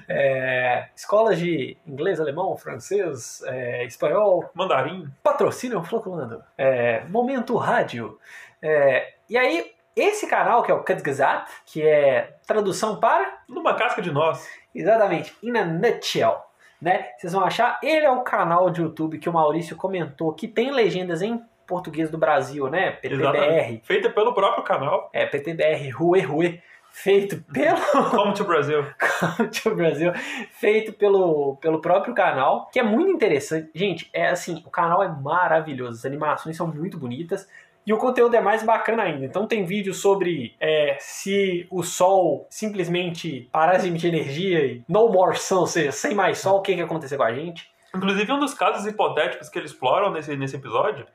É, 0.07 0.89
escolas 0.95 1.37
de 1.37 1.77
inglês, 1.85 2.19
alemão, 2.19 2.57
francês, 2.57 3.41
é, 3.45 3.85
espanhol. 3.85 4.49
Mandarim. 4.53 5.07
Patrocínio 5.23 5.83
Floclando. 5.83 6.43
É, 6.57 7.03
Momento 7.05 7.55
Rádio. 7.55 8.19
É, 8.61 9.13
e 9.29 9.37
aí, 9.37 9.71
esse 9.95 10.27
canal, 10.27 10.63
que 10.63 10.71
é 10.71 10.73
o 10.73 10.83
Kurzgesagt, 10.83 11.51
que 11.65 11.81
é 11.81 12.35
tradução 12.45 12.99
para... 12.99 13.39
Numa 13.47 13.75
casca 13.75 14.01
de 14.01 14.11
nós. 14.11 14.47
Exatamente. 14.73 15.35
In 15.41 15.57
a 15.57 15.65
nutshell. 15.65 16.43
Né? 16.81 17.09
Vocês 17.17 17.31
vão 17.31 17.43
achar, 17.43 17.79
ele 17.81 18.05
é 18.05 18.11
o 18.11 18.21
canal 18.21 18.69
de 18.69 18.81
YouTube 18.81 19.17
que 19.17 19.29
o 19.29 19.33
Maurício 19.33 19.75
comentou, 19.77 20.33
que 20.33 20.47
tem 20.47 20.71
legendas 20.71 21.21
em 21.21 21.41
português 21.67 22.09
do 22.09 22.17
Brasil, 22.17 22.69
né? 22.69 22.91
PTBR. 22.91 23.37
Exatamente. 23.37 23.85
Feita 23.85 24.09
pelo 24.09 24.33
próprio 24.33 24.63
canal. 24.63 25.09
É, 25.13 25.25
PTBR, 25.25 25.89
Rue 25.89 26.21
Rue. 26.21 26.61
Feito 26.91 27.43
pelo. 27.51 27.77
Come 28.11 28.33
to 28.33 28.45
Brasil. 28.45 28.85
Come 29.19 29.49
to 29.49 29.75
Brasil. 29.75 30.13
Feito 30.53 30.93
pelo, 30.93 31.57
pelo 31.57 31.81
próprio 31.81 32.13
canal, 32.13 32.69
que 32.71 32.79
é 32.79 32.83
muito 32.83 33.11
interessante. 33.11 33.69
Gente, 33.75 34.09
é 34.13 34.29
assim, 34.29 34.63
o 34.65 34.69
canal 34.69 35.03
é 35.03 35.09
maravilhoso. 35.09 35.97
As 35.97 36.05
animações 36.05 36.55
são 36.55 36.67
muito 36.67 36.97
bonitas. 36.97 37.47
E 37.85 37.93
o 37.93 37.97
conteúdo 37.97 38.35
é 38.35 38.41
mais 38.41 38.63
bacana 38.63 39.03
ainda. 39.03 39.25
Então 39.25 39.45
tem 39.45 39.63
vídeo 39.63 39.93
sobre 39.93 40.55
é, 40.59 40.97
se 40.99 41.67
o 41.69 41.83
Sol 41.83 42.47
simplesmente 42.49 43.47
parasse 43.51 43.83
de 43.83 43.89
emitir 43.89 44.11
energia 44.11 44.65
e 44.65 44.83
no 44.87 45.07
more 45.09 45.37
sun, 45.37 45.59
ou 45.59 45.67
seja, 45.67 45.91
sem 45.91 46.15
mais 46.15 46.39
Sol, 46.39 46.57
o 46.57 46.61
que, 46.61 46.73
que 46.73 46.81
aconteceu 46.81 47.17
com 47.17 47.23
a 47.23 47.33
gente. 47.33 47.69
Inclusive, 47.95 48.31
um 48.31 48.39
dos 48.39 48.53
casos 48.53 48.87
hipotéticos 48.87 49.49
que 49.49 49.59
eles 49.59 49.71
exploram 49.71 50.11
nesse, 50.11 50.35
nesse 50.35 50.55
episódio 50.55 51.05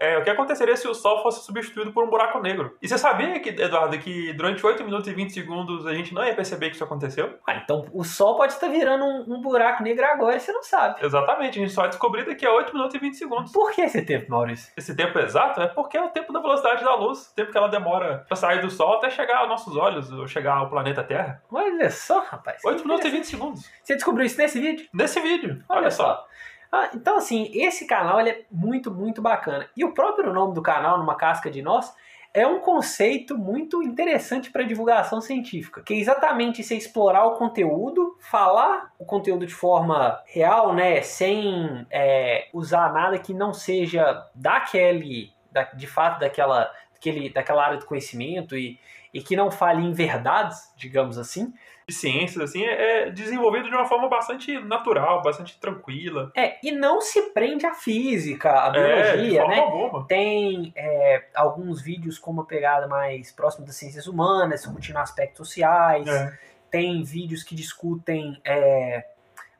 é, 0.00 0.16
o 0.16 0.24
que 0.24 0.30
aconteceria 0.30 0.74
se 0.76 0.88
o 0.88 0.94
Sol 0.94 1.22
fosse 1.22 1.44
substituído 1.44 1.92
por 1.92 2.02
um 2.02 2.08
buraco 2.08 2.40
negro. 2.40 2.76
E 2.80 2.88
você 2.88 2.96
sabia, 2.96 3.38
que, 3.38 3.50
Eduardo, 3.50 3.98
que 3.98 4.32
durante 4.32 4.64
8 4.64 4.82
minutos 4.82 5.06
e 5.06 5.12
20 5.12 5.30
segundos 5.30 5.86
a 5.86 5.92
gente 5.92 6.14
não 6.14 6.24
ia 6.24 6.34
perceber 6.34 6.70
que 6.70 6.76
isso 6.76 6.84
aconteceu? 6.84 7.38
Ah, 7.46 7.56
então 7.56 7.86
o 7.92 8.02
Sol 8.02 8.36
pode 8.36 8.54
estar 8.54 8.68
virando 8.68 9.04
um, 9.04 9.36
um 9.36 9.42
buraco 9.42 9.82
negro 9.82 10.04
agora 10.06 10.36
e 10.36 10.40
você 10.40 10.52
não 10.52 10.62
sabe. 10.62 11.04
Exatamente, 11.04 11.58
a 11.58 11.62
gente 11.62 11.74
só 11.74 11.82
vai 11.82 11.90
descobrir 11.90 12.24
daqui 12.24 12.46
a 12.46 12.52
8 12.52 12.72
minutos 12.72 12.94
e 12.94 12.98
20 12.98 13.14
segundos. 13.14 13.52
Por 13.52 13.72
que 13.72 13.82
esse 13.82 14.00
tempo, 14.02 14.30
Maurício? 14.30 14.72
Esse 14.76 14.96
tempo 14.96 15.18
exato 15.18 15.60
é 15.60 15.68
porque 15.68 15.98
é 15.98 16.02
o 16.02 16.08
tempo 16.08 16.32
da 16.32 16.40
velocidade 16.40 16.82
da 16.82 16.94
luz, 16.94 17.30
o 17.30 17.34
tempo 17.34 17.52
que 17.52 17.58
ela 17.58 17.68
demora 17.68 18.24
para 18.26 18.36
sair 18.36 18.62
do 18.62 18.70
Sol 18.70 18.94
até 18.94 19.10
chegar 19.10 19.38
aos 19.38 19.48
nossos 19.48 19.76
olhos, 19.76 20.10
ou 20.10 20.26
chegar 20.26 20.54
ao 20.54 20.70
planeta 20.70 21.04
Terra. 21.04 21.42
Olha 21.52 21.90
só, 21.90 22.20
rapaz. 22.20 22.64
8 22.64 22.82
minutos 22.82 23.06
e 23.06 23.10
20 23.10 23.24
segundos. 23.24 23.70
Você 23.82 23.94
descobriu 23.94 24.24
isso 24.24 24.38
nesse 24.38 24.58
vídeo? 24.58 24.88
Nesse 24.94 25.20
vídeo, 25.20 25.62
olha, 25.68 25.80
olha 25.80 25.90
só. 25.90 26.04
só. 26.04 26.26
Ah, 26.72 26.90
então, 26.94 27.16
assim, 27.16 27.50
esse 27.52 27.86
canal 27.86 28.20
ele 28.20 28.30
é 28.30 28.44
muito, 28.50 28.90
muito 28.90 29.20
bacana. 29.20 29.68
E 29.76 29.84
o 29.84 29.92
próprio 29.92 30.32
nome 30.32 30.54
do 30.54 30.62
canal, 30.62 30.98
Numa 30.98 31.16
Casca 31.16 31.50
de 31.50 31.62
Nós, 31.62 31.92
é 32.32 32.46
um 32.46 32.60
conceito 32.60 33.36
muito 33.36 33.82
interessante 33.82 34.50
para 34.50 34.62
divulgação 34.62 35.20
científica, 35.20 35.82
que 35.82 35.94
é 35.94 35.96
exatamente 35.96 36.62
você 36.62 36.76
explorar 36.76 37.26
o 37.26 37.34
conteúdo, 37.34 38.16
falar 38.20 38.92
o 38.98 39.04
conteúdo 39.04 39.44
de 39.44 39.52
forma 39.54 40.22
real, 40.26 40.72
né, 40.72 41.02
sem 41.02 41.84
é, 41.90 42.48
usar 42.52 42.92
nada 42.92 43.18
que 43.18 43.34
não 43.34 43.52
seja 43.52 44.24
daquele, 44.32 45.32
da, 45.50 45.64
de 45.64 45.88
fato 45.88 46.20
daquela, 46.20 46.70
daquele, 46.92 47.30
daquela 47.30 47.64
área 47.64 47.78
do 47.78 47.86
conhecimento 47.86 48.56
e, 48.56 48.78
e 49.12 49.20
que 49.20 49.34
não 49.36 49.50
fale 49.50 49.82
em 49.82 49.92
verdades, 49.92 50.72
digamos 50.76 51.18
assim, 51.18 51.52
de 51.88 51.94
ciências, 51.94 52.50
assim, 52.50 52.64
é, 52.64 53.08
é 53.08 53.10
desenvolvido 53.10 53.68
de 53.68 53.74
uma 53.74 53.84
forma 53.84 54.08
bastante 54.08 54.58
natural, 54.60 55.22
bastante 55.22 55.58
tranquila. 55.58 56.30
É, 56.36 56.56
e 56.62 56.70
não 56.70 57.00
se 57.00 57.32
prende 57.32 57.66
à 57.66 57.74
física, 57.74 58.50
à 58.50 58.68
é, 58.68 59.12
biologia, 59.12 59.42
é, 59.42 59.48
né? 59.48 59.58
Alguma. 59.58 60.06
Tem 60.06 60.72
é, 60.76 61.24
alguns 61.34 61.82
vídeos 61.82 62.18
com 62.18 62.30
uma 62.30 62.46
pegada 62.46 62.86
mais 62.86 63.32
próxima 63.32 63.66
das 63.66 63.76
ciências 63.76 64.06
humanas, 64.06 64.62
discutindo 64.62 64.98
aspectos 64.98 65.48
sociais. 65.48 66.06
É. 66.06 66.38
Tem 66.70 67.02
vídeos 67.02 67.42
que 67.42 67.54
discutem 67.56 68.40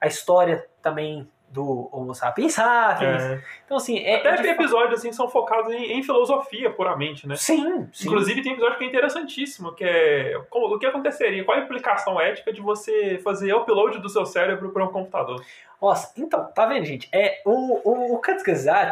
a 0.01 0.07
história 0.07 0.65
também 0.81 1.29
do 1.51 1.89
Homo 1.93 2.15
sapiens 2.15 2.55
sapiens. 2.55 3.23
É. 3.23 3.43
Então, 3.65 3.77
assim. 3.77 3.99
É, 3.99 4.17
Até 4.17 4.37
tem 4.37 4.53
episódios 4.53 5.01
assim, 5.01 5.13
são 5.13 5.29
focados 5.29 5.73
em, 5.73 5.99
em, 5.99 6.03
filosofia 6.03 6.71
puramente, 6.71 7.27
né? 7.27 7.35
Sim, 7.37 7.89
sim. 7.93 8.09
Inclusive, 8.09 8.43
tem 8.43 8.53
episódio 8.53 8.79
que 8.79 8.85
é 8.85 8.87
interessantíssimo, 8.87 9.75
que 9.75 9.85
é 9.85 10.41
o 10.51 10.79
que 10.79 10.87
aconteceria, 10.87 11.45
qual 11.45 11.59
a 11.59 11.63
implicação 11.63 12.21
ética 12.21 12.53
de 12.53 12.61
você 12.61 13.21
fazer 13.25 13.53
upload 13.53 13.99
do 13.99 14.09
seu 14.09 14.25
cérebro 14.25 14.71
para 14.71 14.85
um 14.85 14.89
computador. 14.89 15.45
Nossa, 15.83 16.13
então, 16.17 16.45
tá 16.53 16.67
vendo, 16.67 16.85
gente? 16.85 17.09
É, 17.13 17.43
o, 17.45 17.81
o, 17.85 18.15
o 18.15 18.21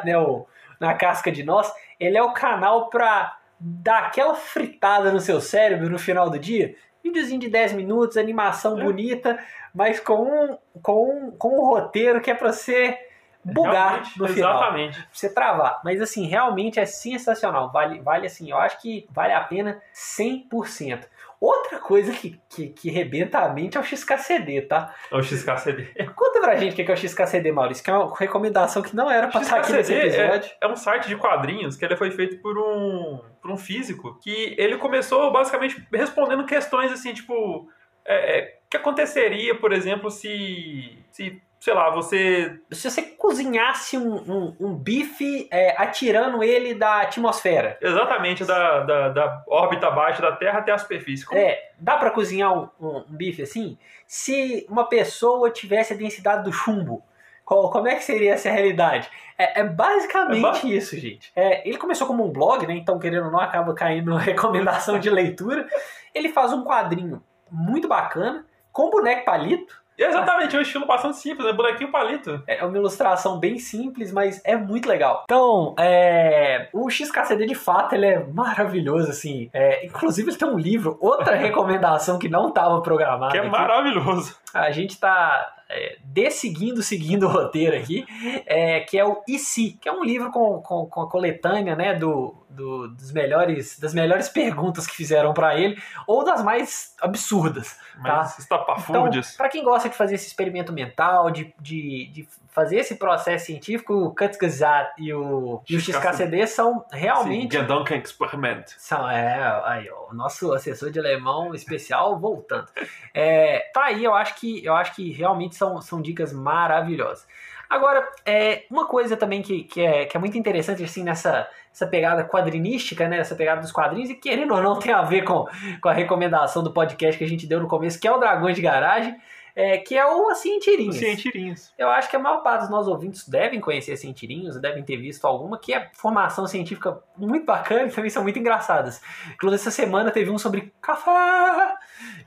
né, 0.04 0.18
o, 0.18 0.46
na 0.80 0.94
casca 0.94 1.30
de 1.30 1.44
nós, 1.44 1.72
ele 2.00 2.16
é 2.16 2.22
o 2.22 2.32
canal 2.32 2.88
pra 2.88 3.38
dar 3.60 4.04
aquela 4.04 4.34
fritada 4.34 5.12
no 5.12 5.20
seu 5.20 5.40
cérebro 5.40 5.90
no 5.90 5.98
final 5.98 6.30
do 6.30 6.38
dia. 6.38 6.74
Videozinho 7.02 7.40
de 7.40 7.48
10 7.48 7.72
minutos, 7.74 8.16
animação 8.16 8.78
é. 8.78 8.84
bonita 8.84 9.38
mas 9.74 10.00
com 10.00 10.22
um, 10.22 10.58
com 10.82 11.10
um, 11.10 11.30
com 11.30 11.56
um 11.56 11.66
roteiro 11.66 12.20
que 12.20 12.30
é 12.30 12.34
para 12.34 12.52
você 12.52 12.98
bugar 13.44 13.90
realmente, 13.90 14.18
no 14.18 14.28
final. 14.28 14.56
Exatamente. 14.56 14.98
Pra 14.98 15.08
você 15.12 15.32
travar. 15.32 15.80
Mas 15.84 16.00
assim, 16.00 16.26
realmente 16.26 16.80
é 16.80 16.86
sensacional. 16.86 17.70
Vale, 17.70 18.00
vale 18.00 18.26
assim, 18.26 18.50
eu 18.50 18.58
acho 18.58 18.80
que 18.80 19.06
vale 19.10 19.32
a 19.32 19.40
pena 19.40 19.80
100%. 19.94 21.04
Outra 21.40 21.78
coisa 21.78 22.12
que, 22.12 22.40
que, 22.48 22.68
que 22.68 22.90
rebenta 22.90 23.38
a 23.38 23.48
mente 23.48 23.76
é 23.76 23.80
o 23.80 23.84
XKCD, 23.84 24.62
tá? 24.62 24.92
É 25.10 25.16
o 25.16 25.22
XKCD. 25.22 25.94
Conta 26.14 26.40
pra 26.40 26.56
gente 26.56 26.72
o 26.72 26.84
que 26.84 26.90
é 26.90 26.94
o 26.94 26.96
XKCD, 26.96 27.52
Maurício, 27.52 27.84
que 27.84 27.90
é 27.90 27.92
uma 27.94 28.12
recomendação 28.16 28.82
que 28.82 28.94
não 28.94 29.08
era 29.08 29.28
pra 29.28 29.40
estar 29.42 29.58
aqui 29.58 29.72
nesse 29.72 29.94
episódio. 29.94 30.50
É, 30.60 30.66
é 30.66 30.68
um 30.68 30.74
site 30.74 31.06
de 31.06 31.16
quadrinhos 31.16 31.76
que 31.76 31.84
ele 31.84 31.96
foi 31.96 32.10
feito 32.10 32.42
por 32.42 32.58
um, 32.58 33.20
por 33.40 33.52
um 33.52 33.56
físico 33.56 34.18
que 34.20 34.56
ele 34.58 34.78
começou 34.78 35.30
basicamente 35.32 35.86
respondendo 35.92 36.44
questões 36.44 36.90
assim, 36.90 37.14
tipo. 37.14 37.68
É, 38.04 38.38
é 38.38 38.58
que 38.70 38.76
aconteceria, 38.76 39.54
por 39.54 39.72
exemplo, 39.72 40.10
se, 40.10 40.98
se 41.10 41.40
sei 41.60 41.74
lá, 41.74 41.90
você. 41.90 42.58
Se 42.72 42.90
você 42.90 43.02
cozinhasse 43.02 43.98
um, 43.98 44.14
um, 44.14 44.56
um 44.60 44.74
bife 44.74 45.48
é, 45.50 45.74
atirando 45.80 46.42
ele 46.42 46.74
da 46.74 47.02
atmosfera. 47.02 47.76
Exatamente, 47.80 48.44
da, 48.44 48.80
da, 48.80 49.08
da, 49.08 49.44
órbita 49.48 49.88
abaixo 49.88 50.22
da 50.22 50.32
Terra 50.32 50.60
até 50.60 50.72
a 50.72 50.78
superfície. 50.78 51.26
Como... 51.26 51.40
É, 51.40 51.70
dá 51.78 51.96
para 51.96 52.10
cozinhar 52.10 52.52
um, 52.52 52.68
um, 52.80 53.04
bife 53.08 53.42
assim? 53.42 53.76
Se 54.06 54.66
uma 54.68 54.88
pessoa 54.88 55.50
tivesse 55.50 55.92
a 55.92 55.96
densidade 55.96 56.44
do 56.44 56.52
chumbo, 56.52 57.02
Qual, 57.48 57.70
como 57.70 57.88
é 57.88 57.94
que 57.96 58.04
seria 58.04 58.34
essa 58.34 58.50
realidade? 58.50 59.08
É, 59.38 59.60
é 59.60 59.64
basicamente 59.64 60.38
É 60.38 60.42
ba- 60.42 60.60
isso, 60.64 60.98
gente. 60.98 61.32
É, 61.34 61.66
ele 61.66 61.78
começou 61.78 62.06
como 62.06 62.22
um 62.22 62.30
blog, 62.30 62.66
né? 62.66 62.74
Então, 62.74 62.98
querendo 62.98 63.24
ou 63.24 63.32
não, 63.32 63.40
acaba 63.40 63.72
caindo 63.72 64.14
recomendação 64.20 64.98
de 64.98 65.08
leitura. 65.08 65.66
Ele 66.14 66.28
faz 66.28 66.52
um 66.52 66.62
quadrinho 66.62 67.22
muito 67.50 67.88
bacana, 67.88 68.44
com 68.70 68.90
boneco 68.90 69.24
palito. 69.24 69.82
E 69.98 70.04
é 70.04 70.08
exatamente, 70.08 70.54
é 70.54 70.58
um 70.60 70.62
estilo 70.62 70.86
bastante 70.86 71.16
simples, 71.16 71.48
é 71.48 71.52
bonequinho 71.52 71.90
palito. 71.90 72.40
É 72.46 72.64
uma 72.64 72.76
ilustração 72.76 73.40
bem 73.40 73.58
simples, 73.58 74.12
mas 74.12 74.40
é 74.44 74.56
muito 74.56 74.88
legal. 74.88 75.24
Então, 75.24 75.74
é, 75.76 76.68
o 76.72 76.88
XKCD 76.88 77.46
de 77.46 77.56
fato 77.56 77.94
ele 77.96 78.06
é 78.06 78.24
maravilhoso, 78.24 79.10
assim. 79.10 79.50
É, 79.52 79.84
inclusive, 79.84 80.30
ele 80.30 80.38
tem 80.38 80.48
um 80.48 80.56
livro, 80.56 80.96
outra 81.00 81.34
recomendação 81.36 82.16
que 82.16 82.28
não 82.28 82.48
estava 82.48 82.80
programada. 82.80 83.32
Que 83.32 83.38
é 83.38 83.40
aqui. 83.40 83.50
maravilhoso. 83.50 84.36
A 84.54 84.70
gente 84.70 85.00
tá 85.00 85.57
é, 85.70 85.98
desseguindo, 86.02 86.82
seguindo 86.82 87.24
o 87.26 87.28
roteiro 87.30 87.76
aqui, 87.76 88.06
é, 88.46 88.80
que 88.80 88.98
é 88.98 89.04
o 89.04 89.22
IC, 89.28 89.78
que 89.80 89.88
é 89.88 89.92
um 89.92 90.02
livro 90.04 90.30
com, 90.30 90.60
com, 90.62 90.86
com 90.86 91.02
a 91.02 91.10
coletânea, 91.10 91.76
né, 91.76 91.94
do, 91.94 92.34
do- 92.48 92.88
dos 92.88 93.12
melhores, 93.12 93.78
das 93.78 93.92
melhores 93.94 94.28
perguntas 94.28 94.86
que 94.86 94.96
fizeram 94.96 95.32
pra 95.34 95.58
ele, 95.58 95.80
ou 96.06 96.24
das 96.24 96.42
mais 96.42 96.94
absurdas. 97.00 97.76
Mas 97.98 98.30
Então, 98.32 98.38
estapafúrdios. 98.38 99.32
para 99.36 99.48
quem 99.48 99.62
gosta 99.64 99.88
de 99.88 99.96
fazer 99.96 100.14
esse 100.14 100.26
experimento 100.28 100.72
mental, 100.72 101.30
de, 101.30 101.52
de, 101.60 102.06
de 102.12 102.28
fazer 102.48 102.76
esse 102.78 102.96
processo 102.96 103.46
científico, 103.46 103.92
o 103.94 104.14
Kutzgesagt 104.14 104.92
e 105.00 105.12
o, 105.14 105.62
e 105.68 105.76
o 105.76 105.80
XKCD 105.80 106.46
são 106.46 106.84
realmente 106.90 107.52
Sim, 107.54 107.60
Gedanken 107.60 108.00
Experiment. 108.00 108.64
são, 108.78 109.08
é, 109.08 109.62
aí, 109.64 109.88
ó, 109.90 110.10
o 110.10 110.14
nosso 110.14 110.52
assessor 110.52 110.90
de 110.90 110.98
alemão 110.98 111.54
especial 111.54 112.18
voltando. 112.18 112.66
É, 113.14 113.70
tá 113.72 113.84
aí, 113.84 114.02
eu 114.04 114.14
acho 114.14 114.34
que, 114.36 114.64
eu 114.64 114.74
acho 114.74 114.94
que 114.94 115.12
realmente 115.12 115.54
são, 115.58 115.80
são 115.82 116.00
dicas 116.00 116.32
maravilhosas. 116.32 117.26
Agora, 117.68 118.08
é, 118.24 118.64
uma 118.70 118.86
coisa 118.86 119.16
também 119.16 119.42
que, 119.42 119.64
que, 119.64 119.82
é, 119.82 120.06
que 120.06 120.16
é 120.16 120.20
muito 120.20 120.38
interessante, 120.38 120.82
assim, 120.82 121.04
nessa 121.04 121.46
essa 121.70 121.86
pegada 121.86 122.24
quadrinística, 122.24 123.06
né, 123.06 123.18
essa 123.18 123.36
pegada 123.36 123.60
dos 123.60 123.70
quadrinhos, 123.70 124.10
e 124.10 124.14
querendo 124.14 124.52
ou 124.52 124.60
não 124.60 124.78
tem 124.80 124.92
a 124.92 125.02
ver 125.02 125.22
com, 125.22 125.46
com 125.80 125.88
a 125.88 125.92
recomendação 125.92 126.62
do 126.62 126.72
podcast 126.72 127.16
que 127.16 127.22
a 127.22 127.28
gente 127.28 127.46
deu 127.46 127.60
no 127.60 127.68
começo, 127.68 128.00
que 128.00 128.08
é 128.08 128.12
o 128.12 128.18
Dragões 128.18 128.56
de 128.56 128.62
Garagem, 128.62 129.16
é, 129.54 129.78
que 129.78 129.96
é 129.96 130.06
o 130.06 130.28
Assim 130.28 130.58
Tirinhas. 130.60 130.96
Sim, 130.96 131.16
tirinhos. 131.16 131.72
Eu 131.76 131.88
acho 131.88 132.08
que 132.08 132.14
a 132.14 132.18
maior 132.18 132.42
parte 132.42 132.60
dos 132.60 132.70
nossos 132.70 132.86
ouvintes 132.86 133.28
devem 133.28 133.60
conhecer 133.60 133.96
Cientirinhos, 133.96 134.60
devem 134.60 134.84
ter 134.84 134.96
visto 134.96 135.24
alguma, 135.24 135.58
que 135.58 135.74
é 135.74 135.90
formação 135.94 136.46
científica 136.46 137.00
muito 137.16 137.44
bacana 137.44 137.88
e 137.88 137.90
também 137.90 138.08
são 138.08 138.22
muito 138.22 138.38
engraçadas. 138.38 139.00
Inclusive, 139.34 139.60
essa 139.60 139.70
semana 139.72 140.12
teve 140.12 140.30
um 140.30 140.38
sobre 140.38 140.72
café. 140.80 141.74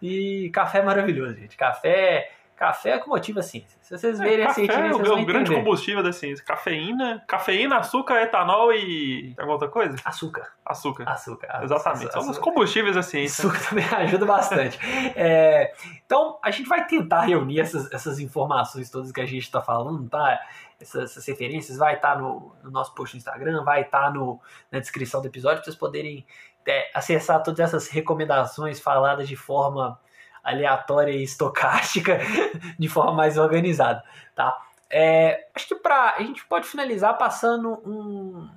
E 0.02 0.50
café 0.54 0.80
é 0.80 0.84
maravilhoso, 0.84 1.36
gente. 1.36 1.56
Café, 1.56 2.32
café 2.62 2.92
é 2.92 3.00
que 3.00 3.10
motiva 3.10 3.40
a 3.40 3.44
ciência. 3.44 3.80
Se 3.82 3.98
vocês 3.98 4.20
verem 4.20 4.46
a 4.46 4.54
Cientirinhos, 4.54 4.92
é 4.92 4.94
vocês 4.94 5.10
o, 5.10 5.14
vão 5.16 5.24
o 5.24 5.26
grande 5.26 5.50
entender. 5.50 5.64
combustível 5.66 6.04
da 6.04 6.14
ciência. 6.14 6.46
Cafeína, 6.46 7.24
cafeína, 7.28 7.78
açúcar, 7.78 8.22
etanol 8.22 8.72
e. 8.72 9.34
Alguma 9.36 9.54
outra 9.54 9.68
coisa? 9.68 9.96
Açúcar, 10.06 10.54
Açúcar. 10.64 11.10
açúcar. 11.10 11.62
Exatamente. 11.64 12.12
São 12.12 12.22
açúcar. 12.22 12.32
os 12.32 12.38
combustíveis 12.38 12.96
da 12.96 13.02
ciência. 13.02 13.50
Açúcar 13.50 13.68
também 13.68 13.84
ajuda 14.06 14.28
bastante. 14.28 14.80
É, 15.16 15.74
então, 16.06 16.38
a 16.44 16.52
gente 16.52 16.70
vai 16.70 16.86
tentar 16.86 17.22
reunir 17.22 17.60
essas, 17.62 17.92
essas 17.92 18.20
informações 18.20 18.92
todas 18.92 19.12
que 19.12 19.22
a 19.22 19.26
gente 19.26 19.42
está 19.42 19.60
falando, 19.60 20.08
tá? 20.08 20.40
Essas, 20.80 21.12
essas 21.12 21.26
referências 21.26 21.80
vai 21.80 21.96
estar 21.96 22.16
no, 22.20 22.56
no 22.64 22.70
nosso 22.70 22.94
post 22.94 23.16
no 23.16 23.18
Instagram, 23.18 23.64
vai 23.64 23.82
estar 23.82 24.14
no, 24.14 24.40
na 24.72 24.78
descrição 24.78 25.20
do 25.20 25.28
episódio 25.28 25.58
para 25.58 25.64
vocês 25.66 25.76
poderem 25.76 26.28
é, 26.68 26.92
acessar 26.94 27.42
todas 27.42 27.60
essas 27.60 27.88
recomendações 27.88 28.80
faladas 28.80 29.28
de 29.28 29.36
forma 29.36 30.00
aleatória 30.44 31.12
e 31.12 31.24
estocástica, 31.24 32.20
de 32.78 32.88
forma 32.88 33.14
mais 33.14 33.38
organizada, 33.38 34.04
tá? 34.36 34.58
É, 34.90 35.48
acho 35.56 35.68
que 35.68 35.76
pra, 35.76 36.16
a 36.18 36.22
gente 36.22 36.46
pode 36.46 36.68
finalizar 36.68 37.18
passando 37.18 37.82
um 37.86 38.50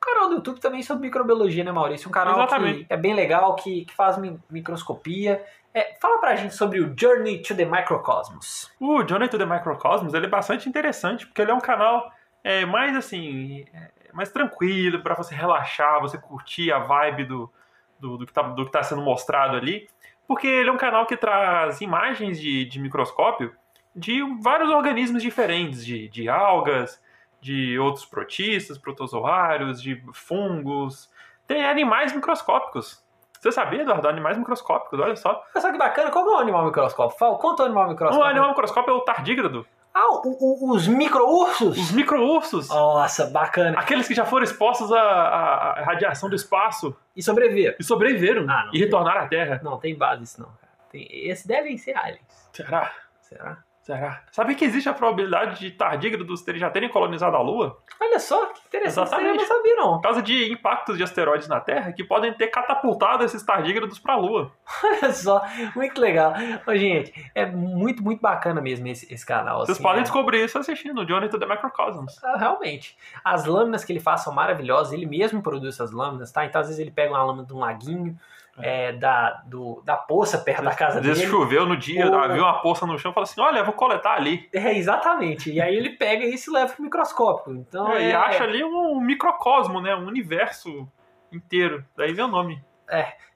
canal 0.00 0.28
do 0.28 0.34
YouTube 0.36 0.60
também 0.60 0.82
sobre 0.82 1.06
microbiologia, 1.06 1.64
né, 1.64 1.72
Maurício? 1.72 2.08
Um 2.08 2.12
canal 2.12 2.34
que 2.34 2.40
Exatamente. 2.40 2.86
é 2.88 2.96
bem 2.96 3.14
legal, 3.14 3.54
que, 3.56 3.84
que 3.84 3.94
faz 3.94 4.18
mi- 4.18 4.38
microscopia. 4.50 5.44
É, 5.72 5.96
fala 6.00 6.18
pra 6.18 6.36
gente 6.36 6.54
sobre 6.54 6.80
o 6.80 6.94
Journey 6.96 7.42
to 7.42 7.54
the 7.54 7.64
Microcosmos. 7.64 8.70
O 8.80 9.06
Journey 9.06 9.28
to 9.28 9.38
the 9.38 9.46
Microcosmos 9.46 10.14
ele 10.14 10.26
é 10.26 10.28
bastante 10.28 10.68
interessante, 10.68 11.26
porque 11.26 11.42
ele 11.42 11.50
é 11.50 11.54
um 11.54 11.60
canal 11.60 12.10
é, 12.42 12.64
mais 12.64 12.96
assim, 12.96 13.64
é, 13.72 13.90
mais 14.12 14.30
tranquilo, 14.30 15.02
para 15.02 15.14
você 15.14 15.34
relaxar, 15.34 16.00
você 16.00 16.18
curtir 16.18 16.72
a 16.72 16.78
vibe 16.78 17.24
do, 17.24 17.52
do, 17.98 18.18
do, 18.18 18.26
que 18.26 18.32
tá, 18.32 18.42
do 18.42 18.64
que 18.64 18.72
tá 18.72 18.82
sendo 18.82 19.02
mostrado 19.02 19.56
ali. 19.56 19.88
Porque 20.28 20.46
ele 20.46 20.68
é 20.68 20.72
um 20.72 20.76
canal 20.76 21.06
que 21.06 21.16
traz 21.16 21.80
imagens 21.80 22.38
de, 22.38 22.66
de 22.66 22.78
microscópio 22.78 23.52
de 23.96 24.22
vários 24.40 24.70
organismos 24.70 25.22
diferentes, 25.22 25.84
de, 25.84 26.08
de 26.08 26.28
algas, 26.28 27.02
de 27.40 27.78
outros 27.78 28.04
protistas, 28.04 28.78
protozoários, 28.78 29.82
de 29.82 30.00
fungos. 30.12 31.10
Tem 31.46 31.64
animais 31.64 32.12
microscópicos. 32.12 33.02
Você 33.40 33.50
sabia, 33.50 33.82
Eduardo? 33.82 34.08
Animais 34.08 34.36
microscópicos, 34.36 34.98
olha 35.00 35.16
só. 35.16 35.44
Olha 35.54 35.62
só 35.62 35.72
que 35.72 35.78
bacana, 35.78 36.10
qual 36.10 36.26
é 36.28 36.36
o 36.36 36.38
animal 36.38 36.66
microscópio? 36.66 37.18
Fala, 37.18 37.38
conta 37.38 37.62
o 37.62 37.66
animal 37.66 37.86
Um 37.86 37.90
microscópio. 37.90 38.26
animal 38.26 38.48
microscópio 38.50 38.90
é 38.92 38.96
o 38.96 39.00
tardígrado. 39.00 39.66
Ah, 40.00 40.12
o- 40.24 40.36
o- 40.68 40.70
os 40.76 40.86
micro-ursos? 40.86 41.76
Os 41.76 41.90
micro-ursos. 41.90 42.68
Nossa, 42.68 43.26
bacana. 43.26 43.78
Aqueles 43.78 44.06
que 44.06 44.14
já 44.14 44.24
foram 44.24 44.44
expostos 44.44 44.92
à, 44.92 45.00
à- 45.00 45.82
radiação 45.82 46.28
do 46.30 46.36
espaço 46.36 46.94
E 47.16 47.22
sobreviver. 47.22 47.76
e 47.80 47.82
sobreviveram 47.82 48.42
Ah, 48.48 48.66
não. 48.66 48.74
e 48.74 48.78
retornaram 48.78 49.22
à 49.22 49.26
Terra. 49.26 49.60
Não, 49.62 49.76
tem 49.78 49.96
base 49.96 50.22
isso 50.22 50.40
não, 50.40 50.48
cara. 50.48 50.72
Tem, 50.92 51.06
esses 51.10 51.44
devem 51.44 51.76
ser 51.76 51.96
aliens. 51.96 52.48
Será? 52.52 52.92
Será? 53.22 53.58
Será? 53.88 54.22
Sabe 54.30 54.54
que 54.54 54.66
existe 54.66 54.86
a 54.86 54.92
probabilidade 54.92 55.60
de 55.60 55.70
tardígrados 55.70 56.42
terem- 56.42 56.60
já 56.60 56.68
terem 56.68 56.90
colonizado 56.90 57.34
a 57.34 57.40
Lua? 57.40 57.78
Olha 57.98 58.18
só, 58.18 58.44
que 58.48 58.60
interessante. 58.66 59.14
aí 59.14 59.24
Eu 59.24 59.34
Exatamente. 59.34 59.48
não 59.48 59.56
sabia, 59.56 59.76
não. 59.76 59.92
Por 59.94 60.02
causa 60.02 60.22
de 60.22 60.52
impactos 60.52 60.98
de 60.98 61.02
asteroides 61.02 61.48
na 61.48 61.58
Terra 61.58 61.90
que 61.92 62.04
podem 62.04 62.34
ter 62.34 62.48
catapultado 62.48 63.24
esses 63.24 63.42
tardígrados 63.42 63.98
para 63.98 64.12
a 64.12 64.16
Lua. 64.18 64.52
Olha 64.84 65.10
só, 65.10 65.42
muito 65.74 65.98
legal. 66.02 66.34
Ô, 66.66 66.76
gente, 66.76 67.14
é 67.34 67.46
muito, 67.46 68.02
muito 68.02 68.20
bacana 68.20 68.60
mesmo 68.60 68.86
esse, 68.88 69.10
esse 69.10 69.24
canal. 69.24 69.60
Vocês 69.60 69.78
assim, 69.78 69.82
podem 69.82 70.00
é- 70.00 70.02
descobrir 70.02 70.44
isso 70.44 70.58
assistindo 70.58 71.00
o 71.00 71.08
Journey 71.08 71.30
to 71.30 71.38
the 71.38 71.46
Microcosmos. 71.46 72.22
Ah, 72.22 72.36
Realmente. 72.36 72.94
As 73.24 73.46
lâminas 73.46 73.86
que 73.86 73.92
ele 73.94 74.00
faz 74.00 74.20
são 74.20 74.34
maravilhosas. 74.34 74.92
Ele 74.92 75.06
mesmo 75.06 75.40
produz 75.42 75.74
essas 75.76 75.92
lâminas, 75.92 76.30
tá? 76.30 76.44
Então, 76.44 76.60
às 76.60 76.66
vezes, 76.66 76.78
ele 76.78 76.90
pega 76.90 77.10
uma 77.14 77.24
lâmina 77.24 77.46
de 77.46 77.54
um 77.54 77.58
laguinho, 77.58 78.14
é, 78.60 78.92
da, 78.92 79.42
do, 79.46 79.82
da 79.84 79.96
poça 79.96 80.38
perto 80.38 80.62
da 80.62 80.74
casa 80.74 80.98
Às 81.00 81.04
vezes 81.06 81.20
dele. 81.20 81.30
choveu 81.30 81.66
no 81.66 81.76
dia, 81.76 82.06
Ou- 82.10 82.32
viu 82.32 82.42
uma 82.42 82.60
poça 82.60 82.86
no 82.86 82.98
chão 82.98 83.10
e 83.10 83.14
fala 83.14 83.24
assim: 83.24 83.40
olha, 83.40 83.58
eu 83.58 83.64
vou 83.64 83.74
coletar 83.74 84.14
ali. 84.14 84.48
É, 84.52 84.76
exatamente. 84.76 85.50
E 85.52 85.60
aí 85.60 85.74
ele 85.76 85.90
pega 85.90 86.24
isso 86.24 86.50
e 86.50 86.54
leva 86.54 86.72
pro 86.72 86.82
microscópio. 86.82 87.54
Então, 87.54 87.92
É, 87.92 88.02
é, 88.04 88.08
E 88.10 88.12
acha 88.12 88.44
ali 88.44 88.62
um 88.64 89.00
microcosmo, 89.00 89.80
né? 89.80 89.94
Um 89.94 90.06
universo 90.06 90.86
inteiro. 91.32 91.84
Daí 91.96 92.12
vem 92.12 92.24
o 92.24 92.28
nome. 92.28 92.62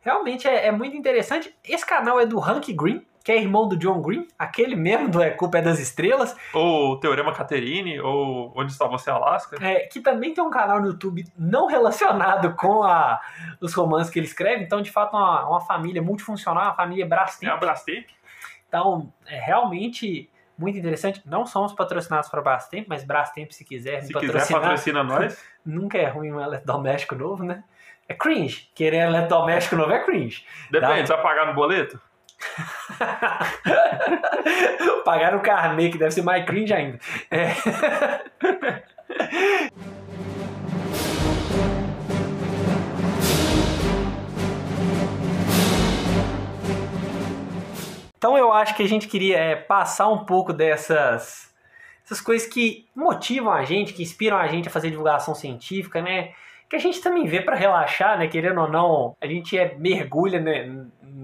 realmente 0.00 0.48
é, 0.48 0.66
é 0.66 0.72
muito 0.72 0.96
interessante. 0.96 1.54
Esse 1.68 1.84
canal 1.86 2.18
é 2.20 2.26
do 2.26 2.38
Hank 2.40 2.72
Green, 2.72 3.04
que 3.22 3.30
é 3.32 3.40
irmão 3.40 3.68
do 3.68 3.76
John 3.76 4.00
Green, 4.02 4.26
aquele 4.38 4.74
mesmo 4.74 5.08
do 5.08 5.22
É 5.22 5.30
Culpa 5.30 5.58
é 5.58 5.62
das 5.62 5.78
Estrelas, 5.78 6.36
Ou 6.52 6.98
Teorema 6.98 7.32
Caterine, 7.32 8.00
ou 8.00 8.52
Onde 8.56 8.72
Está 8.72 8.86
Você, 8.86 9.10
Alaska. 9.10 9.56
é, 9.64 9.80
que 9.86 10.00
também 10.00 10.34
tem 10.34 10.42
um 10.42 10.50
canal 10.50 10.80
no 10.80 10.88
YouTube 10.88 11.24
não 11.38 11.66
relacionado 11.66 12.54
com 12.58 12.82
a, 12.82 13.20
os 13.60 13.72
romances 13.74 14.12
que 14.12 14.18
ele 14.18 14.26
escreve. 14.26 14.64
Então, 14.64 14.82
de 14.82 14.90
fato, 14.90 15.16
uma, 15.16 15.48
uma 15.48 15.60
família 15.60 16.02
multifuncional, 16.02 16.64
uma 16.64 16.74
família 16.74 17.04
É 17.04 17.06
a 17.06 17.08
Brastemp. 17.08 17.60
Brastemp. 17.60 18.06
Então, 18.68 19.12
é 19.26 19.38
realmente 19.38 20.28
muito 20.58 20.78
interessante. 20.78 21.22
Não 21.24 21.44
somos 21.46 21.72
patrocinados 21.72 22.28
para 22.28 22.40
Brastemp, 22.42 22.86
mas 22.88 23.04
Brastemp, 23.04 23.50
se 23.52 23.64
quiser 23.64 24.02
me 24.02 24.06
Se 24.08 24.14
quiser, 24.14 24.32
patrocinar, 24.32 24.60
patrocina 24.62 25.02
nós. 25.04 25.44
nunca 25.64 25.98
é 25.98 26.06
ruim 26.08 26.32
um 26.32 26.40
eletrodoméstico 26.40 27.14
novo, 27.14 27.44
né? 27.44 27.62
É 28.08 28.14
cringe. 28.14 28.70
Querer 28.74 29.06
eletrodoméstico 29.06 29.76
novo 29.76 29.92
é 29.92 29.98
cringe. 30.04 30.44
Depende, 30.70 31.06
você 31.06 31.12
vai 31.14 31.22
pagar 31.22 31.46
no 31.46 31.54
boleto? 31.54 32.00
Pagar 35.04 35.34
o 35.34 35.40
carnê, 35.40 35.90
que 35.90 35.98
deve 35.98 36.12
ser 36.12 36.22
mais 36.22 36.44
cringe 36.44 36.72
ainda. 36.72 37.00
É. 37.30 37.52
Então 48.22 48.38
eu 48.38 48.52
acho 48.52 48.76
que 48.76 48.84
a 48.84 48.88
gente 48.88 49.08
queria 49.08 49.36
é, 49.36 49.56
passar 49.56 50.08
um 50.08 50.24
pouco 50.24 50.52
dessas 50.52 51.52
essas 52.04 52.20
coisas 52.20 52.46
que 52.46 52.86
motivam 52.94 53.52
a 53.52 53.64
gente, 53.64 53.92
que 53.92 54.02
inspiram 54.02 54.36
a 54.36 54.46
gente 54.46 54.68
a 54.68 54.70
fazer 54.70 54.90
divulgação 54.90 55.34
científica, 55.34 56.00
né? 56.00 56.30
Que 56.70 56.76
a 56.76 56.78
gente 56.78 57.00
também 57.00 57.26
vê 57.26 57.40
para 57.40 57.56
relaxar, 57.56 58.16
né? 58.16 58.28
Querendo 58.28 58.60
ou 58.60 58.68
não, 58.68 59.16
a 59.20 59.26
gente 59.26 59.58
é, 59.58 59.74
mergulha 59.76 60.38
né, 60.38 60.72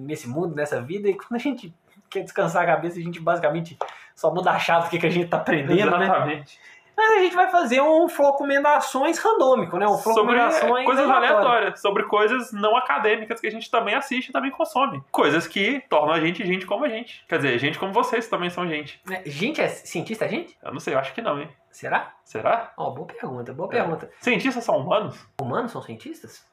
nesse 0.09 0.29
mundo, 0.29 0.55
nessa 0.57 0.81
vida, 0.81 1.09
e 1.09 1.15
quando 1.15 1.35
a 1.35 1.39
gente 1.39 1.73
quer 2.11 2.23
descansar 2.25 2.63
a 2.63 2.67
cabeça, 2.67 2.99
a 2.99 3.03
gente 3.03 3.21
basicamente 3.21 3.79
só 4.17 4.33
muda 4.35 4.51
a 4.51 4.59
chave 4.59 4.87
do 4.87 4.91
que, 4.91 4.99
que 4.99 5.07
a 5.07 5.11
gente 5.11 5.29
tá 5.29 5.37
aprendendo, 5.37 5.97
né? 5.99 6.05
Exatamente. 6.07 6.59
Mas 6.97 7.13
a 7.13 7.19
gente 7.21 7.37
vai 7.37 7.49
fazer 7.49 7.81
um 7.81 8.09
Flocomendações 8.09 9.19
randômico, 9.21 9.79
né? 9.79 9.87
Um 9.87 9.91
Sobre 9.99 10.03
Flocomendações 10.15 10.85
coisas 10.85 11.09
aleatórias. 11.09 11.81
sobre 11.81 12.03
coisas 12.05 12.51
não 12.53 12.77
acadêmicas 12.77 13.41
que 13.41 13.47
a 13.47 13.51
gente 13.53 13.71
também 13.71 13.95
assiste 13.95 14.31
e 14.31 14.33
também 14.33 14.51
consome. 14.51 15.01
Coisas 15.13 15.47
que 15.47 15.81
tornam 15.89 16.13
a 16.13 16.19
gente 16.19 16.45
gente 16.45 16.67
como 16.67 16.85
a 16.85 16.89
gente. 16.89 17.25
Quer 17.29 17.37
dizer, 17.37 17.57
gente 17.61 17.79
como 17.79 17.93
vocês 17.93 18.27
também 18.27 18.51
são 18.51 18.67
gente. 18.67 19.01
É, 19.09 19.23
Gente, 19.31 19.61
é 19.61 19.69
cientista, 19.69 20.25
é 20.25 20.29
gente? 20.29 20.59
Eu 20.61 20.73
não 20.73 20.81
sei, 20.81 20.95
eu 20.95 20.99
acho 20.99 21.13
que 21.15 21.23
não, 21.23 21.39
hein? 21.41 21.49
Será? 21.71 22.15
Será? 22.25 22.73
Ó, 22.77 22.91
boa 22.91 23.07
pergunta, 23.07 23.53
boa 23.53 23.69
É. 23.69 23.79
pergunta. 23.79 24.11
Cientistas 24.19 24.65
são 24.65 24.79
humanos? 24.79 25.25
Humanos 25.41 25.71
são 25.71 25.81
cientistas? 25.81 26.45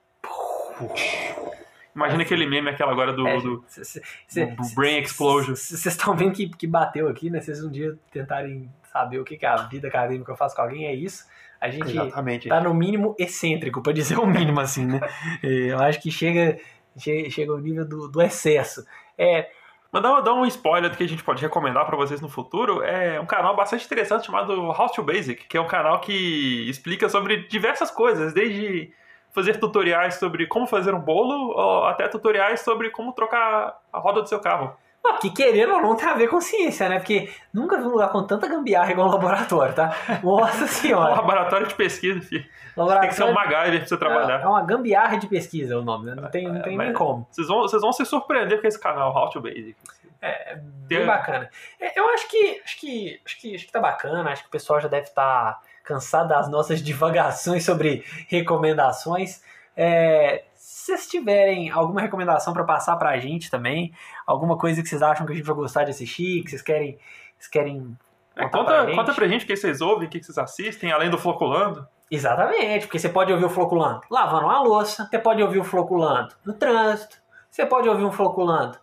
Imagina 1.96 2.24
aquele 2.24 2.46
meme, 2.46 2.70
aquela 2.70 2.92
agora 2.92 3.14
do, 3.14 3.26
É, 3.28 3.38
do, 3.40 3.64
cê- 3.68 3.84
cê- 3.86 4.02
cê- 4.28 4.46
do 4.48 4.64
Brain 4.76 5.00
Explosion. 5.02 5.56
Vocês 5.56 5.86
estão 5.86 6.16
vendo 6.16 6.34
que, 6.34 6.50
que 6.50 6.68
bateu 6.68 7.08
aqui, 7.08 7.30
né? 7.30 7.40
Vocês 7.40 7.64
um 7.64 7.72
dia 7.72 7.98
tentarem 8.12 8.70
saber 8.92 9.20
o 9.20 9.24
que, 9.24 9.38
que 9.38 9.46
a 9.46 9.56
vida 9.56 9.88
acadêmica 9.88 10.36
faz 10.36 10.54
com 10.54 10.62
alguém, 10.62 10.86
é 10.88 10.94
isso. 10.94 11.26
A 11.62 11.70
gente 11.70 11.90
Exatamente. 11.92 12.50
tá 12.50 12.60
no 12.60 12.74
mínimo 12.74 13.16
excêntrico, 13.18 13.82
pra 13.82 13.94
dizer 13.94 14.20
o 14.20 14.26
mínimo, 14.26 14.60
assim, 14.60 14.86
né? 14.86 15.00
É, 15.42 15.48
Eu 15.72 15.80
acho 15.80 16.02
que 16.02 16.12
chega, 16.12 16.58
che- 16.98 17.30
chega 17.32 17.52
ao 17.54 17.60
nível 17.60 17.86
do, 17.86 18.08
do 18.10 18.22
excesso. 18.22 18.86
É, 19.18 19.50
Mas 19.92 20.04
dá, 20.04 20.20
dá 20.20 20.34
um 20.34 20.46
spoiler 20.46 20.92
do 20.92 20.98
que 20.98 21.04
a 21.04 21.08
gente 21.08 21.24
pode 21.24 21.42
recomendar 21.42 21.86
pra 21.86 21.96
vocês 21.96 22.20
no 22.20 22.28
futuro. 22.28 22.84
É 22.84 23.18
um 23.22 23.26
canal 23.26 23.56
bastante 23.56 23.86
interessante 23.86 24.26
chamado 24.26 24.54
House 24.74 24.92
to 24.92 25.02
Basic, 25.02 25.48
que 25.48 25.56
é 25.58 25.62
um 25.62 25.68
canal 25.68 26.02
que 26.02 26.70
explica 26.70 27.08
sobre 27.08 27.48
diversas 27.48 27.90
coisas, 27.90 28.34
desde 28.34 28.92
fazer 29.36 29.60
tutoriais 29.60 30.16
sobre 30.16 30.48
como 30.48 30.66
fazer 30.66 30.96
um 30.96 31.00
bolo, 31.00 31.52
ou 31.56 31.86
até 31.86 32.08
tutoriais 32.08 32.62
sobre 32.62 32.90
como 32.90 33.12
trocar 33.14 33.78
a 33.94 34.00
roda 34.00 34.22
do 34.24 34.28
seu 34.30 34.40
carro. 34.40 34.76
ó, 35.06 35.14
que 35.18 35.30
querendo 35.30 35.74
ou 35.76 35.82
não 35.82 35.96
tem 35.96 36.08
a 36.10 36.14
ver 36.16 36.28
com 36.30 36.42
ciência, 36.42 36.90
né? 36.90 36.98
Porque 36.98 37.30
nunca 37.54 37.78
vi 37.78 37.84
um 37.86 37.90
lugar 37.92 38.10
com 38.10 38.24
tanta 38.26 38.48
gambiarra 38.48 38.90
igual 38.92 39.08
um 39.08 39.12
laboratório, 39.12 39.76
tá? 39.76 39.94
Nossa 40.24 40.62
É 40.62 40.64
um 40.66 40.68
senhora. 40.68 41.16
laboratório 41.16 41.68
de 41.68 41.76
pesquisa, 41.76 42.20
filho. 42.22 42.46
Laboratório 42.76 43.02
Tem 43.02 43.10
que 43.10 43.16
ser 43.16 43.24
um 43.30 43.34
MacGyver 43.34 43.80
pra 43.80 43.88
você 43.88 43.94
é 43.94 43.98
trabalhar. 43.98 44.48
uma 44.50 44.62
gambiarra 44.64 45.18
de 45.18 45.28
pesquisa 45.28 45.78
o 45.78 45.84
nome, 45.84 46.08
né? 46.08 46.16
Não 46.16 46.30
tem, 46.32 46.48
não 46.52 46.62
tem 46.62 46.74
É, 46.74 46.78
nem 46.78 46.94
como. 46.94 47.28
Vocês 47.30 47.48
vão, 47.48 47.62
vocês 47.62 47.82
vão 47.82 47.94
se 47.94 48.04
surpreender 48.06 48.60
com 48.62 48.68
esse 48.68 48.80
canal, 48.80 49.14
How 49.16 49.30
to 49.30 49.42
Basic. 49.42 49.76
É, 50.22 50.56
bem 50.56 51.00
Tem- 51.00 51.06
bacana. 51.06 51.50
É, 51.80 52.00
Eu 52.00 52.10
acho 52.10 52.28
que, 52.30 52.62
acho 52.66 52.80
que 52.80 53.22
acho 53.26 53.40
que 53.40 53.56
acho 53.56 53.66
que 53.68 53.72
tá 53.72 53.80
bacana, 53.80 54.32
acho 54.32 54.42
que 54.42 54.48
o 54.48 54.52
pessoal 54.52 54.80
já 54.82 54.88
deve 54.88 55.04
estar 55.08 55.60
cansado 55.86 56.30
das 56.30 56.50
nossas 56.50 56.82
divagações 56.84 57.64
sobre 57.64 58.04
recomendações. 58.28 59.42
É, 59.78 60.44
se 60.56 60.86
vocês 60.88 61.08
tiverem 61.08 61.70
alguma 61.70 62.02
recomendação 62.02 62.54
para 62.54 62.64
passar 62.64 62.96
pra 62.98 63.18
gente 63.18 63.50
também, 63.50 63.94
alguma 64.26 64.58
coisa 64.58 64.82
que 64.82 64.90
vocês 64.90 65.02
acham 65.02 65.26
que 65.26 65.34
a 65.34 65.36
gente 65.36 65.46
vai 65.46 65.56
gostar 65.56 65.84
de 65.84 65.92
assistir, 65.92 66.44
que 66.44 66.50
vocês 66.50 66.62
querem, 66.62 66.98
vocês 67.38 67.48
querem 67.50 67.98
É, 68.36 68.48
conta, 68.48 68.66
pra 68.66 68.86
gente. 68.86 68.96
conta 68.96 69.14
pra 69.14 69.28
gente 69.28 69.44
o 69.44 69.48
que 69.48 69.56
vocês 69.56 69.82
ouvem, 69.82 70.08
o 70.08 70.10
que 70.10 70.24
vocês 70.24 70.38
assistem, 70.38 70.92
além 70.92 71.10
do 71.10 71.18
Floculando. 71.18 71.88
Exatamente, 72.10 72.86
porque 72.86 73.00
você 73.00 73.10
pode 73.10 73.34
ouvir 73.34 73.46
o 73.46 73.50
floculando 73.50 74.02
lavando 74.12 74.46
uma 74.46 74.62
louça, 74.62 75.08
você 75.10 75.18
pode 75.18 75.42
ouvir 75.42 75.58
o 75.58 75.64
floculando 75.64 76.36
no 76.46 76.54
trânsito, 76.54 77.18
você 77.50 77.66
pode 77.66 77.90
ouvir 77.90 78.04
um 78.04 78.12
floculando 78.12 78.78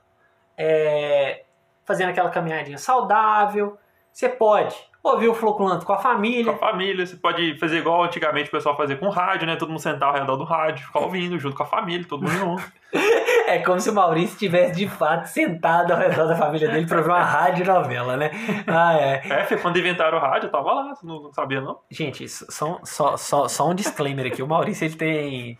é, 0.58 1.44
fazendo 1.84 2.10
aquela 2.10 2.30
caminhadinha 2.30 2.78
saudável, 2.78 3.78
você 4.12 4.28
pode 4.28 4.76
ouvir 5.02 5.28
o 5.28 5.34
floculando 5.34 5.84
com 5.84 5.92
a 5.92 5.96
Com 5.96 6.02
família. 6.02 6.52
a 6.52 6.56
família, 6.56 7.06
você 7.06 7.16
pode 7.16 7.58
fazer 7.58 7.78
igual 7.78 8.04
antigamente 8.04 8.48
o 8.48 8.52
pessoal 8.52 8.76
fazia 8.76 8.96
com 8.96 9.08
rádio, 9.08 9.46
né? 9.46 9.56
Todo 9.56 9.68
mundo 9.70 9.80
sentar 9.80 10.08
ao 10.08 10.14
redor 10.14 10.36
do 10.36 10.44
rádio, 10.44 10.86
ficar 10.86 11.00
ouvindo 11.00 11.38
junto 11.38 11.56
com 11.56 11.62
a 11.62 11.66
família, 11.66 12.06
todo 12.08 12.22
mundo 12.22 12.32
junto. 12.36 12.72
É 13.44 13.58
como 13.58 13.80
se 13.80 13.90
o 13.90 13.94
Maurício 13.94 14.34
estivesse 14.34 14.74
de 14.76 14.88
fato 14.88 15.26
sentado 15.26 15.92
ao 15.92 15.98
redor 15.98 16.26
da 16.26 16.36
família 16.36 16.70
dele 16.70 16.86
para 16.86 16.98
ouvir 16.98 17.10
uma 17.10 17.22
rádio 17.22 17.66
novela, 17.66 18.16
né? 18.16 18.30
Ah, 18.66 18.94
é. 18.94 19.22
É, 19.28 19.56
quando 19.56 19.78
inventaram 19.78 20.16
o 20.16 20.20
rádio, 20.20 20.46
eu 20.46 20.50
tava 20.50 20.72
lá, 20.72 20.94
você 20.94 21.06
não, 21.06 21.24
não 21.24 21.32
sabia 21.32 21.60
não? 21.60 21.80
Gente, 21.90 22.26
só, 22.28 22.80
só, 22.84 23.16
só, 23.16 23.48
só 23.48 23.68
um 23.68 23.74
disclaimer 23.74 24.26
aqui. 24.26 24.42
O 24.42 24.46
Maurício 24.46 24.86
ele 24.86 24.94
tem. 24.94 25.58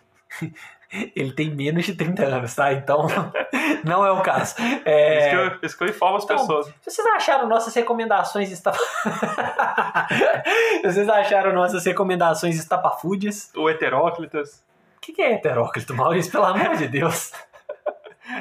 Ele 1.17 1.33
tem 1.33 1.51
menos 1.55 1.87
de 1.87 1.95
30 1.95 2.23
anos, 2.25 2.55
tá? 2.55 2.73
Então, 2.73 3.07
não 3.85 4.05
é 4.05 4.11
o 4.11 4.21
caso. 4.21 4.55
É... 4.85 5.19
Isso, 5.19 5.31
que 5.31 5.37
eu, 5.37 5.59
isso 5.69 5.79
que 5.79 5.85
eu 5.85 5.89
informo 5.89 6.17
as 6.19 6.25
Então, 6.25 6.37
pessoas. 6.37 6.73
Vocês 6.83 7.07
acharam 7.09 7.49
nossas 7.49 7.75
recomendações 7.75 8.51
estapa... 8.51 8.79
Vocês 10.85 11.09
acharam 11.09 11.53
nossas 11.53 11.85
recomendações 11.85 12.59
estapafúdias, 12.59 13.51
O 13.57 13.69
heteróclitas. 13.71 14.63
o 14.97 15.01
que, 15.01 15.13
que 15.13 15.23
é 15.23 15.33
heteróclito, 15.33 15.95
Maurício? 15.95 16.31
Pelo 16.31 16.45
amor 16.45 16.77
de 16.77 16.89
Deus. 16.89 17.33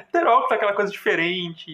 Heteróclito 0.08 0.54
é 0.54 0.58
aquela 0.58 0.74
coisa 0.74 0.92
diferente, 0.92 1.72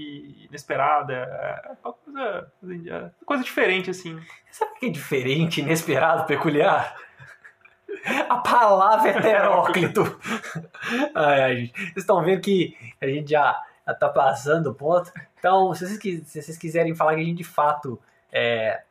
inesperada, 0.49 1.13
é 1.13 1.71
uma 1.83 1.93
coisa, 1.93 2.51
coisa, 2.61 3.13
coisa 3.25 3.43
diferente, 3.43 3.89
assim. 3.89 4.19
Sabe 4.51 4.71
o 4.71 4.75
que 4.75 4.85
é 4.85 4.89
diferente, 4.89 5.61
inesperado, 5.61 6.25
peculiar? 6.25 6.95
A 8.29 8.37
palavra 8.37 9.09
heteróclito. 9.09 10.19
Ai, 11.15 11.41
ai, 11.41 11.55
gente. 11.57 11.79
Vocês 11.79 11.97
estão 11.97 12.23
vendo 12.23 12.41
que 12.41 12.75
a 13.01 13.07
gente 13.07 13.29
já, 13.31 13.61
já 13.85 13.93
tá 13.93 14.09
passando 14.09 14.67
o 14.67 14.75
ponto. 14.75 15.11
Então, 15.39 15.73
se 15.73 15.87
vocês, 15.87 16.27
se 16.27 16.41
vocês 16.41 16.57
quiserem 16.57 16.95
falar 16.95 17.15
que 17.15 17.21
a 17.21 17.23
gente 17.23 17.37
de 17.37 17.43
fato. 17.43 17.99
é, 18.31 18.81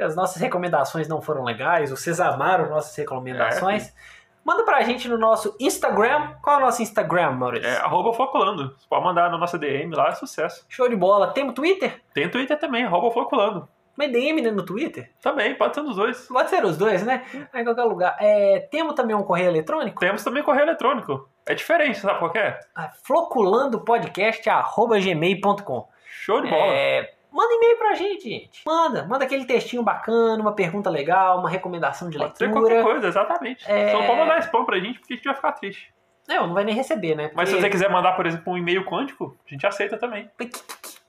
que 0.00 0.02
as 0.04 0.16
nossas 0.16 0.40
recomendações 0.40 1.06
não 1.06 1.20
foram 1.20 1.44
legais, 1.44 1.90
ou 1.90 1.96
vocês 1.96 2.18
amaram 2.20 2.70
nossas 2.70 2.96
recomendações, 2.96 3.94
manda 4.42 4.64
pra 4.64 4.80
gente 4.80 5.06
no 5.06 5.18
nosso 5.18 5.54
Instagram. 5.60 6.36
Qual 6.40 6.56
é 6.56 6.58
o 6.58 6.64
nosso 6.64 6.80
Instagram, 6.80 7.32
Maurício? 7.32 7.68
É 7.68 7.76
arroba 7.76 8.10
Floculando. 8.14 8.74
Você 8.78 8.86
pode 8.88 9.04
mandar 9.04 9.30
na 9.30 9.36
nossa 9.36 9.58
DM 9.58 9.94
lá, 9.94 10.08
é 10.08 10.14
sucesso. 10.14 10.64
Show 10.70 10.88
de 10.88 10.96
bola. 10.96 11.34
Temos 11.34 11.52
Twitter? 11.54 12.00
Tem 12.14 12.30
Twitter 12.30 12.58
também, 12.58 12.84
arroba 12.84 13.10
Floculando. 13.10 13.68
Mas 14.00 14.10
DM 14.12 14.40
né, 14.40 14.50
no 14.50 14.64
Twitter? 14.64 15.10
Também, 15.20 15.54
pode 15.54 15.74
ser 15.74 15.82
nos 15.82 15.96
dois. 15.96 16.26
Pode 16.26 16.48
ser 16.48 16.64
os 16.64 16.78
dois, 16.78 17.04
né? 17.04 17.22
Em 17.54 17.64
qualquer 17.64 17.84
lugar. 17.84 18.16
É, 18.18 18.60
temos 18.70 18.94
também 18.94 19.14
um 19.14 19.22
correio 19.22 19.48
eletrônico? 19.50 20.00
Temos 20.00 20.24
também 20.24 20.42
correio 20.42 20.64
eletrônico. 20.64 21.28
É 21.46 21.54
diferente, 21.54 21.98
sabe 21.98 22.18
qual 22.18 22.32
é? 22.34 22.58
Ah, 22.74 22.90
floculandopodcast.gmail.com 23.04 25.88
Show 26.06 26.40
de 26.42 26.48
bola. 26.50 26.72
é, 26.72 27.12
Manda 27.32 27.54
e-mail 27.54 27.76
pra 27.78 27.94
gente, 27.94 28.28
gente. 28.28 28.60
Manda. 28.66 29.06
Manda 29.06 29.24
aquele 29.24 29.44
textinho 29.44 29.84
bacana, 29.84 30.42
uma 30.42 30.52
pergunta 30.52 30.90
legal, 30.90 31.38
uma 31.38 31.48
recomendação 31.48 32.10
de 32.10 32.18
Pode 32.18 32.36
ser 32.36 32.50
qualquer 32.50 32.72
leitura. 32.74 32.92
coisa, 32.92 33.06
exatamente. 33.08 33.64
É. 33.70 33.92
Só 33.92 34.02
pode 34.04 34.18
mandar 34.18 34.38
spam 34.40 34.64
pra 34.64 34.78
gente, 34.80 34.98
porque 34.98 35.12
a 35.12 35.16
gente 35.16 35.24
vai 35.26 35.34
ficar 35.36 35.52
triste. 35.52 35.94
Não, 36.28 36.48
não 36.48 36.54
vai 36.54 36.64
nem 36.64 36.74
receber, 36.74 37.14
né? 37.14 37.30
Mas 37.34 37.48
se 37.48 37.54
Porque- 37.54 37.68
você 37.68 37.70
quiser 37.70 37.88
mandar, 37.90 38.12
por 38.14 38.26
exemplo, 38.26 38.52
um 38.52 38.58
e-mail 38.58 38.84
quântico, 38.84 39.36
a 39.46 39.50
gente 39.50 39.64
aceita 39.66 39.96
também. 39.96 40.28
Que, 40.38 40.46
que- 40.46 40.58
é 40.58 40.99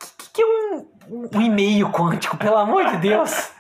um, 1.09 1.30
um 1.34 1.41
e-mail 1.41 1.89
quântico, 1.89 2.38
pelo 2.38 2.57
amor 2.57 2.86
de 2.86 2.97
Deus? 2.97 3.51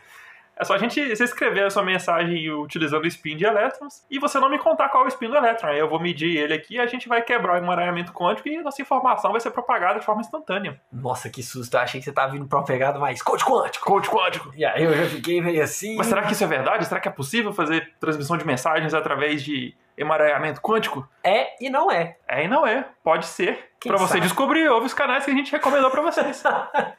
É 0.61 0.63
só 0.63 0.75
a 0.75 0.77
gente 0.77 0.99
escrever 0.99 1.63
a 1.63 1.69
sua 1.71 1.81
mensagem 1.81 2.51
utilizando 2.51 3.03
o 3.03 3.07
spin 3.07 3.35
de 3.35 3.45
elétrons 3.45 4.05
e 4.11 4.19
você 4.19 4.39
não 4.39 4.47
me 4.47 4.59
contar 4.59 4.89
qual 4.89 5.03
é 5.03 5.05
o 5.07 5.09
spin 5.09 5.27
do 5.27 5.35
elétron. 5.35 5.69
Aí 5.69 5.79
eu 5.79 5.89
vou 5.89 5.99
medir 5.99 6.37
ele 6.37 6.53
aqui, 6.53 6.79
a 6.79 6.85
gente 6.85 7.09
vai 7.09 7.19
quebrar 7.23 7.53
o 7.53 7.57
emaranhamento 7.57 8.13
quântico 8.13 8.47
e 8.47 8.57
a 8.57 8.61
nossa 8.61 8.79
informação 8.79 9.31
vai 9.31 9.41
ser 9.41 9.49
propagada 9.49 9.99
de 9.99 10.05
forma 10.05 10.21
instantânea. 10.21 10.79
Nossa, 10.93 11.31
que 11.31 11.41
susto. 11.41 11.73
Eu 11.73 11.79
achei 11.79 11.99
que 11.99 12.05
você 12.05 12.11
tava 12.11 12.33
vindo 12.33 12.45
pra 12.45 12.59
uma 12.59 12.63
pegada 12.63 12.99
mais 12.99 13.23
coach 13.23 13.43
quântico. 13.43 13.83
Code 13.83 14.07
quântico. 14.07 14.51
E 14.55 14.63
aí 14.63 14.83
eu 14.83 14.93
já 14.93 15.05
fiquei 15.05 15.41
meio 15.41 15.63
assim. 15.63 15.95
Mas 15.97 16.05
será 16.05 16.21
que 16.21 16.33
isso 16.33 16.43
é 16.43 16.47
verdade? 16.47 16.85
Será 16.85 16.99
que 16.99 17.07
é 17.07 17.11
possível 17.11 17.51
fazer 17.51 17.93
transmissão 17.99 18.37
de 18.37 18.45
mensagens 18.45 18.93
através 18.93 19.43
de 19.43 19.75
emaranhamento 19.97 20.61
quântico? 20.61 21.07
É 21.23 21.63
e 21.63 21.69
não 21.69 21.91
é. 21.91 22.17
É 22.27 22.43
e 22.45 22.47
não 22.47 22.65
é. 22.65 22.85
Pode 23.03 23.25
ser. 23.25 23.69
Pra 23.83 23.97
você 23.97 24.19
descobrir, 24.19 24.67
ouve 24.69 24.85
os 24.85 24.93
canais 24.93 25.25
que 25.25 25.31
a 25.31 25.33
gente 25.33 25.51
recomendou 25.51 25.89
pra 25.89 26.01
vocês. 26.03 26.37
Será 26.45 26.93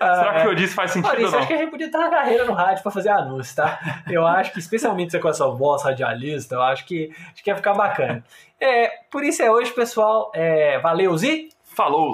Ah, 0.00 0.32
que 0.34 0.38
o 0.38 0.42
que 0.42 0.48
eu 0.48 0.54
disse 0.54 0.74
faz 0.74 0.90
sentido 0.92 1.06
Maurício, 1.08 1.26
ou 1.28 1.32
não? 1.32 1.38
acho 1.40 1.48
que 1.48 1.54
a 1.54 1.56
gente 1.56 1.70
podia 1.70 1.90
ter 1.90 1.96
uma 1.98 2.10
carreira 2.10 2.44
no 2.44 2.52
rádio 2.52 2.82
pra 2.82 2.92
fazer 2.92 3.08
anúncio, 3.08 3.56
tá? 3.56 3.78
Eu 4.08 4.26
acho 4.26 4.52
que, 4.52 4.58
especialmente 4.58 5.10
você 5.10 5.18
com 5.18 5.28
essa 5.28 5.48
voz 5.48 5.82
radialista, 5.82 6.54
eu 6.54 6.62
acho 6.62 6.84
que, 6.86 7.10
acho 7.32 7.42
que 7.42 7.50
ia 7.50 7.56
ficar 7.56 7.74
bacana. 7.74 8.22
É, 8.60 8.88
por 9.10 9.24
isso 9.24 9.42
é 9.42 9.50
hoje, 9.50 9.72
pessoal. 9.72 10.30
É, 10.34 10.78
valeu, 10.78 11.16
Zi! 11.16 11.48
Falou! 11.64 12.12